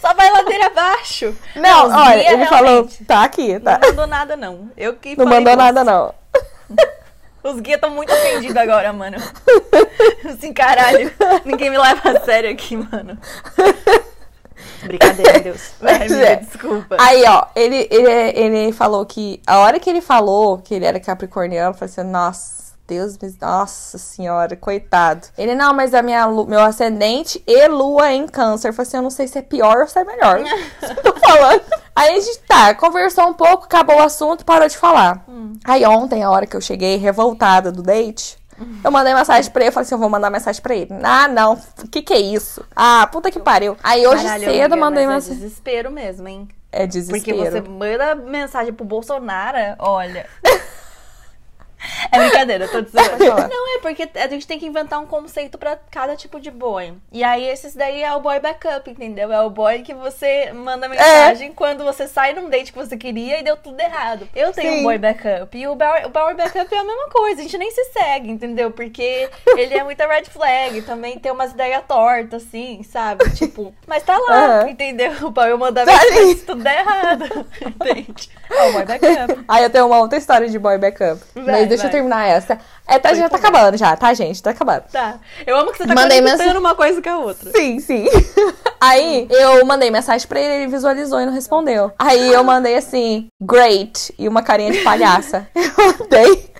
só 0.00 0.12
vai 0.14 0.30
ladeira 0.30 0.66
abaixo. 0.66 1.34
Não, 1.56 1.88
os 1.88 1.92
olha, 1.94 2.32
ele 2.34 2.46
falou. 2.46 2.68
realmente 2.70 3.04
Tá 3.04 3.24
aqui, 3.24 3.58
tá. 3.58 3.78
Não 3.80 3.88
mandou 3.88 4.06
nada, 4.06 4.36
não. 4.36 4.70
Eu 4.76 4.94
que 4.94 5.16
Não 5.18 5.26
mandou 5.26 5.56
nada, 5.56 5.82
não. 5.82 6.14
Os 7.42 7.60
guias 7.60 7.76
estão 7.76 7.90
muito 7.90 8.12
ofendidos 8.12 8.56
agora, 8.56 8.92
mano. 8.92 9.16
Assim, 10.24 10.52
caralho. 10.52 11.12
Ninguém 11.44 11.70
me 11.70 11.78
leva 11.78 12.10
a 12.10 12.20
sério 12.20 12.50
aqui, 12.50 12.76
mano. 12.76 13.18
Brincadeira, 14.84 15.40
Deus. 15.40 15.72
Amiga, 15.80 16.14
É. 16.26 16.36
desculpa. 16.36 16.96
Aí, 17.00 17.24
ó, 17.26 17.46
ele, 17.54 17.86
ele, 17.90 18.10
ele 18.10 18.72
falou 18.72 19.04
que. 19.06 19.40
A 19.46 19.58
hora 19.58 19.78
que 19.80 19.88
ele 19.90 20.00
falou 20.00 20.58
que 20.58 20.74
ele 20.74 20.84
era 20.84 21.00
capricorniano, 21.00 21.70
eu 21.70 21.74
falei 21.74 21.92
assim, 21.92 22.02
nossa. 22.10 22.61
Deus, 22.92 23.16
me- 23.18 23.34
nossa 23.40 23.96
senhora, 23.98 24.54
coitado. 24.56 25.26
Ele, 25.38 25.54
não, 25.54 25.72
mas 25.72 25.94
a 25.94 26.02
minha, 26.02 26.26
meu 26.28 26.60
ascendente 26.60 27.42
e 27.46 27.68
lua 27.68 28.08
é 28.10 28.14
em 28.14 28.26
câncer. 28.26 28.68
Eu 28.68 28.72
falei 28.72 28.86
assim, 28.88 28.96
eu 28.98 29.02
não 29.02 29.10
sei 29.10 29.26
se 29.28 29.38
é 29.38 29.42
pior 29.42 29.78
ou 29.78 29.86
se 29.86 29.98
é 29.98 30.04
melhor. 30.04 30.40
Tô 31.02 31.12
falando. 31.18 31.62
Aí 31.94 32.16
a 32.16 32.20
gente, 32.20 32.38
tá, 32.40 32.74
conversou 32.74 33.26
um 33.28 33.34
pouco, 33.34 33.64
acabou 33.64 33.96
o 33.96 34.02
assunto, 34.02 34.44
parou 34.44 34.68
de 34.68 34.76
falar. 34.76 35.24
Aí 35.64 35.84
ontem, 35.86 36.22
a 36.22 36.30
hora 36.30 36.46
que 36.46 36.56
eu 36.56 36.60
cheguei 36.60 36.96
revoltada 36.96 37.70
do 37.72 37.82
date, 37.82 38.36
eu 38.84 38.90
mandei 38.90 39.14
mensagem 39.14 39.50
pra 39.50 39.62
ele, 39.62 39.68
eu 39.70 39.72
falei 39.72 39.84
assim, 39.86 39.94
eu 39.94 39.98
vou 39.98 40.08
mandar 40.08 40.30
mensagem 40.30 40.62
pra 40.62 40.74
ele. 40.74 40.88
Ah, 41.02 41.26
não, 41.28 41.54
o 41.82 41.88
que 41.88 42.02
que 42.02 42.12
é 42.12 42.20
isso? 42.20 42.64
Ah, 42.76 43.06
puta 43.10 43.30
que 43.30 43.40
pariu. 43.40 43.76
Aí 43.82 44.06
hoje 44.06 44.22
Caralho, 44.22 44.44
cedo 44.44 44.72
amiga, 44.72 44.76
mandei 44.76 45.06
mas 45.06 45.26
É 45.26 45.30
mensagem. 45.30 45.36
desespero 45.42 45.90
mesmo, 45.90 46.28
hein? 46.28 46.48
É 46.70 46.86
Porque 46.86 46.98
desespero. 46.98 47.50
você 47.50 47.60
manda 47.60 48.14
mensagem 48.14 48.72
pro 48.72 48.84
Bolsonaro, 48.84 49.58
olha. 49.78 50.26
É 52.10 52.18
brincadeira, 52.18 52.68
tô 52.68 52.80
dizendo. 52.80 53.18
Não, 53.18 53.76
é 53.76 53.80
porque 53.80 54.08
a 54.14 54.28
gente 54.28 54.46
tem 54.46 54.58
que 54.58 54.66
inventar 54.66 55.00
um 55.00 55.06
conceito 55.06 55.58
pra 55.58 55.78
cada 55.90 56.14
tipo 56.16 56.38
de 56.40 56.50
boy. 56.50 56.94
E 57.10 57.22
aí, 57.24 57.44
esses 57.48 57.74
daí 57.74 58.02
é 58.02 58.12
o 58.14 58.20
boy 58.20 58.38
backup, 58.40 58.88
entendeu? 58.90 59.32
É 59.32 59.40
o 59.40 59.50
boy 59.50 59.82
que 59.82 59.94
você 59.94 60.52
manda 60.52 60.88
mensagem 60.88 61.52
quando 61.52 61.84
você 61.84 62.06
sai 62.06 62.34
num 62.34 62.48
date 62.48 62.72
que 62.72 62.78
você 62.78 62.96
queria 62.96 63.40
e 63.40 63.42
deu 63.42 63.56
tudo 63.56 63.80
errado. 63.80 64.28
Eu 64.34 64.52
tenho 64.52 64.74
Sim. 64.74 64.80
um 64.80 64.82
boy 64.84 64.98
backup. 64.98 65.56
E 65.56 65.66
o 65.66 65.74
boy, 65.74 66.04
o 66.04 66.08
boy 66.08 66.34
backup 66.34 66.74
é 66.74 66.78
a 66.78 66.84
mesma 66.84 67.08
coisa. 67.08 67.40
A 67.40 67.42
gente 67.42 67.58
nem 67.58 67.70
se 67.70 67.84
segue, 67.92 68.30
entendeu? 68.30 68.70
Porque 68.70 69.28
ele 69.56 69.74
é 69.74 69.82
muita 69.82 70.06
red 70.06 70.24
flag. 70.24 70.82
Também 70.82 71.18
tem 71.18 71.32
umas 71.32 71.52
ideias 71.52 71.82
tortas, 71.86 72.44
assim, 72.44 72.82
sabe? 72.82 73.28
Tipo, 73.30 73.74
mas 73.86 74.02
tá 74.02 74.16
lá, 74.18 74.60
Aham. 74.60 74.68
entendeu? 74.70 75.12
O 75.22 75.30
boy 75.30 75.50
eu 75.50 75.58
mandar 75.58 75.84
Tá 75.84 75.92
mensagem 75.92 76.36
se 76.36 76.44
tudo 76.46 76.62
der 76.62 76.80
errado. 76.80 77.24
Entende? 77.62 78.30
É 78.50 78.68
o 78.68 78.72
boy 78.72 78.84
backup. 78.84 79.44
Aí 79.48 79.62
eu 79.64 79.70
tenho 79.70 79.86
uma 79.86 79.98
outra 79.98 80.18
história 80.18 80.48
de 80.48 80.58
boy 80.58 80.78
backup. 80.78 81.20
Vai, 81.34 81.44
Mas 81.44 81.71
deixa 81.76 81.84
vai. 81.84 81.90
eu 81.90 81.92
terminar 81.92 82.26
essa. 82.26 82.58
É, 82.86 82.98
tá, 82.98 83.14
já 83.14 83.28
tá 83.28 83.36
acabando 83.36 83.76
já, 83.76 83.96
tá, 83.96 84.12
gente? 84.14 84.42
Tá 84.42 84.50
acabando. 84.50 84.84
Tá. 84.92 85.18
Eu 85.46 85.56
amo 85.56 85.72
que 85.72 85.78
você 85.78 85.86
tá 85.86 85.94
Mandei 85.94 86.20
conectando 86.20 86.58
uma 86.58 86.74
coisa 86.74 87.00
com 87.00 87.08
a 87.08 87.18
outra. 87.18 87.50
Sim, 87.52 87.80
sim. 87.80 88.06
Aí 88.80 89.26
eu 89.30 89.64
mandei 89.64 89.90
mensagem 89.90 90.26
pra 90.26 90.40
ele, 90.40 90.54
ele 90.62 90.66
visualizou 90.70 91.20
e 91.20 91.26
não 91.26 91.32
respondeu. 91.32 91.92
Aí 91.98 92.32
eu 92.32 92.42
mandei 92.42 92.76
assim, 92.76 93.28
great, 93.40 94.12
e 94.18 94.28
uma 94.28 94.42
carinha 94.42 94.72
de 94.72 94.78
palhaça. 94.80 95.46
Eu 95.54 95.98
mandei, 95.98 96.50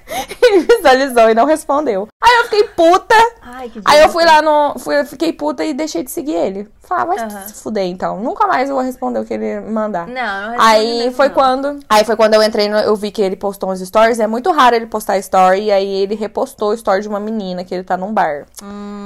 visualizou 0.61 1.31
e 1.31 1.35
não 1.35 1.47
respondeu. 1.47 2.09
Aí 2.23 2.37
eu 2.38 2.45
fiquei 2.45 2.65
puta. 2.65 3.15
Ai, 3.43 3.69
que 3.69 3.81
Aí 3.85 4.01
eu 4.01 4.09
fui 4.09 4.25
lá 4.25 4.41
no. 4.43 4.79
Fui, 4.79 4.99
eu 4.99 5.05
fiquei 5.05 5.33
puta 5.33 5.65
e 5.65 5.75
deixei 5.75 6.03
de 6.05 6.11
seguir 6.11 6.35
ele. 6.35 6.69
Falei, 6.81 7.03
ah, 7.03 7.07
vai 7.07 7.19
Aham. 7.19 7.49
se 7.49 7.62
fuder 7.62 7.85
então. 7.85 8.21
Nunca 8.21 8.47
mais 8.47 8.69
eu 8.69 8.75
vou 8.75 8.85
responder 8.85 9.21
o 9.21 9.25
que 9.25 9.35
ele 9.35 9.61
mandar. 9.61 10.07
Não, 10.07 10.15
não 10.15 10.51
responde 10.51 10.61
Aí 10.61 11.11
foi 11.12 11.29
não. 11.29 11.35
quando. 11.35 11.81
Aí 11.88 12.05
foi 12.05 12.17
quando 12.17 12.35
eu 12.35 12.43
entrei 12.43 12.69
no. 12.69 12.77
Eu 12.79 12.95
vi 12.97 13.11
que 13.11 13.23
ele 13.23 13.37
postou 13.37 13.71
uns 13.71 13.81
stories. 13.81 14.19
É 14.21 14.27
muito 14.27 14.51
raro 14.53 14.77
ele 14.77 14.87
postar 14.87 15.19
story. 15.19 15.65
E 15.65 15.71
aí 15.73 16.03
ele 16.03 16.15
repostou 16.15 16.71
o 16.71 16.75
story 16.75 17.03
de 17.03 17.09
uma 17.09 17.21
menina 17.21 17.65
que 17.65 17.75
ele 17.75 17.85
tá 17.85 17.97
num 17.97 18.12
bar. 18.12 18.47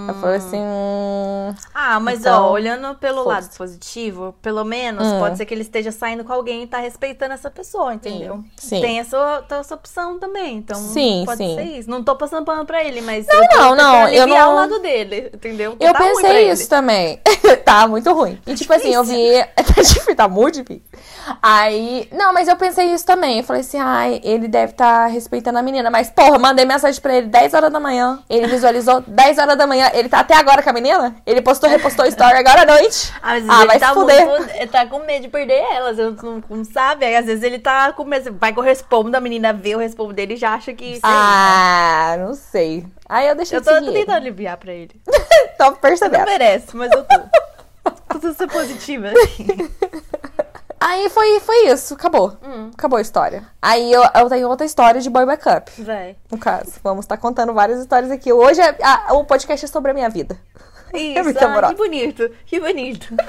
Eu 0.09 0.15
falei 0.15 0.37
assim. 0.37 0.61
hum, 0.61 1.55
Ah, 1.75 1.99
mas 2.01 2.21
Então, 2.21 2.45
ó, 2.47 2.51
olhando 2.53 2.95
pelo 2.97 3.25
lado 3.25 3.49
positivo, 3.57 4.35
pelo 4.43 4.65
menos 4.65 5.07
Hum. 5.07 5.19
pode 5.21 5.37
ser 5.37 5.47
que 5.47 5.55
ele 5.55 5.63
esteja 5.63 5.91
saindo 5.93 6.25
com 6.25 6.33
alguém 6.33 6.63
e 6.63 6.67
tá 6.67 6.79
respeitando 6.79 7.35
essa 7.35 7.51
pessoa, 7.51 7.95
entendeu? 7.95 8.43
Sim. 8.57 8.81
Tem 8.81 8.99
essa, 9.01 9.43
tem 9.49 9.59
essa 9.59 9.75
opção 9.75 10.19
também, 10.19 10.57
então 10.59 10.77
Sim, 10.77 11.23
pode 11.37 11.51
sim. 11.51 11.57
ser 11.57 11.79
isso. 11.79 11.91
Não 11.91 12.03
tô 12.03 12.17
passando 12.17 12.45
pano 12.45 12.65
pra 12.65 12.83
ele, 12.85 13.01
mas 13.01 13.27
Não, 13.27 13.35
eu 13.43 13.49
tô 13.49 13.57
não, 13.57 13.75
não, 13.77 14.09
eu 14.09 14.27
não- 14.27 14.53
o 14.53 14.55
lado 14.57 14.79
dele, 14.81 15.31
entendeu? 15.35 15.77
Eu 15.79 15.93
tá 15.93 15.99
pensei 15.99 16.51
isso 16.51 16.69
também. 16.69 17.21
tá 17.65 17.87
muito 17.87 18.13
ruim. 18.13 18.41
E 18.47 18.55
tipo 18.55 18.73
assim, 18.73 18.95
eu 18.95 19.05
vi. 19.05 19.17
Tá 19.77 19.83
difícil, 19.83 20.17
tá 20.17 20.27
muito 20.29 20.63
difícil. 20.63 20.83
Aí. 21.43 22.09
Não, 22.13 22.33
mas 22.33 22.49
eu 22.49 22.57
pensei 22.57 22.87
isso 22.93 23.05
também. 23.05 23.39
Eu 23.39 23.45
falei 23.45 23.61
assim, 23.61 23.79
ai, 23.79 24.21
ele 24.25 24.49
deve 24.49 24.73
estar 24.73 25.07
respeitando 25.07 25.59
a 25.59 25.63
menina. 25.63 25.91
Mas, 25.91 26.09
porra, 26.09 26.39
mandei 26.39 26.65
mensagem 26.65 27.01
pra 27.01 27.15
ele 27.17 27.27
10 27.27 27.53
horas 27.53 27.71
da 27.71 27.79
manhã. 27.81 28.21
Ele 28.31 28.47
visualizou 28.47 29.03
10 29.07 29.39
horas 29.39 29.57
da 29.59 29.67
manhã. 29.67 29.91
Ele 29.93 30.09
tá 30.09 30.21
até 30.21 30.35
agora 30.35 30.63
com 30.63 30.71
a 30.71 30.73
menina? 30.73 31.15
Ele 31.27 31.43
postou, 31.43 31.69
repostou 31.69 32.07
story 32.07 32.39
agora 32.39 32.63
à 32.63 32.65
noite. 32.65 33.13
Ah, 33.23 33.33
mas 33.35 33.49
Ah, 33.49 33.59
ele 33.59 33.67
vai 33.67 33.79
tá 33.79 33.89
se 33.89 33.95
fuder. 33.95 34.27
muito- 34.27 34.69
tá 34.71 34.87
com 34.87 34.99
medo 35.01 35.23
de 35.23 35.29
perder 35.29 35.63
elas, 35.75 35.99
eu 35.99 36.13
não, 36.13 36.43
não 36.49 36.65
sabe. 36.65 37.05
Aí 37.05 37.17
às 37.17 37.27
vezes 37.27 37.43
ele 37.43 37.59
tá 37.59 37.93
com 37.93 38.05
medo. 38.05 38.35
Vai 38.41 38.53
que 38.53 38.59
eu 38.59 38.63
respondo, 38.63 39.15
a 39.17 39.21
menina 39.21 39.53
vê 39.53 39.75
o 39.75 39.79
respondo 39.79 40.13
dele 40.15 40.35
e 40.35 40.37
já 40.37 40.55
acha 40.55 40.73
que. 40.73 40.93
sei 40.93 41.01
lá. 41.03 41.26
Ah, 41.29 42.17
não 42.19 42.35
sei. 42.35 42.87
Aí 43.09 43.27
eu 43.29 43.35
deixei 43.35 43.59
eu 43.59 43.61
de 43.61 43.67
tô, 43.69 43.75
seguir 43.75 43.87
tô 43.87 43.91
ele. 43.93 44.01
tentando 44.01 44.17
aliviar 44.17 44.57
pra 44.57 44.73
ele. 44.73 45.01
Tô 45.59 45.65
Você 45.65 45.71
não 45.71 45.77
percebendo. 45.77 46.25
merece, 46.27 46.77
mas 46.77 46.91
eu 46.93 47.05
tô. 47.05 48.19
Tô 48.21 48.33
ser 48.35 48.47
positiva. 48.49 49.09
Aí 50.79 51.09
foi, 51.09 51.41
foi 51.41 51.69
isso, 51.69 51.95
acabou. 51.95 52.37
Hum. 52.43 52.71
Acabou 52.75 52.99
a 52.99 53.03
história. 53.03 53.43
Aí 53.63 53.91
eu, 53.91 54.03
eu 54.15 54.29
tenho 54.29 54.49
outra 54.49 54.67
história 54.67 55.01
de 55.01 55.09
boy 55.09 55.25
backup. 55.25 55.71
Vai. 55.83 56.15
No 56.31 56.37
caso, 56.39 56.75
vamos 56.85 57.05
estar 57.05 57.17
contando 57.17 57.55
várias 57.55 57.81
histórias 57.81 58.11
aqui. 58.11 58.31
Hoje 58.33 58.61
é- 58.61 58.77
a- 58.83 59.15
o 59.15 59.25
podcast 59.25 59.65
é 59.65 59.69
sobre 59.69 59.91
a 59.91 59.95
minha 59.95 60.09
vida. 60.11 60.39
Isso, 60.95 61.25
muito 61.25 61.43
ah, 61.45 61.69
que 61.69 61.75
bonito, 61.75 62.31
que 62.45 62.61
bonito. 62.61 63.15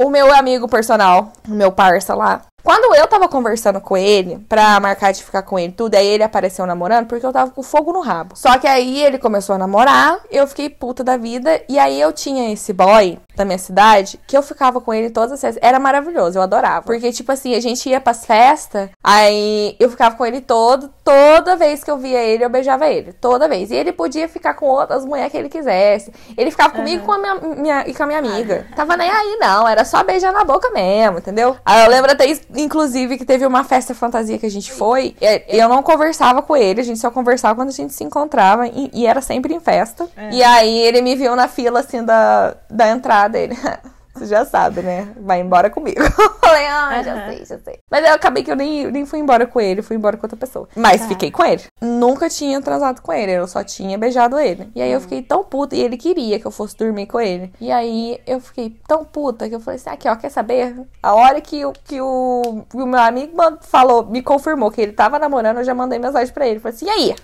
O 0.00 0.10
meu 0.10 0.32
amigo 0.32 0.68
personal, 0.68 1.32
o 1.48 1.50
meu 1.50 1.72
parça 1.72 2.14
lá. 2.14 2.42
Quando 2.68 2.94
eu 2.94 3.06
tava 3.06 3.26
conversando 3.30 3.80
com 3.80 3.96
ele, 3.96 4.44
pra 4.46 4.78
marcar 4.78 5.10
de 5.10 5.24
ficar 5.24 5.40
com 5.40 5.58
ele 5.58 5.72
tudo, 5.72 5.94
aí 5.94 6.06
ele 6.06 6.22
apareceu 6.22 6.66
namorando, 6.66 7.06
porque 7.06 7.24
eu 7.24 7.32
tava 7.32 7.50
com 7.50 7.62
fogo 7.62 7.94
no 7.94 8.00
rabo. 8.00 8.36
Só 8.36 8.58
que 8.58 8.66
aí 8.66 9.02
ele 9.02 9.16
começou 9.16 9.54
a 9.54 9.58
namorar, 9.58 10.18
eu 10.30 10.46
fiquei 10.46 10.68
puta 10.68 11.02
da 11.02 11.16
vida, 11.16 11.62
e 11.66 11.78
aí 11.78 11.98
eu 11.98 12.12
tinha 12.12 12.52
esse 12.52 12.74
boy 12.74 13.18
da 13.34 13.42
minha 13.46 13.56
cidade, 13.56 14.20
que 14.26 14.36
eu 14.36 14.42
ficava 14.42 14.82
com 14.82 14.92
ele 14.92 15.08
todas 15.08 15.32
as 15.32 15.40
festas. 15.40 15.62
Era 15.64 15.78
maravilhoso, 15.80 16.36
eu 16.38 16.42
adorava. 16.42 16.82
Porque, 16.84 17.10
tipo 17.10 17.32
assim, 17.32 17.54
a 17.54 17.60
gente 17.60 17.88
ia 17.88 18.00
pras 18.02 18.26
festas, 18.26 18.90
aí 19.02 19.74
eu 19.80 19.88
ficava 19.88 20.14
com 20.16 20.26
ele 20.26 20.42
todo, 20.42 20.90
toda 21.02 21.56
vez 21.56 21.82
que 21.82 21.90
eu 21.90 21.96
via 21.96 22.20
ele, 22.20 22.44
eu 22.44 22.50
beijava 22.50 22.86
ele. 22.88 23.14
Toda 23.14 23.48
vez. 23.48 23.70
E 23.70 23.76
ele 23.76 23.92
podia 23.92 24.28
ficar 24.28 24.52
com 24.54 24.66
outras 24.66 25.06
mulheres 25.06 25.30
que 25.32 25.38
ele 25.38 25.48
quisesse. 25.48 26.12
Ele 26.36 26.50
ficava 26.50 26.74
comigo 26.74 27.06
com 27.06 27.12
a 27.12 27.18
minha, 27.18 27.34
minha- 27.36 27.88
e 27.88 27.94
com 27.94 28.02
a 28.02 28.06
minha 28.06 28.18
amiga. 28.18 28.66
Tava 28.76 28.94
nem 28.96 29.08
aí, 29.10 29.38
não. 29.40 29.66
Era 29.66 29.86
só 29.86 30.02
beijar 30.04 30.32
na 30.32 30.44
boca 30.44 30.68
mesmo, 30.70 31.18
entendeu? 31.18 31.56
Aí 31.64 31.84
eu 31.84 31.90
lembro 31.90 32.10
até, 32.12 32.26
inclusive, 32.62 33.16
que 33.16 33.24
teve 33.24 33.46
uma 33.46 33.64
festa 33.64 33.94
fantasia 33.94 34.38
que 34.38 34.46
a 34.46 34.50
gente 34.50 34.72
foi. 34.72 35.14
E 35.20 35.58
eu 35.58 35.68
não 35.68 35.82
conversava 35.82 36.42
com 36.42 36.56
ele, 36.56 36.80
a 36.80 36.84
gente 36.84 36.98
só 36.98 37.10
conversava 37.10 37.54
quando 37.54 37.68
a 37.68 37.72
gente 37.72 37.92
se 37.94 38.04
encontrava. 38.04 38.66
E, 38.66 38.90
e 38.92 39.06
era 39.06 39.20
sempre 39.20 39.54
em 39.54 39.60
festa. 39.60 40.08
E 40.32 40.42
aí 40.42 40.78
ele 40.78 41.00
me 41.00 41.14
viu 41.14 41.34
na 41.36 41.48
fila, 41.48 41.80
assim, 41.80 42.04
da, 42.04 42.56
da 42.68 42.88
entrada. 42.90 43.38
Ele. 43.38 43.56
Você 44.18 44.26
já 44.26 44.44
sabe, 44.44 44.82
né? 44.82 45.08
Vai 45.20 45.40
embora 45.40 45.70
comigo. 45.70 46.00
Eu 46.48 46.50
Falei, 46.50 46.66
ah, 46.66 47.02
já 47.02 47.12
Aham. 47.14 47.26
sei, 47.26 47.44
já 47.44 47.58
sei. 47.58 47.78
Mas 47.90 48.06
eu 48.06 48.14
acabei 48.14 48.42
que 48.42 48.50
eu 48.50 48.56
nem, 48.56 48.90
nem 48.90 49.04
fui 49.04 49.18
embora 49.18 49.46
com 49.46 49.60
ele, 49.60 49.82
fui 49.82 49.96
embora 49.96 50.16
com 50.16 50.24
outra 50.24 50.36
pessoa. 50.36 50.66
Mas 50.74 51.02
Tá. 51.02 51.08
fiquei 51.08 51.30
com 51.30 51.44
ele. 51.44 51.62
Nunca 51.78 52.28
tinha 52.30 52.58
transado 52.62 53.02
com 53.02 53.12
ele, 53.12 53.32
eu 53.32 53.46
só 53.46 53.62
tinha 53.62 53.98
beijado 53.98 54.38
ele. 54.38 54.70
E 54.74 54.80
aí 54.80 54.90
eu 54.90 55.00
fiquei 55.00 55.20
tão 55.20 55.44
puta, 55.44 55.76
e 55.76 55.80
ele 55.82 55.98
queria 55.98 56.40
que 56.40 56.46
eu 56.46 56.50
fosse 56.50 56.74
dormir 56.74 57.06
com 57.06 57.20
ele. 57.20 57.52
E 57.60 57.70
aí 57.70 58.18
eu 58.26 58.40
fiquei 58.40 58.74
tão 58.88 59.04
puta 59.04 59.46
que 59.46 59.54
eu 59.54 59.60
falei 59.60 59.78
assim: 59.78 59.90
aqui, 59.90 60.08
ó, 60.08 60.16
quer 60.16 60.30
saber? 60.30 60.74
A 61.02 61.14
hora 61.14 61.38
que, 61.40 61.66
o- 61.66 61.72
que 61.84 62.00
o, 62.00 62.64
que 62.70 62.76
o 62.78 62.86
meu 62.86 63.00
amigo 63.00 63.36
falou, 63.60 64.06
me 64.06 64.22
confirmou 64.22 64.70
que 64.70 64.80
ele 64.80 64.92
tava 64.92 65.18
namorando, 65.18 65.58
eu 65.58 65.64
já 65.64 65.74
mandei 65.74 65.98
mensagem 65.98 66.32
pra 66.32 66.46
ele. 66.48 66.60
Falei 66.60 66.74
assim: 66.74 66.86
e 66.86 66.90
aí? 66.90 67.14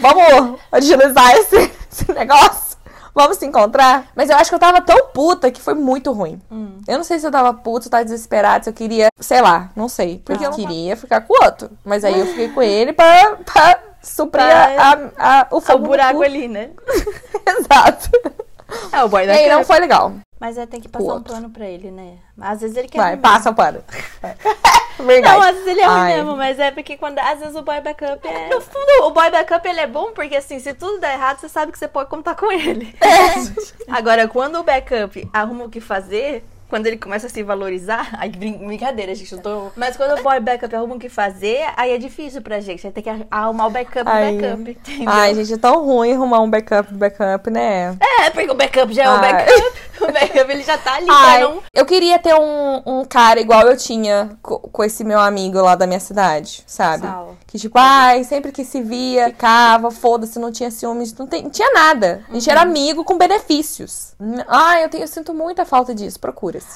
Vamos 0.00 0.60
agilizar 0.72 1.30
esse, 1.36 1.70
esse 1.90 2.12
negócio? 2.12 2.71
Vamos 3.14 3.36
se 3.36 3.44
encontrar? 3.46 4.06
Mas 4.16 4.30
eu 4.30 4.36
acho 4.36 4.50
que 4.50 4.54
eu 4.54 4.58
tava 4.58 4.80
tão 4.80 5.08
puta 5.08 5.50
que 5.50 5.60
foi 5.60 5.74
muito 5.74 6.12
ruim. 6.12 6.40
Hum. 6.50 6.78
Eu 6.88 6.96
não 6.96 7.04
sei 7.04 7.18
se 7.18 7.26
eu 7.26 7.30
tava 7.30 7.52
puta, 7.52 7.82
se 7.82 7.88
eu 7.88 7.90
tava 7.90 8.04
desesperada, 8.04 8.64
se 8.64 8.70
eu 8.70 8.74
queria, 8.74 9.08
sei 9.20 9.40
lá, 9.42 9.70
não 9.76 9.88
sei. 9.88 10.22
Porque 10.24 10.44
Ah. 10.44 10.48
eu 10.48 10.52
queria 10.52 10.96
ficar 10.96 11.20
com 11.20 11.34
o 11.34 11.44
outro. 11.44 11.70
Mas 11.84 12.04
aí 12.04 12.18
eu 12.18 12.26
fiquei 12.26 12.48
com 12.48 12.62
ele 12.62 12.92
pra, 12.94 13.36
pra 13.44 13.78
suprir 14.02 14.42
Pra- 14.44 15.10
a, 15.18 15.40
a- 15.40 15.46
o 15.50 15.58
O 15.58 15.60
fogo 15.60 15.80
no 15.80 15.88
buraco 15.88 16.22
ali, 16.22 16.48
né? 16.48 16.70
Exato. 17.46 18.10
É 18.90 19.04
o 19.04 19.08
boy 19.08 19.24
E 19.24 19.26
da 19.26 19.32
aí 19.34 19.48
não 19.50 19.64
foi 19.64 19.78
legal. 19.78 20.12
Mas 20.42 20.58
é, 20.58 20.66
tem 20.66 20.80
que 20.80 20.88
passar 20.88 21.14
um 21.14 21.22
pano 21.22 21.50
pra 21.50 21.68
ele, 21.68 21.92
né? 21.92 22.16
Às 22.40 22.62
vezes 22.62 22.76
ele 22.76 22.88
quer. 22.88 22.98
Vai, 22.98 23.16
passa 23.16 23.50
o 23.50 23.54
pano. 23.54 23.80
Verdade. 24.98 25.38
Não, 25.38 25.40
às 25.40 25.54
vezes 25.54 25.68
ele 25.68 25.80
é 25.80 25.86
ruim 25.86 26.00
Ai. 26.00 26.16
mesmo, 26.16 26.36
mas 26.36 26.58
é 26.58 26.72
porque 26.72 26.96
quando. 26.96 27.16
Às 27.20 27.38
vezes 27.38 27.54
o 27.54 27.62
boy 27.62 27.80
backup 27.80 28.26
é. 28.26 28.48
No 28.48 28.60
fundo, 28.60 29.04
o 29.04 29.10
boy 29.12 29.30
backup 29.30 29.68
ele 29.68 29.78
é 29.78 29.86
bom 29.86 30.10
porque 30.10 30.34
assim, 30.34 30.58
se 30.58 30.74
tudo 30.74 30.98
der 30.98 31.12
errado, 31.12 31.38
você 31.38 31.48
sabe 31.48 31.70
que 31.70 31.78
você 31.78 31.86
pode 31.86 32.10
contar 32.10 32.34
com 32.34 32.50
ele. 32.50 32.92
É. 33.00 33.86
Agora, 33.96 34.26
quando 34.26 34.58
o 34.58 34.64
backup 34.64 35.30
arruma 35.32 35.66
o 35.66 35.70
que 35.70 35.80
fazer. 35.80 36.44
Quando 36.72 36.86
ele 36.86 36.96
começa 36.96 37.26
a 37.26 37.28
se 37.28 37.42
valorizar, 37.42 38.08
aí 38.18 38.30
brin- 38.30 38.56
brincadeira, 38.66 39.14
gente, 39.14 39.30
eu 39.30 39.42
tô. 39.42 39.66
Mas 39.76 39.94
quando 39.94 40.18
o 40.18 40.22
boy 40.22 40.40
backup 40.40 40.74
arruma 40.74 40.94
o 40.94 40.98
que 40.98 41.10
fazer, 41.10 41.62
aí 41.76 41.90
é 41.92 41.98
difícil 41.98 42.40
pra 42.40 42.60
gente. 42.60 42.86
Aí 42.86 42.92
tem 42.94 43.02
que 43.04 43.10
arrumar 43.30 43.66
o 43.66 43.70
backup 43.70 44.04
do 44.04 44.08
Ai. 44.10 44.38
backup, 44.38 44.70
entendeu? 44.70 45.04
Ai, 45.06 45.34
gente, 45.34 45.52
é 45.52 45.58
tão 45.58 45.84
ruim 45.84 46.14
arrumar 46.14 46.40
um 46.40 46.48
backup 46.48 46.90
do 46.90 46.98
backup, 46.98 47.50
né? 47.50 47.94
É, 48.00 48.30
porque 48.30 48.50
o 48.50 48.54
backup 48.54 48.90
já 48.94 49.02
é 49.02 49.08
o 49.08 49.12
Ai. 49.12 49.20
backup. 49.32 49.82
O 50.02 50.06
backup 50.10 50.50
ele 50.50 50.64
já 50.64 50.76
tá 50.76 50.94
ali 50.94 51.06
Ai, 51.08 51.42
não. 51.42 51.62
eu 51.72 51.86
queria 51.86 52.18
ter 52.18 52.34
um, 52.34 52.82
um 52.84 53.04
cara 53.04 53.38
igual 53.38 53.62
eu 53.68 53.76
tinha 53.76 54.36
co- 54.42 54.58
com, 54.58 54.82
esse 54.82 55.04
meu 55.04 55.20
amigo 55.20 55.60
lá 55.60 55.76
da 55.76 55.86
minha 55.86 56.00
cidade, 56.00 56.64
sabe? 56.66 57.06
Sal. 57.06 57.36
Que 57.46 57.56
tipo, 57.56 57.78
ai, 57.78 58.24
sempre 58.24 58.50
que 58.50 58.64
se 58.64 58.82
via, 58.82 59.26
ficava, 59.28 59.92
foda-se, 59.92 60.40
não 60.40 60.50
tinha 60.50 60.72
ciúmes, 60.72 61.14
não, 61.16 61.24
tem, 61.28 61.44
não 61.44 61.50
tinha 61.50 61.70
nada. 61.72 62.24
A 62.28 62.32
gente 62.32 62.50
era 62.50 62.62
amigo 62.62 63.04
com 63.04 63.16
benefícios. 63.16 64.14
Ai, 64.48 64.84
eu, 64.84 64.88
tenho, 64.88 65.04
eu 65.04 65.08
sinto 65.08 65.32
muita 65.32 65.64
falta 65.64 65.94
disso. 65.94 66.18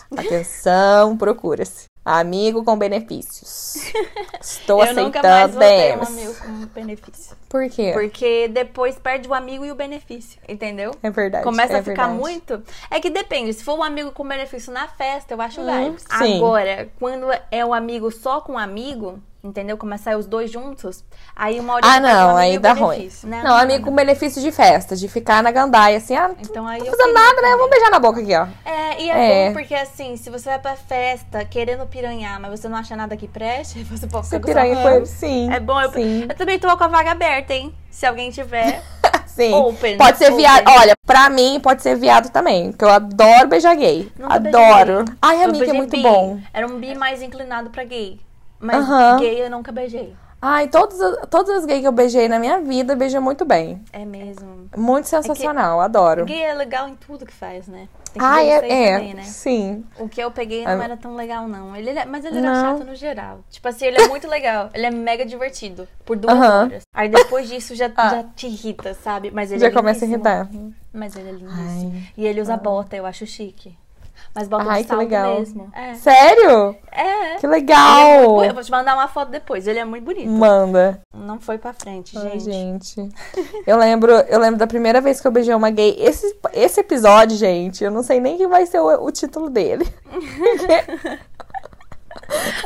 Procura-se. 0.08 0.34
Atenção, 0.34 1.16
procura-se. 1.16 1.84
Amigo 2.04 2.62
com 2.64 2.78
benefícios. 2.78 3.82
Estou 4.40 4.84
eu 4.84 4.94
nunca 4.94 5.20
mais 5.20 5.56
aceitando 5.56 5.58
vou 5.58 5.60
ter 5.60 5.98
um 5.98 6.02
amigo 6.06 6.34
com 6.40 6.66
benefício. 6.66 7.36
Por 7.48 7.68
quê? 7.68 7.90
Porque 7.92 8.46
depois 8.46 8.96
perde 8.96 9.28
o 9.28 9.34
amigo 9.34 9.64
e 9.64 9.72
o 9.72 9.74
benefício, 9.74 10.40
entendeu? 10.48 10.92
É 11.02 11.10
verdade. 11.10 11.42
Começa 11.42 11.72
é 11.72 11.80
a 11.80 11.82
ficar 11.82 12.06
verdade. 12.06 12.18
muito. 12.20 12.62
É 12.92 13.00
que 13.00 13.10
depende. 13.10 13.52
Se 13.54 13.64
for 13.64 13.76
um 13.76 13.82
amigo 13.82 14.12
com 14.12 14.26
benefício 14.26 14.72
na 14.72 14.86
festa, 14.86 15.34
eu 15.34 15.40
acho 15.42 15.60
Hum, 15.60 15.66
vibes. 15.66 16.04
sim. 16.18 16.36
Agora, 16.36 16.88
quando 17.00 17.26
é 17.50 17.64
um 17.64 17.74
amigo 17.74 18.08
só 18.12 18.40
com 18.40 18.52
um 18.52 18.58
amigo, 18.58 19.18
entendeu? 19.46 19.76
Começar 19.78 20.16
os 20.16 20.26
dois 20.26 20.50
juntos, 20.50 21.04
aí 21.34 21.58
uma 21.60 21.74
hora 21.74 21.86
Ah, 21.86 22.00
não, 22.00 22.36
aí 22.36 22.58
dá 22.58 22.72
ruim. 22.72 23.10
né? 23.24 23.42
Não, 23.44 23.54
amigo 23.56 23.86
com 23.86 23.94
benefício 23.94 24.42
de 24.42 24.50
festa, 24.52 24.94
de 24.96 25.08
ficar 25.08 25.42
na 25.42 25.50
gandaia, 25.50 25.96
assim, 25.98 26.16
ah, 26.16 26.28
não 26.28 26.36
Então 26.40 26.66
aí 26.66 26.80
tô 26.80 26.86
eu 26.86 26.90
fazendo 26.96 27.14
nada, 27.14 27.40
né? 27.42 27.50
Vamos 27.56 27.70
beijar 27.70 27.90
na 27.90 27.98
boca 27.98 28.20
aqui, 28.20 28.34
ó. 28.34 28.46
É, 28.64 29.00
e 29.02 29.10
é, 29.10 29.44
É. 29.44 29.48
bom 29.48 29.54
porque 29.54 29.74
assim, 29.74 30.16
se 30.16 30.28
você 30.30 30.48
vai 30.50 30.58
pra 30.58 30.76
festa 30.76 31.44
querendo 31.44 31.86
piranhar, 31.86 32.40
mas 32.40 32.58
você 32.60 32.68
não 32.68 32.76
acha 32.78 32.96
nada 32.96 33.16
que 33.16 33.28
preste, 33.28 33.82
você 33.84 34.06
pode 34.06 34.26
Você 34.26 34.36
ficar 34.36 34.40
com 34.40 34.46
piranha 34.54 34.76
com 34.76 34.82
rama. 34.82 34.96
ele? 34.96 35.06
Sim. 35.06 35.52
É 35.52 35.60
bom, 35.60 35.80
eu, 35.80 35.92
Sim. 35.92 36.26
eu 36.28 36.34
também 36.36 36.58
tô 36.58 36.76
com 36.76 36.84
a 36.84 36.88
vaga 36.88 37.12
aberta, 37.12 37.54
hein? 37.54 37.74
Se 37.90 38.04
alguém 38.04 38.30
tiver. 38.30 38.82
Sim. 39.26 39.52
Open, 39.52 39.98
pode 39.98 40.16
ser 40.16 40.26
open. 40.32 40.36
viado. 40.38 40.66
Olha, 40.66 40.94
pra 41.06 41.28
mim 41.28 41.60
pode 41.62 41.82
ser 41.82 41.94
viado 41.94 42.30
também. 42.30 42.70
Porque 42.70 42.84
eu 42.86 42.88
adoro 42.88 43.48
beijar 43.48 43.76
gay. 43.76 44.10
Nunca 44.18 44.34
adoro. 44.34 45.04
Ai, 45.20 45.42
amiga, 45.42 45.68
é 45.70 45.72
muito 45.74 45.90
bi. 45.90 46.02
bom. 46.02 46.40
Era 46.54 46.66
um 46.66 46.78
bi 46.80 46.94
mais 46.94 47.20
inclinado 47.20 47.68
pra 47.68 47.84
gay. 47.84 48.18
Mas 48.58 48.76
Aham. 48.88 49.18
gay 49.18 49.42
eu 49.44 49.50
nunca 49.50 49.70
beijei. 49.72 50.14
Ai, 50.40 50.68
todos, 50.68 50.98
todos 51.30 51.56
os 51.56 51.64
gays 51.64 51.80
que 51.80 51.86
eu 51.88 51.92
beijei 51.92 52.28
na 52.28 52.38
minha 52.38 52.60
vida, 52.60 52.94
beijam 52.94 53.22
muito 53.22 53.44
bem. 53.44 53.82
É 53.92 54.04
mesmo. 54.04 54.68
Muito 54.76 55.08
sensacional, 55.08 55.80
adoro. 55.80 56.26
Gay 56.26 56.42
é 56.42 56.54
legal 56.54 56.86
em 56.88 56.94
tudo 56.94 57.24
que 57.24 57.32
faz, 57.32 57.66
né? 57.66 57.88
Tem 58.12 58.20
que 58.20 58.24
Ai, 58.24 58.44
isso 58.54 58.64
é, 58.64 58.82
é, 58.84 58.98
também, 58.98 59.14
né? 59.14 59.22
sim. 59.22 59.84
O 59.98 60.08
que 60.08 60.20
eu 60.20 60.30
peguei 60.30 60.62
não 60.64 60.78
Ah. 60.80 60.84
era 60.84 60.96
tão 60.96 61.16
legal, 61.16 61.48
não. 61.48 61.74
Ele, 61.74 61.90
é- 61.90 62.04
mas 62.04 62.24
ele 62.24 62.38
era 62.38 62.52
Não. 62.52 62.78
chato 62.78 62.86
no 62.86 62.94
geral. 62.94 63.40
Tipo 63.50 63.66
assim, 63.68 63.86
ele 63.86 63.96
é 64.00 64.08
muito 64.08 64.28
legal. 64.28 64.68
Ele 64.74 64.86
é 64.86 64.90
mega 64.90 65.24
divertido. 65.24 65.88
Por 66.04 66.16
duas 66.16 66.34
Aham. 66.36 66.64
horas. 66.66 66.82
Aí 66.94 67.08
depois 67.08 67.48
disso 67.48 67.74
já, 67.74 67.90
Ah. 67.96 68.08
já 68.10 68.22
te 68.36 68.46
irrita, 68.46 68.92
sabe? 68.94 69.30
Mas 69.30 69.50
ele 69.50 69.60
Já 69.60 69.68
é 69.68 69.70
começa 69.70 70.04
a 70.04 70.08
irritar. 70.08 70.48
Mas 70.92 71.16
ele 71.16 71.30
é 71.30 71.32
lindíssimo. 71.32 71.92
Ai. 71.94 72.02
E 72.16 72.26
ele 72.26 72.40
usa 72.42 72.56
bota, 72.58 72.94
eu 72.94 73.06
acho 73.06 73.26
chique. 73.26 73.76
Mas 74.34 74.48
bota 74.48 74.64
Ai, 74.68 74.78
de 74.78 74.82
que 74.84 74.88
salto 74.88 75.00
legal. 75.00 75.38
mesmo. 75.38 75.70
É. 75.74 75.94
Sério? 75.94 76.76
É. 76.92 77.36
Que 77.36 77.46
é 77.46 77.48
legal! 77.48 78.18
muito 78.20 78.34
bu- 78.34 78.44
Eu 78.44 78.54
vou 78.54 78.62
te 78.62 78.70
mandar 78.70 78.94
uma 78.94 79.08
foto 79.08 79.30
depois. 79.30 79.66
Ele 79.66 79.78
é 79.78 79.84
muito 79.84 80.04
bonito. 80.04 80.28
Manda. 80.28 81.00
Não 81.14 81.40
foi 81.40 81.58
pra 81.58 81.72
frente, 81.72 82.16
Ai, 82.18 82.38
gente. 82.40 82.94
gente. 82.94 83.08
Eu 83.66 83.76
lembro, 83.78 84.12
eu 84.12 84.38
lembro 84.38 84.58
da 84.58 84.66
primeira 84.66 85.00
vez 85.00 85.20
que 85.20 85.26
eu 85.26 85.30
beijei 85.32 85.54
uma 85.54 85.70
gay. 85.70 85.96
Esse, 85.98 86.36
esse 86.52 86.80
episódio, 86.80 87.36
gente, 87.36 87.82
eu 87.84 87.90
não 87.90 88.02
sei 88.02 88.20
nem 88.20 88.36
que 88.36 88.46
vai 88.46 88.66
ser 88.66 88.80
o, 88.80 89.04
o 89.04 89.10
título 89.10 89.48
dele. 89.50 89.86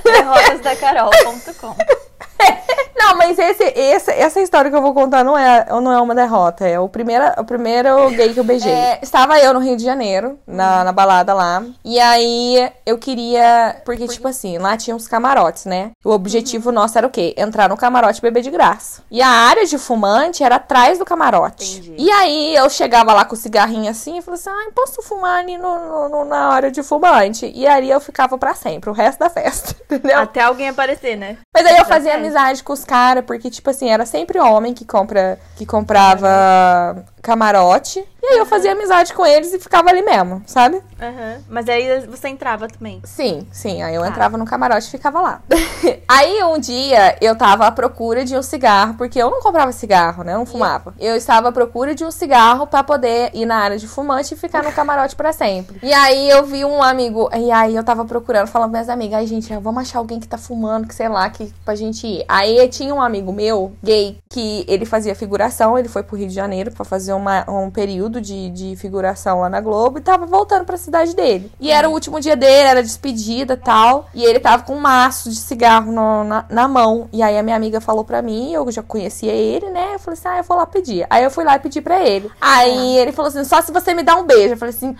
Derrotasdacarol.com 0.04 1.74
Não, 2.96 3.16
mas 3.16 3.38
esse, 3.38 3.64
esse, 3.64 4.10
essa 4.12 4.40
história 4.40 4.70
que 4.70 4.76
eu 4.76 4.82
vou 4.82 4.92
contar 4.92 5.24
não 5.24 5.36
é, 5.36 5.66
não 5.80 5.90
é 5.90 6.00
uma 6.00 6.14
derrota. 6.14 6.68
É 6.68 6.78
o, 6.78 6.88
primeira, 6.88 7.34
o 7.38 7.44
primeiro 7.44 8.10
gay 8.10 8.32
que 8.34 8.38
eu 8.40 8.44
beijei. 8.44 8.70
É, 8.70 8.98
estava 9.02 9.38
eu 9.40 9.54
no 9.54 9.60
Rio 9.60 9.76
de 9.76 9.82
Janeiro, 9.82 10.38
na, 10.46 10.84
na 10.84 10.92
balada 10.92 11.32
lá. 11.32 11.62
E 11.84 11.98
aí 11.98 12.70
eu 12.84 12.98
queria. 12.98 13.80
Porque, 13.84 14.06
tipo 14.06 14.28
assim, 14.28 14.58
lá 14.58 14.76
tinha 14.76 14.94
uns 14.94 15.08
camarotes, 15.08 15.64
né? 15.64 15.90
O 16.04 16.10
objetivo 16.10 16.70
nosso 16.70 16.98
era 16.98 17.06
o 17.06 17.10
quê? 17.10 17.34
Entrar 17.38 17.68
no 17.70 17.76
camarote 17.76 18.18
e 18.18 18.22
beber 18.22 18.42
de 18.42 18.50
graça. 18.50 19.02
E 19.10 19.22
a 19.22 19.28
área 19.28 19.64
de 19.66 19.78
fumante 19.78 20.44
era 20.44 20.56
atrás 20.56 20.98
do 20.98 21.04
camarote. 21.04 21.78
Entendi. 21.78 21.94
E 21.98 22.10
aí 22.10 22.54
eu 22.54 22.68
chegava 22.68 23.12
lá 23.14 23.24
com 23.24 23.34
o 23.34 23.38
cigarrinho 23.38 23.90
assim 23.90 24.18
e 24.18 24.22
falava 24.22 24.40
assim: 24.40 24.50
ai, 24.50 24.70
posso 24.72 25.00
fumar 25.02 25.38
ali 25.40 25.56
no, 25.56 26.08
no- 26.08 26.24
na 26.26 26.48
área 26.52 26.70
de 26.70 26.82
fumante? 26.82 27.50
E 27.54 27.66
aí 27.66 27.90
eu 27.90 27.98
ficava 28.00 28.36
pra 28.36 28.54
sempre, 28.54 28.90
o 28.90 28.92
resto 28.92 29.18
da 29.20 29.30
festa, 29.30 29.74
entendeu? 29.90 30.18
Até 30.18 30.42
alguém 30.42 30.68
aparecer, 30.68 31.16
né? 31.16 31.38
Mas 31.54 31.64
aí 31.66 31.78
eu 31.78 31.84
fazia 31.86 32.09
certo. 32.10 32.24
amizade 32.24 32.62
com 32.62 32.72
os 32.72 32.84
caras, 32.84 33.24
porque, 33.24 33.50
tipo 33.50 33.70
assim, 33.70 33.90
era 33.90 34.06
sempre 34.06 34.38
homem 34.38 34.74
que, 34.74 34.84
compra, 34.84 35.38
que 35.56 35.66
comprava 35.66 37.04
camarote. 37.22 38.04
E 38.22 38.26
aí 38.34 38.38
eu 38.38 38.44
fazia 38.46 38.72
amizade 38.72 39.14
com 39.14 39.24
eles 39.24 39.52
e 39.54 39.58
ficava 39.58 39.88
ali 39.88 40.02
mesmo, 40.02 40.42
sabe? 40.46 40.80
Aham. 41.00 41.38
Mas 41.48 41.68
aí 41.70 42.06
você 42.06 42.28
entrava 42.28 42.68
também. 42.68 43.00
Sim, 43.04 43.46
sim. 43.50 43.82
Aí 43.82 43.94
eu 43.94 44.02
Tá. 44.02 44.08
entrava 44.08 44.36
no 44.36 44.44
camarote 44.44 44.86
e 44.86 44.90
ficava 44.90 45.20
lá. 45.20 45.42
aí 46.06 46.42
um 46.44 46.58
dia 46.58 47.16
eu 47.20 47.34
tava 47.34 47.66
à 47.66 47.72
procura 47.72 48.22
de 48.24 48.36
um 48.36 48.42
cigarro, 48.42 48.94
porque 48.94 49.20
eu 49.20 49.30
não 49.30 49.40
comprava 49.40 49.72
cigarro, 49.72 50.22
né? 50.22 50.34
Eu 50.34 50.38
não 50.38 50.46
fumava. 50.46 50.94
Eu 51.00 51.16
estava 51.16 51.48
à 51.48 51.52
procura 51.52 51.94
de 51.94 52.04
um 52.04 52.10
cigarro 52.10 52.66
pra 52.66 52.84
poder 52.84 53.30
ir 53.32 53.46
na 53.46 53.56
área 53.56 53.78
de 53.78 53.88
fumante 53.88 54.34
e 54.34 54.36
ficar 54.36 54.62
no 54.62 54.70
camarote 54.72 55.16
pra 55.16 55.32
sempre. 55.32 55.78
E 55.82 55.92
aí 55.92 56.28
eu 56.28 56.44
vi 56.44 56.64
um 56.64 56.82
amigo, 56.82 57.30
e 57.34 57.50
aí 57.50 57.74
eu 57.74 57.82
tava 57.82 58.04
procurando, 58.04 58.48
falando 58.48 58.70
minhas 58.70 58.90
amigas, 58.90 59.18
ai 59.20 59.26
gente, 59.26 59.50
vamos 59.56 59.80
achar 59.82 59.98
alguém 59.98 60.20
que 60.20 60.28
tá 60.28 60.36
fumando, 60.36 60.86
que 60.86 60.94
sei 60.94 61.08
lá, 61.08 61.28
que 61.30 61.52
pra 61.64 61.74
gente 61.74 62.06
ir. 62.06 62.24
Aí 62.28 62.68
tinha 62.68 62.94
um 62.94 63.00
amigo 63.00 63.32
meu, 63.32 63.72
gay, 63.82 64.18
que 64.28 64.64
ele 64.68 64.84
fazia 64.84 65.14
figuração, 65.14 65.78
ele 65.78 65.88
foi 65.88 66.02
pro 66.02 66.16
Rio 66.16 66.28
de 66.28 66.34
Janeiro 66.34 66.70
pra 66.70 66.84
fazer 66.84 67.09
uma- 67.12 67.44
um 67.48 67.70
período 67.70 68.20
de, 68.20 68.50
de 68.50 68.76
figuração 68.76 69.40
lá 69.40 69.48
na 69.48 69.60
Globo 69.60 69.98
e 69.98 70.02
tava 70.02 70.26
voltando 70.26 70.64
pra 70.64 70.76
cidade 70.76 71.14
dele. 71.14 71.50
E 71.60 71.70
era 71.70 71.88
o 71.88 71.92
último 71.92 72.20
dia 72.20 72.36
dele, 72.36 72.68
era 72.68 72.82
despedida 72.82 73.54
e 73.54 73.56
tal. 73.56 74.08
E 74.14 74.24
ele 74.24 74.38
tava 74.40 74.62
com 74.62 74.74
um 74.76 74.80
maço 74.80 75.30
de 75.30 75.36
cigarro 75.36 75.92
no- 75.92 76.24
na, 76.24 76.44
na 76.48 76.68
mão. 76.68 77.08
E 77.12 77.22
aí 77.22 77.36
a 77.38 77.42
minha 77.42 77.56
amiga 77.56 77.80
falou 77.80 78.04
pra 78.04 78.22
mim, 78.22 78.52
eu 78.52 78.70
já 78.70 78.82
conhecia 78.82 79.32
ele, 79.32 79.70
né? 79.70 79.94
Eu 79.94 79.98
falei 79.98 80.18
assim, 80.18 80.28
ah, 80.28 80.38
eu 80.38 80.44
vou 80.44 80.56
lá 80.56 80.66
pedir. 80.66 81.06
Aí 81.10 81.24
eu 81.24 81.30
fui 81.30 81.44
lá 81.44 81.56
e 81.56 81.60
pedi 81.60 81.80
pra 81.80 82.02
ele. 82.06 82.30
Aí 82.40 82.96
ele 82.98 83.12
falou 83.12 83.28
assim, 83.28 83.44
só 83.44 83.60
se 83.62 83.72
você 83.72 83.94
me 83.94 84.02
dá 84.02 84.16
um 84.16 84.24
beijo. 84.24 84.54
Eu 84.54 84.58
falei 84.58 84.74
assim, 84.74 84.96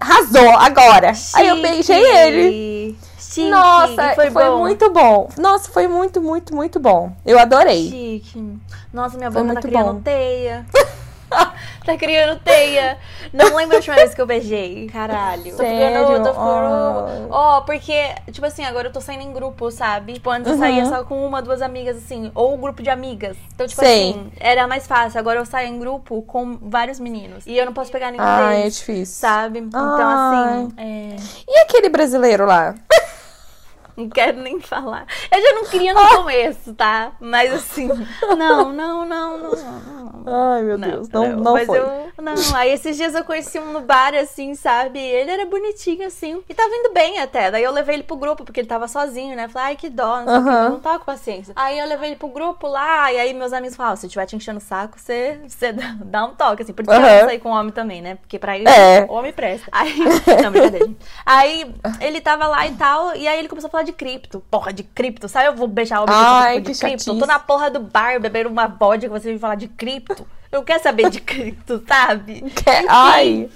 arrasou, 0.00 0.50
agora. 0.58 1.12
Aí 1.34 1.48
eu 1.48 1.60
beijei 1.62 2.02
ele. 2.18 2.98
Chique. 3.18 3.50
Nossa, 3.50 4.14
foi, 4.14 4.30
foi, 4.30 4.44
bom. 4.44 4.58
muito 4.60 4.90
bom. 4.90 5.28
Nossa, 5.38 5.68
foi 5.70 5.88
muito, 5.88 6.20
muito, 6.20 6.54
muito 6.54 6.78
bom. 6.78 7.10
Eu 7.26 7.36
adorei. 7.38 7.90
Chique. 7.90 8.58
Nossa, 8.92 9.16
minha 9.16 9.30
Foi 9.32 9.42
boca 9.42 9.54
tá 9.54 9.60
criando 9.62 9.94
bom. 9.94 10.00
teia. 10.02 10.64
tá 11.84 11.96
criando 11.98 12.38
teia. 12.40 12.98
Não 13.32 13.54
lembro 13.56 13.74
a 13.76 13.78
última 13.78 13.96
vez 13.96 14.14
que 14.14 14.20
eu 14.20 14.26
beijei. 14.26 14.88
Caralho. 14.92 15.42
Tô 15.50 15.56
Sério? 15.56 15.98
ficando. 16.06 16.22
Tô 16.24 16.30
ficando. 16.30 17.06
Ai. 17.06 17.26
Ó, 17.30 17.60
porque, 17.62 18.14
tipo 18.32 18.46
assim, 18.46 18.64
agora 18.64 18.88
eu 18.88 18.92
tô 18.92 19.00
saindo 19.00 19.22
em 19.22 19.32
grupo, 19.32 19.70
sabe? 19.70 20.14
Tipo, 20.14 20.30
antes 20.30 20.46
eu 20.48 20.54
Uhum. 20.54 20.60
saía 20.60 20.86
só 20.86 21.04
com 21.04 21.26
uma, 21.26 21.42
duas 21.42 21.60
amigas, 21.62 21.96
assim. 21.96 22.30
Ou 22.34 22.54
um 22.54 22.60
grupo 22.60 22.82
de 22.82 22.90
amigas. 22.90 23.36
Então, 23.54 23.66
tipo 23.66 23.80
Sei. 23.80 24.10
assim, 24.10 24.30
era 24.38 24.66
mais 24.66 24.86
fácil. 24.86 25.18
Agora 25.18 25.38
eu 25.40 25.46
saio 25.46 25.68
em 25.68 25.78
grupo 25.78 26.22
com 26.22 26.56
vários 26.62 27.00
meninos. 27.00 27.44
E 27.46 27.56
eu 27.56 27.66
não 27.66 27.72
posso 27.72 27.90
pegar 27.90 28.10
nenhum 28.10 28.24
Ai, 28.24 28.62
é 28.66 28.68
difícil. 28.68 29.06
Sabe? 29.20 29.58
Então, 29.58 29.80
Ai. 29.98 30.54
assim. 30.62 30.72
É... 30.76 31.16
E 31.48 31.58
aquele 31.60 31.88
brasileiro 31.88 32.46
lá? 32.46 32.74
Não 33.96 34.08
quero 34.08 34.40
nem 34.40 34.60
falar. 34.60 35.06
Eu 35.30 35.40
já 35.40 35.52
não 35.52 35.64
queria 35.64 35.94
no 35.94 36.06
começo, 36.08 36.74
tá? 36.74 37.12
Mas 37.20 37.52
assim, 37.52 37.88
não, 38.36 38.72
não, 38.72 39.04
não, 39.06 39.38
não. 39.38 39.50
Ai, 40.26 40.62
meu 40.62 40.78
Deus, 40.78 41.08
não, 41.10 41.36
não, 41.36 41.52
mas 41.52 41.66
foi. 41.66 41.78
eu. 41.78 42.04
Não, 42.20 42.34
aí 42.56 42.70
esses 42.72 42.96
dias 42.96 43.14
eu 43.14 43.24
conheci 43.24 43.58
um 43.58 43.72
no 43.72 43.80
bar, 43.80 44.14
assim, 44.14 44.54
sabe? 44.54 44.98
Ele 44.98 45.30
era 45.30 45.44
bonitinho, 45.46 46.06
assim. 46.06 46.42
E 46.48 46.54
tava 46.54 46.74
indo 46.74 46.92
bem 46.92 47.18
até. 47.20 47.50
Daí 47.50 47.62
eu 47.62 47.72
levei 47.72 47.96
ele 47.96 48.02
pro 48.04 48.16
grupo, 48.16 48.44
porque 48.44 48.60
ele 48.60 48.68
tava 48.68 48.88
sozinho, 48.88 49.36
né? 49.36 49.48
Falei, 49.48 49.68
ai, 49.68 49.76
que 49.76 49.90
dó, 49.90 50.22
não 50.22 50.42
que, 50.42 50.48
eu 50.48 50.70
não 50.70 50.80
tava 50.80 50.98
com 51.00 51.04
paciência. 51.04 51.52
Aí 51.56 51.78
eu 51.78 51.86
levei 51.86 52.10
ele 52.10 52.16
pro 52.16 52.28
grupo 52.28 52.66
lá, 52.66 53.12
e 53.12 53.18
aí 53.18 53.34
meus 53.34 53.52
amigos 53.52 53.76
falaram: 53.76 53.96
se 53.96 54.08
tiver 54.08 54.24
te 54.26 54.34
enchendo 54.36 54.58
o 54.58 54.62
saco, 54.62 54.98
você, 54.98 55.40
você 55.46 55.72
dá- 55.72 56.24
um 56.24 56.34
toque, 56.34 56.62
assim. 56.62 56.72
Por 56.72 56.82
isso 56.82 56.90
que 56.90 56.96
eu 56.96 57.00
não 57.00 57.26
sair 57.26 57.38
com 57.40 57.50
homem 57.50 57.72
também, 57.72 58.00
né? 58.00 58.14
Porque 58.16 58.38
pra 58.38 58.56
ele, 58.56 58.68
É. 58.68 59.06
homem 59.08 59.32
presta. 59.32 59.68
Aí. 59.70 59.94
Não, 60.42 60.50
brincadeira. 60.50 60.86
gente. 60.86 60.98
Aí 61.26 61.74
ele 62.00 62.20
tava 62.20 62.46
lá 62.46 62.66
e 62.66 62.72
tal, 62.74 63.14
e 63.14 63.28
aí 63.28 63.38
ele 63.38 63.48
começou 63.48 63.68
a 63.68 63.70
falar 63.70 63.83
de 63.84 63.92
cripto. 63.92 64.42
Porra, 64.50 64.72
de 64.72 64.82
cripto. 64.82 65.28
Sabe, 65.28 65.46
eu 65.46 65.54
vou 65.54 65.68
beijar 65.68 66.00
homem 66.02 66.14
Ai, 66.16 66.60
de 66.60 66.72
que 66.72 66.78
cripto. 66.78 67.10
Eu 67.10 67.18
tô 67.18 67.26
na 67.26 67.38
porra 67.38 67.70
do 67.70 67.80
bar 67.80 68.18
bebendo 68.20 68.48
uma 68.48 68.66
vodka, 68.66 69.08
você 69.08 69.28
vem 69.30 69.38
falar 69.38 69.54
de 69.54 69.68
cripto. 69.68 70.26
Eu 70.50 70.62
quero 70.62 70.82
saber 70.82 71.10
de 71.10 71.20
cripto, 71.20 71.82
sabe? 71.86 72.40
Quer- 72.64 72.78
Enfim, 72.80 72.86
Ai. 72.88 73.50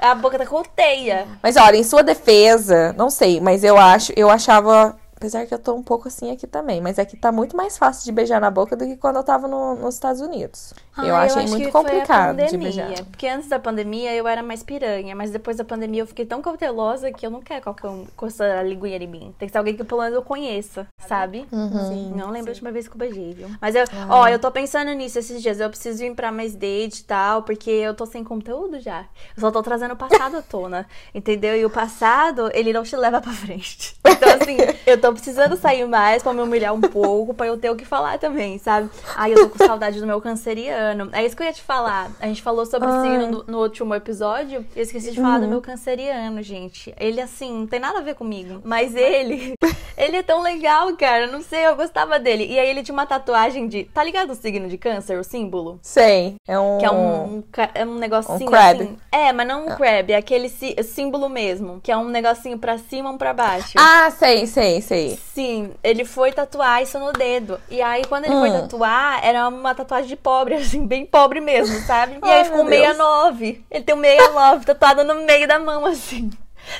A 0.00 0.14
boca 0.14 0.36
tá 0.38 0.44
com 0.46 0.62
teia. 0.62 1.26
Mas 1.42 1.56
olha, 1.56 1.76
em 1.76 1.82
sua 1.84 2.02
defesa, 2.02 2.92
não 2.98 3.08
sei, 3.08 3.40
mas 3.40 3.64
eu 3.64 3.78
acho, 3.78 4.12
eu 4.16 4.28
achava. 4.30 4.96
Apesar 5.16 5.46
que 5.46 5.54
eu 5.54 5.58
tô 5.58 5.74
um 5.74 5.82
pouco 5.82 6.08
assim 6.08 6.30
aqui 6.30 6.46
também, 6.46 6.80
mas 6.80 6.98
aqui 6.98 7.16
tá 7.16 7.30
muito 7.32 7.56
mais 7.56 7.78
fácil 7.78 8.04
de 8.04 8.12
beijar 8.12 8.40
na 8.40 8.50
boca 8.50 8.76
do 8.76 8.84
que 8.84 8.96
quando 8.96 9.16
eu 9.16 9.22
tava 9.24 9.46
no- 9.48 9.74
nos 9.76 9.94
Estados 9.94 10.20
Unidos. 10.20 10.74
eu 11.02 11.14
Ah, 11.16 11.22
achei 11.22 11.42
acho 11.42 11.50
muito 11.50 11.70
complicado 11.70 12.36
de 12.36 12.56
pandemia, 12.58 12.58
beijar. 12.58 13.04
Porque 13.06 13.26
antes 13.26 13.48
da 13.48 13.58
pandemia 13.58 14.14
eu 14.14 14.28
era 14.28 14.42
mais 14.42 14.62
piranha, 14.62 15.14
mas 15.16 15.30
depois 15.30 15.56
da 15.56 15.64
pandemia 15.64 16.02
eu 16.02 16.06
fiquei 16.06 16.26
tão 16.26 16.42
cautelosa 16.42 17.10
que 17.12 17.24
eu 17.26 17.30
não 17.30 17.40
quero 17.40 17.62
qualquer 17.62 17.88
um 17.88 18.04
coçar 18.16 18.58
a 18.58 18.62
linguinha 18.62 18.96
em 18.98 19.06
mim. 19.06 19.34
Tem 19.38 19.48
que 19.48 19.52
ser 19.52 19.58
alguém 19.58 19.76
que 19.76 19.84
pelo 19.84 20.00
menos 20.02 20.14
eu 20.14 20.22
conheça, 20.22 20.86
sabe? 21.06 21.46
Uhum. 21.50 21.88
Sim, 21.88 22.12
não 22.14 22.30
lembro 22.30 22.50
a 22.50 22.52
última 22.52 22.70
vez 22.72 22.86
que 22.86 22.94
eu 22.94 22.98
beijei, 22.98 23.32
viu? 23.34 23.48
Mas 23.60 23.74
eu, 23.74 23.84
ó, 24.08 24.28
eu 24.28 24.38
tô 24.38 24.50
pensando 24.50 24.92
nisso 24.92 25.18
esses 25.18 25.40
dias. 25.42 25.58
Eu 25.60 25.70
preciso 25.70 26.04
ir 26.04 26.14
pra 26.14 26.30
mais 26.30 26.54
date 26.54 27.00
e 27.00 27.04
tal, 27.04 27.42
porque 27.42 27.70
eu 27.70 27.94
tô 27.94 28.04
sem 28.06 28.22
conteúdo 28.24 28.78
já. 28.80 29.06
Eu 29.36 29.40
só 29.40 29.50
tô 29.50 29.62
trazendo 29.62 29.94
o 29.94 29.96
passado 29.96 30.36
à 30.36 30.42
tona, 30.42 30.86
entendeu? 31.14 31.56
E 31.56 31.64
o 31.64 31.70
passado, 31.70 32.50
ele 32.52 32.72
não 32.72 32.82
te 32.82 32.96
leva 32.96 33.20
pra 33.20 33.32
frente. 33.32 33.94
Então, 34.14 34.32
assim, 34.40 34.56
eu 34.86 34.98
tô 35.00 35.12
precisando 35.14 35.56
sair 35.56 35.86
mais 35.86 36.22
pra 36.22 36.32
me 36.32 36.40
humilhar 36.42 36.74
um 36.74 36.80
pouco, 36.80 37.32
pra 37.32 37.46
eu 37.46 37.56
ter 37.56 37.70
o 37.70 37.76
que 37.76 37.84
falar 37.84 38.18
também, 38.18 38.58
sabe? 38.58 38.90
Ai, 39.16 39.32
eu 39.32 39.36
tô 39.36 39.48
com 39.50 39.64
saudade 39.64 40.00
do 40.00 40.06
meu 40.06 40.20
canceriano. 40.20 41.08
É 41.12 41.24
isso 41.24 41.36
que 41.36 41.42
eu 41.42 41.46
ia 41.46 41.52
te 41.52 41.62
falar. 41.62 42.10
A 42.20 42.26
gente 42.26 42.42
falou 42.42 42.66
sobre 42.66 42.88
Ai. 42.88 43.02
signo 43.02 43.28
no, 43.30 43.44
no 43.46 43.58
último 43.62 43.94
episódio. 43.94 44.64
Eu 44.74 44.82
esqueci 44.82 45.10
de 45.12 45.20
falar 45.20 45.34
Uhum. 45.36 45.40
do 45.42 45.48
meu 45.48 45.60
canceriano, 45.62 46.42
gente. 46.42 46.94
Ele, 46.98 47.20
assim, 47.20 47.52
não 47.60 47.66
tem 47.66 47.80
nada 47.80 47.98
a 47.98 48.02
ver 48.02 48.14
comigo. 48.14 48.60
Mas 48.64 48.94
ele, 48.94 49.54
ele 49.96 50.16
é 50.16 50.22
tão 50.22 50.42
legal, 50.42 50.94
cara. 50.96 51.26
Não 51.26 51.42
sei, 51.42 51.66
eu 51.66 51.76
gostava 51.76 52.18
dele. 52.18 52.46
E 52.46 52.58
aí 52.58 52.68
ele 52.68 52.82
tinha 52.82 52.92
uma 52.94 53.06
tatuagem 53.06 53.66
de. 53.68 53.84
Tá 53.84 54.02
ligado 54.04 54.30
o 54.30 54.34
signo 54.34 54.68
de 54.68 54.76
câncer, 54.78 55.18
o 55.18 55.24
símbolo? 55.24 55.78
Sei. 55.82 56.34
É 56.46 56.58
um. 56.58 56.78
Que 56.78 56.86
é 56.86 56.90
um, 56.90 57.24
um 57.24 57.44
é 57.74 57.84
um 57.84 57.94
negocinho 57.96 58.42
Um 58.48 58.50
crab. 58.50 58.80
assim. 58.82 58.96
É, 59.10 59.32
mas 59.32 59.46
não 59.46 59.66
um 59.66 59.76
crab, 59.76 60.10
é 60.12 60.16
aquele 60.16 60.48
sí- 60.48 60.76
símbolo 60.82 61.28
mesmo. 61.28 61.80
Que 61.82 61.90
é 61.92 61.96
um 61.96 62.08
negocinho 62.08 62.58
pra 62.58 62.78
cima, 62.78 63.10
um 63.10 63.18
pra 63.18 63.32
baixo. 63.32 63.72
Ah, 63.78 64.10
sei, 64.10 64.46
sei, 64.46 64.80
sei. 64.80 64.93
Sim, 65.34 65.72
ele 65.82 66.04
foi 66.04 66.32
tatuar 66.32 66.82
isso 66.82 66.98
no 66.98 67.12
dedo. 67.12 67.60
E 67.70 67.80
aí, 67.82 68.04
quando 68.04 68.24
ele 68.26 68.34
foi 68.34 68.50
Hum. 68.50 68.60
tatuar, 68.62 69.20
era 69.24 69.48
uma 69.48 69.74
tatuagem 69.74 70.08
de 70.08 70.16
pobre, 70.16 70.54
assim, 70.56 70.86
bem 70.86 71.04
pobre 71.06 71.40
mesmo, 71.40 71.74
sabe? 71.86 72.14
E 72.14 72.18
Ai, 72.22 72.38
aí 72.38 72.44
ficou 72.44 72.60
um 72.60 72.64
meu 72.64 72.70
Deus. 72.80 72.96
69. 72.96 73.64
Ele 73.70 73.84
tem 73.84 73.94
um 73.94 74.00
69 74.00 74.64
tatuado 74.66 75.04
no 75.04 75.14
meio 75.24 75.46
da 75.48 75.58
mão, 75.58 75.84
assim. 75.86 76.30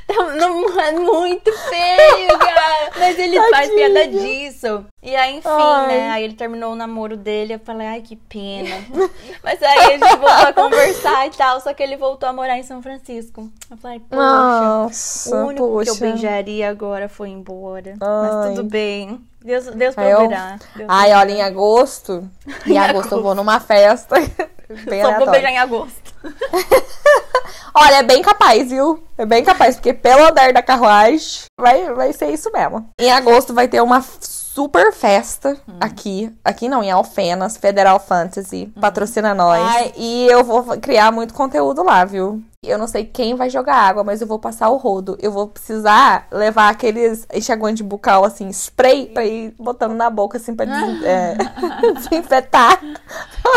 Tá 0.06 0.14
não- 0.34 0.80
é 0.80 0.92
muito 0.92 1.52
feio, 1.52 2.38
cara. 2.38 2.90
Mas 2.98 3.18
ele 3.18 3.36
faz 3.38 3.68
Tadinho. 3.68 3.74
piada 3.76 4.08
disso. 4.08 4.86
E 5.02 5.14
aí, 5.14 5.36
enfim, 5.36 5.48
Ai. 5.48 5.86
né? 5.88 6.10
Aí 6.10 6.24
ele 6.24 6.34
terminou 6.34 6.72
o 6.72 6.76
namoro 6.76 7.16
dele. 7.16 7.54
Eu 7.54 7.58
falei, 7.58 7.86
ai, 7.86 8.00
que 8.00 8.16
pena. 8.16 8.76
Mas 9.44 9.62
aí 9.62 9.78
a 9.78 9.84
gente 9.90 10.08
voltou 10.16 10.48
a 10.48 10.52
conversar 10.52 11.26
e 11.26 11.30
tal. 11.30 11.60
Só 11.60 11.74
que 11.74 11.82
ele 11.82 11.96
voltou 11.96 12.28
a 12.28 12.32
morar 12.32 12.56
em 12.58 12.62
São 12.62 12.80
Francisco. 12.82 13.50
Eu 13.70 13.76
falei, 13.76 14.00
poxa. 14.00 14.22
Nossa, 14.22 15.36
O 15.36 15.46
único 15.46 15.82
que 15.82 15.88
eu 15.90 15.94
poxa. 15.96 16.00
beijaria 16.06 16.70
agora 16.70 17.08
foi 17.08 17.28
embora. 17.28 17.94
Ai. 18.00 18.30
Mas 18.30 18.48
tudo 18.56 18.64
bem. 18.64 19.20
Deus, 19.44 19.66
Deus 19.66 19.96
Aí 19.98 20.10
eu- 20.10 20.16
proverá. 20.18 20.56
Deus 20.74 20.88
Ai, 20.88 21.12
olha, 21.12 21.30
em 21.32 21.42
agosto. 21.42 22.28
Em 22.66 22.72
Em 22.72 22.78
agosto 22.78 23.12
eu 23.14 23.22
vou 23.22 23.34
numa 23.34 23.60
festa. 23.60 24.16
Bem 24.88 25.02
Só 25.02 25.18
vou 25.18 25.30
beijar 25.30 25.50
em 25.50 25.58
agosto. 25.58 26.14
Olha, 27.76 27.96
é 27.96 28.02
bem 28.02 28.22
capaz, 28.22 28.70
viu? 28.70 29.02
É 29.18 29.26
bem 29.26 29.44
capaz, 29.44 29.74
porque 29.76 29.92
pelo 29.92 30.24
andar 30.26 30.52
da 30.52 30.62
carruagem 30.62 31.42
vai, 31.60 31.92
vai 31.92 32.12
ser 32.12 32.30
isso 32.30 32.50
mesmo. 32.52 32.88
Em 33.00 33.10
agosto 33.12 33.52
vai 33.52 33.66
ter 33.68 33.80
uma 33.82 34.00
super 34.00 34.92
festa 34.92 35.56
Hum. 35.68 35.76
aqui. 35.80 36.32
Aqui 36.44 36.68
não, 36.68 36.82
em 36.82 36.90
Alfenas, 36.90 37.56
Federal 37.56 37.98
Fantasy. 38.00 38.72
Hum. 38.76 38.80
Patrocina 38.80 39.34
nós. 39.34 39.60
Ai, 39.60 39.92
e 39.96 40.26
eu 40.26 40.44
vou 40.44 40.62
criar 40.78 41.10
muito 41.12 41.34
conteúdo 41.34 41.82
lá, 41.82 42.04
viu? 42.04 42.42
Eu 42.66 42.78
não 42.78 42.86
sei 42.86 43.04
quem 43.04 43.34
vai 43.34 43.48
jogar 43.50 43.74
água, 43.76 44.02
mas 44.04 44.20
eu 44.20 44.26
vou 44.26 44.38
passar 44.38 44.68
o 44.68 44.76
rodo. 44.76 45.16
Eu 45.20 45.30
vou 45.32 45.48
precisar 45.48 46.26
levar 46.30 46.68
aqueles 46.68 47.26
enxaguante 47.32 47.82
bucal, 47.82 48.24
assim, 48.24 48.48
spray, 48.50 49.06
pra 49.06 49.24
ir 49.24 49.54
botando 49.58 49.92
na 49.94 50.10
boca, 50.10 50.38
assim, 50.38 50.54
pra 50.54 50.64
des 50.64 51.02
é, 51.04 51.36
desinfetar. 51.94 52.80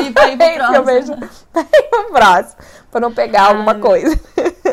E 0.01 0.11
pra 0.11 0.29
ir 0.29 0.37
pro 0.37 0.67
Que 0.67 0.77
eu 0.77 0.83
vejo 0.83 1.15
próximo. 1.15 1.29
pra 1.53 1.61
ir 1.61 1.89
pro 1.89 2.11
próximo. 2.11 2.55
Pra 2.91 3.01
não 3.01 3.13
pegar 3.13 3.47
alguma 3.49 3.73
Ai. 3.73 3.79
coisa. 3.79 4.19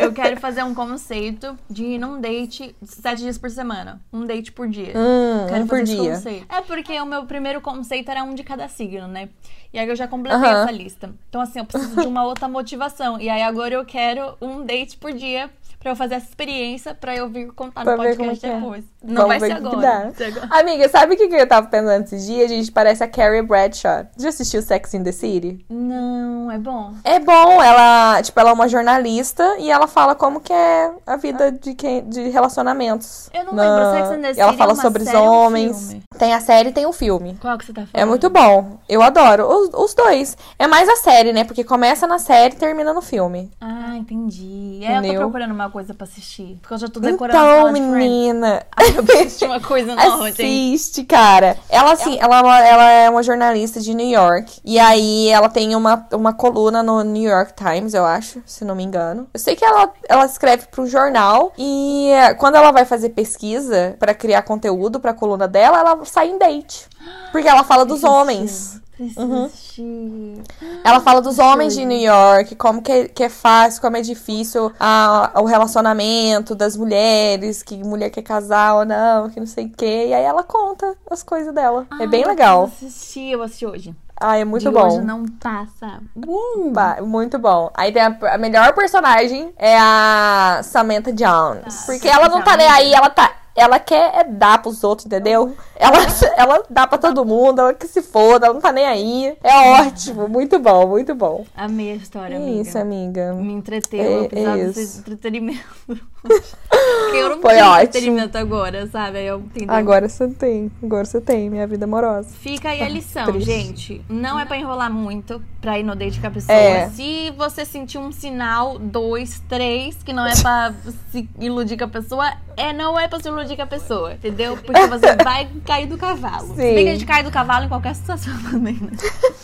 Eu 0.00 0.12
quero 0.12 0.38
fazer 0.40 0.62
um 0.62 0.74
conceito 0.74 1.58
de 1.68 1.84
ir 1.84 1.98
num 1.98 2.20
date 2.20 2.74
sete 2.82 3.18
dias 3.22 3.38
por 3.38 3.50
semana. 3.50 4.00
Um 4.12 4.24
date 4.24 4.52
por 4.52 4.68
dia. 4.68 4.92
Hum, 4.96 5.46
Quero 5.48 5.64
um 5.64 5.66
por 5.66 5.82
dia. 5.82 6.14
conceito. 6.14 6.46
É 6.48 6.60
porque 6.60 7.00
o 7.00 7.06
meu 7.06 7.24
primeiro 7.26 7.60
conceito 7.60 8.10
era 8.10 8.22
um 8.22 8.34
de 8.34 8.42
cada 8.42 8.68
signo, 8.68 9.06
né? 9.08 9.28
E 9.72 9.78
aí 9.78 9.88
eu 9.88 9.96
já 9.96 10.06
completei 10.06 10.48
essa 10.48 10.70
lista. 10.70 11.12
Então, 11.28 11.40
assim, 11.40 11.58
eu 11.58 11.64
preciso 11.64 12.00
de 12.00 12.06
uma 12.06 12.24
outra 12.24 12.46
motivação. 12.48 13.20
E 13.20 13.28
aí 13.28 13.42
agora 13.42 13.74
eu 13.74 13.84
quero 13.84 14.36
um 14.40 14.64
date 14.64 14.96
por 14.96 15.12
dia 15.12 15.50
pra 15.84 15.92
eu 15.92 15.96
fazer 15.96 16.14
essa 16.14 16.26
experiência 16.26 16.94
pra 16.94 17.14
eu 17.14 17.28
vir 17.28 17.52
contar 17.52 17.82
Pra 17.82 17.94
no 17.94 18.02
podcast 18.02 18.46
é 18.46 18.48
é. 18.48 18.54
depois. 18.54 18.84
Não 19.04 19.14
Vamos 19.28 19.28
vai 19.38 19.40
ser 19.50 19.56
agora. 19.56 20.12
ser. 20.16 20.32
Amiga, 20.50 20.88
sabe 20.88 21.12
o 21.14 21.16
que 21.18 21.28
que 21.28 21.34
eu 21.34 21.46
tava 21.46 21.66
pensando 21.66 22.04
esses 22.04 22.24
dias? 22.24 22.50
A 22.50 22.54
gente 22.54 22.72
parece 22.72 23.04
a 23.04 23.08
Carrie 23.08 23.42
Bradshaw. 23.42 24.06
Já 24.16 24.30
assistiu 24.30 24.62
Sex 24.62 24.94
in 24.94 25.02
the 25.04 25.12
City? 25.12 25.62
Não, 25.68 26.50
é 26.50 26.56
bom. 26.56 26.94
É 27.04 27.20
bom, 27.20 27.62
ela, 27.62 28.22
tipo, 28.22 28.40
ela 28.40 28.48
é 28.48 28.52
uma 28.54 28.66
jornalista 28.66 29.56
e 29.58 29.70
ela 29.70 29.86
fala 29.86 30.14
como 30.14 30.40
que 30.40 30.52
é 30.54 30.90
a 31.06 31.16
vida 31.18 31.52
de, 31.52 31.74
quem, 31.74 32.02
de 32.08 32.30
relacionamentos. 32.30 33.28
Eu 33.34 33.44
não 33.44 33.52
na- 33.52 33.62
lembro, 33.76 33.92
Sex 33.98 34.08
and 34.18 34.22
the 34.22 34.32
e 34.32 34.40
Ela 34.40 34.50
City 34.52 34.58
fala 34.58 34.70
é 34.70 34.74
uma 34.74 34.82
sobre 34.82 35.02
os 35.02 35.12
homens. 35.14 35.96
Tem 36.18 36.32
a 36.32 36.40
série 36.40 36.70
e 36.70 36.72
tem 36.72 36.86
o 36.86 36.92
filme. 36.92 37.36
Qual 37.42 37.58
que 37.58 37.66
você 37.66 37.72
tá 37.74 37.82
falando? 37.86 37.90
É 37.94 38.04
muito 38.06 38.30
bom. 38.30 38.78
Eu 38.88 39.02
adoro. 39.02 39.46
Os, 39.46 39.70
os 39.74 39.92
dois. 39.94 40.34
É 40.58 40.66
mais 40.66 40.88
a 40.88 40.96
série, 40.96 41.32
né? 41.34 41.44
Porque 41.44 41.62
começa 41.62 42.06
na 42.06 42.18
série 42.18 42.54
e 42.54 42.58
termina 42.58 42.94
no 42.94 43.02
filme. 43.02 43.50
Ah, 43.60 43.94
entendi. 43.96 44.80
É, 44.82 44.88
eu 44.90 44.92
tô 44.94 44.98
Entendeu? 45.00 45.20
procurando 45.22 45.52
uma 45.52 45.68
coisa 45.74 45.92
pra 45.92 46.04
assistir. 46.04 46.56
Porque 46.60 46.72
eu 46.74 46.78
já 46.78 46.86
tô 46.88 47.00
decorando 47.00 47.36
Então, 47.36 47.72
menina. 47.72 48.62
Ai, 48.76 48.96
eu 48.96 49.02
preciso 49.02 49.46
uma 49.50 49.60
coisa 49.60 49.94
nova. 49.96 50.28
Assiste, 50.28 51.02
cara. 51.04 51.56
Ela, 51.68 51.92
assim, 51.92 52.16
ela, 52.20 52.38
é 52.38 52.42
uma- 52.42 52.60
ela 52.60 52.90
é 52.90 53.10
uma 53.10 53.22
jornalista 53.24 53.80
de 53.80 53.92
New 53.92 54.06
York. 54.08 54.60
E 54.64 54.78
aí 54.78 55.28
ela 55.30 55.48
tem 55.48 55.74
uma, 55.74 56.06
uma 56.12 56.32
coluna 56.32 56.80
no 56.80 57.02
New 57.02 57.28
York 57.28 57.54
Times, 57.54 57.92
eu 57.92 58.04
acho, 58.04 58.40
se 58.46 58.64
não 58.64 58.76
me 58.76 58.84
engano. 58.84 59.26
Eu 59.34 59.40
sei 59.40 59.56
que 59.56 59.64
ela, 59.64 59.92
ela 60.08 60.24
escreve 60.26 60.68
para 60.70 60.80
um 60.82 60.86
jornal. 60.86 61.52
E 61.58 62.08
eh, 62.10 62.34
quando 62.34 62.54
ela 62.54 62.70
vai 62.70 62.84
fazer 62.84 63.08
pesquisa 63.10 63.96
pra 63.98 64.14
criar 64.14 64.42
conteúdo 64.42 65.00
pra 65.00 65.12
coluna 65.12 65.48
dela, 65.48 65.80
ela 65.80 66.04
sai 66.04 66.28
em 66.30 66.38
date. 66.38 66.86
Porque 67.32 67.48
ela 67.48 67.64
fala 67.64 67.84
dos 67.84 68.04
homens. 68.04 68.80
Preciso 68.96 69.20
Uhum. 69.20 69.44
assistir. 69.46 70.42
Ela 70.84 71.00
fala 71.00 71.20
dos 71.20 71.38
homens 71.38 71.74
de 71.74 71.84
New 71.84 71.98
York, 71.98 72.54
como 72.54 72.80
que 72.80 72.92
é, 72.92 73.08
que 73.08 73.24
é 73.24 73.28
fácil, 73.28 73.80
como 73.80 73.96
é 73.96 74.00
difícil 74.00 74.70
a- 74.78 75.32
o 75.36 75.44
relacionamento 75.44 76.54
das 76.54 76.76
mulheres, 76.76 77.62
que 77.62 77.76
mulher 77.82 78.10
quer 78.10 78.22
casar 78.22 78.74
ou 78.76 78.84
não, 78.84 79.28
que 79.30 79.40
não 79.40 79.46
sei 79.46 79.66
o 79.66 79.70
quê. 79.70 80.06
E 80.08 80.14
aí 80.14 80.22
ela 80.22 80.42
conta 80.44 80.94
as 81.10 81.22
coisas 81.22 81.52
dela. 81.54 81.86
é 82.00 82.06
bem 82.06 82.24
Ah, 82.24 82.28
legal. 82.28 82.60
Eu 82.60 82.64
assistir, 82.66 83.32
eu 83.32 83.42
assisti 83.42 83.66
hoje. 83.66 83.94
Ah, 84.20 84.38
é 84.38 84.44
muito 84.44 84.62
de 84.62 84.70
bom. 84.70 84.86
hoje 84.86 85.00
não 85.00 85.24
passa. 85.26 86.00
Uh! 86.16 86.72
Muito 87.04 87.36
bom. 87.36 87.70
Aí 87.74 87.90
tem 87.92 88.00
a, 88.00 88.16
a 88.34 88.38
melhor 88.38 88.72
personagem 88.72 89.52
é 89.58 89.76
a 89.76 90.60
Samantha 90.62 91.12
Jones. 91.12 91.82
porque 91.84 92.08
ela 92.08 92.28
não 92.28 92.40
tá 92.42 92.56
nem 92.56 92.68
aí, 92.68 92.94
ela 92.94 93.10
tá. 93.10 93.32
Ela 93.56 93.78
quer 93.78 94.12
é 94.20 94.24
dar 94.24 94.60
pros 94.60 94.82
outros, 94.82 95.06
entendeu? 95.06 95.56
Ela, 95.76 95.98
ela 96.36 96.62
dá 96.68 96.86
pra 96.86 96.98
todo 96.98 97.24
mundo, 97.24 97.60
ela 97.60 97.74
que 97.74 97.86
se 97.86 98.02
foda, 98.02 98.46
ela 98.46 98.54
não 98.54 98.60
tá 98.60 98.72
nem 98.72 98.84
aí. 98.84 99.36
É 99.42 99.80
ótimo, 99.82 100.28
muito 100.28 100.58
bom, 100.58 100.88
muito 100.88 101.14
bom. 101.14 101.44
Amei 101.56 101.92
a 101.92 101.96
história, 101.96 102.36
amiga. 102.36 102.62
isso, 102.62 102.78
amiga. 102.78 103.32
Me 103.34 103.52
entreteu, 103.52 104.00
É- 104.00 104.18
eu 104.24 104.28
precisava 104.28 104.58
é 104.58 104.64
desse 104.66 104.98
entretenimento. 104.98 105.64
Porque 106.24 107.16
eu 107.18 107.28
não 107.28 107.40
Foi 107.42 107.50
tinha 107.52 107.66
ótimo. 107.66 107.82
entretenimento 107.82 108.38
agora, 108.38 108.86
sabe? 108.86 109.22
Eu 109.24 109.38
entendi. 109.40 109.66
Agora 109.68 110.08
você 110.08 110.26
tem, 110.28 110.72
agora 110.82 111.04
você 111.04 111.20
tem, 111.20 111.50
minha 111.50 111.66
vida 111.66 111.84
amorosa. 111.84 112.28
Fica 112.40 112.70
aí 112.70 112.80
a 112.82 112.88
lição, 112.88 113.26
Triste. 113.26 113.44
gente. 113.46 114.04
Não 114.08 114.40
é 114.40 114.46
pra 114.46 114.56
enrolar 114.56 114.90
muito 114.90 115.40
pra 115.60 115.78
ir 115.78 115.82
no 115.82 115.94
date 115.94 116.18
com 116.20 116.26
a 116.26 116.30
pessoa. 116.30 116.56
É. 116.56 116.88
Se 116.88 117.30
você 117.36 117.64
sentir 117.66 117.98
um 117.98 118.10
sinal, 118.10 118.78
dois, 118.78 119.40
três, 119.48 120.02
que 120.02 120.12
não 120.14 120.26
é 120.26 120.34
pra 120.40 120.72
se 121.12 121.28
iludir 121.38 121.76
com 121.76 121.84
a 121.84 121.88
pessoa, 121.88 122.32
é, 122.56 122.72
não 122.72 122.98
é 122.98 123.06
pra 123.06 123.20
se 123.20 123.28
iludir 123.28 123.43
com 123.56 123.62
a 123.62 123.66
pessoa, 123.66 124.14
entendeu? 124.14 124.56
Porque 124.56 124.86
você 124.86 125.16
vai 125.22 125.48
cair 125.66 125.86
do 125.86 125.98
cavalo. 125.98 126.48
Se 126.48 126.54
bem 126.54 126.78
Sim. 126.78 126.84
que 126.84 126.88
a 126.88 126.92
gente 126.92 127.06
cai 127.06 127.22
do 127.22 127.30
cavalo 127.30 127.66
em 127.66 127.68
qualquer 127.68 127.94
situação 127.94 128.32
também, 128.50 128.74
né? 128.74 128.92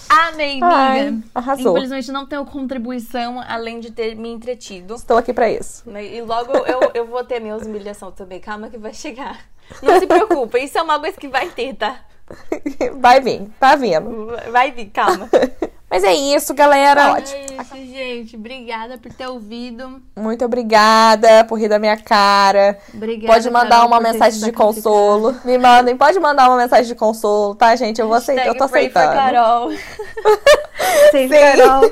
Amei, 0.09 0.61
amiga. 0.63 1.27
Arrasou. 1.35 1.73
Infelizmente 1.73 2.11
não 2.11 2.27
tenho 2.27 2.45
contribuição 2.45 3.41
além 3.47 3.81
de 3.81 3.91
ter 3.91 4.15
me 4.15 4.31
entretido. 4.31 4.95
Estou 4.95 5.19
aqui 5.19 5.33
pra 5.33 5.51
isso. 5.51 5.85
E 5.91 6.23
logo 6.23 6.53
eu, 6.53 6.91
eu 6.95 7.07
vou 7.07 7.23
ter 7.25 7.41
minha 7.41 7.57
humilhação 7.57 8.11
também. 8.11 8.41
Calma 8.41 8.71
que 8.71 8.79
vai 8.79 8.95
chegar. 8.95 9.39
Não 9.83 9.99
se 10.01 10.07
preocupa, 10.07 10.59
isso 10.59 10.77
é 10.79 10.83
uma 10.83 10.99
coisa 10.99 11.17
que 11.17 11.29
vai 11.29 11.49
ter, 11.49 11.75
tá? 11.75 12.01
Vai 13.01 13.21
vir, 13.21 13.49
tá 13.59 13.75
vindo. 13.75 14.29
Vai 14.53 14.71
vir, 14.71 14.87
calma. 14.91 15.29
Mas 15.91 16.05
é 16.05 16.15
isso, 16.15 16.55
galera. 16.55 17.15
Ótimo. 17.15 17.37
É 17.37 17.63
isso, 17.63 17.75
gente. 17.93 18.37
Obrigada 18.37 18.97
por 18.97 19.13
ter 19.13 19.27
ouvido. 19.27 20.01
Muito 20.17 20.45
obrigada 20.45 21.45
por 21.45 21.59
rir 21.59 21.69
da 21.69 21.81
minha 21.81 21.97
cara. 21.97 22.79
Obrigada. 22.95 23.33
Pode 23.33 23.51
mandar 23.51 23.85
uma 23.85 24.01
mensagem 24.01 24.41
de 24.41 24.53
consolo. 24.53 25.35
Me 25.45 25.59
mandem, 25.59 25.97
pode 25.97 26.21
mandar 26.21 26.49
uma 26.49 26.57
mensagem 26.57 26.87
de 26.87 26.95
consolo, 26.95 27.57
tá, 27.57 27.75
gente? 27.75 28.01
Eu 28.01 28.07
vou 28.07 28.17
aceitar, 28.17 28.47
eu 28.47 28.57
tô 28.57 28.65
aceitando. 28.65 29.15
Carol. 29.15 29.73
Sim. 31.11 31.29
Carol. 31.29 31.91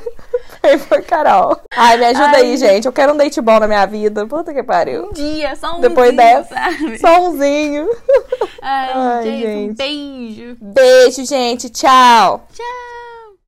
Pray 0.60 0.78
for 0.78 1.02
Carol. 1.02 1.60
Ai, 1.76 1.96
me 1.96 2.04
ajuda 2.06 2.36
Ai. 2.36 2.42
aí, 2.42 2.56
gente. 2.56 2.86
Eu 2.86 2.92
quero 2.92 3.14
um 3.14 3.16
date 3.16 3.40
bom 3.40 3.58
na 3.58 3.66
minha 3.66 3.86
vida. 3.86 4.26
Puta 4.26 4.54
que 4.54 4.62
pariu. 4.62 5.08
Um 5.08 5.12
dia, 5.12 5.56
só 5.56 5.76
um 5.76 5.80
Depois 5.80 6.14
dessa, 6.14 6.54
sabe? 6.54 6.98
só 6.98 7.28
umzinho. 7.28 7.88
Ai, 8.62 8.92
Ai, 8.94 9.24
gente, 9.24 9.70
um 9.70 9.74
beijo. 9.74 10.56
Beijo, 10.60 11.24
gente. 11.24 11.68
Tchau. 11.70 12.46
Tchau. 12.52 13.07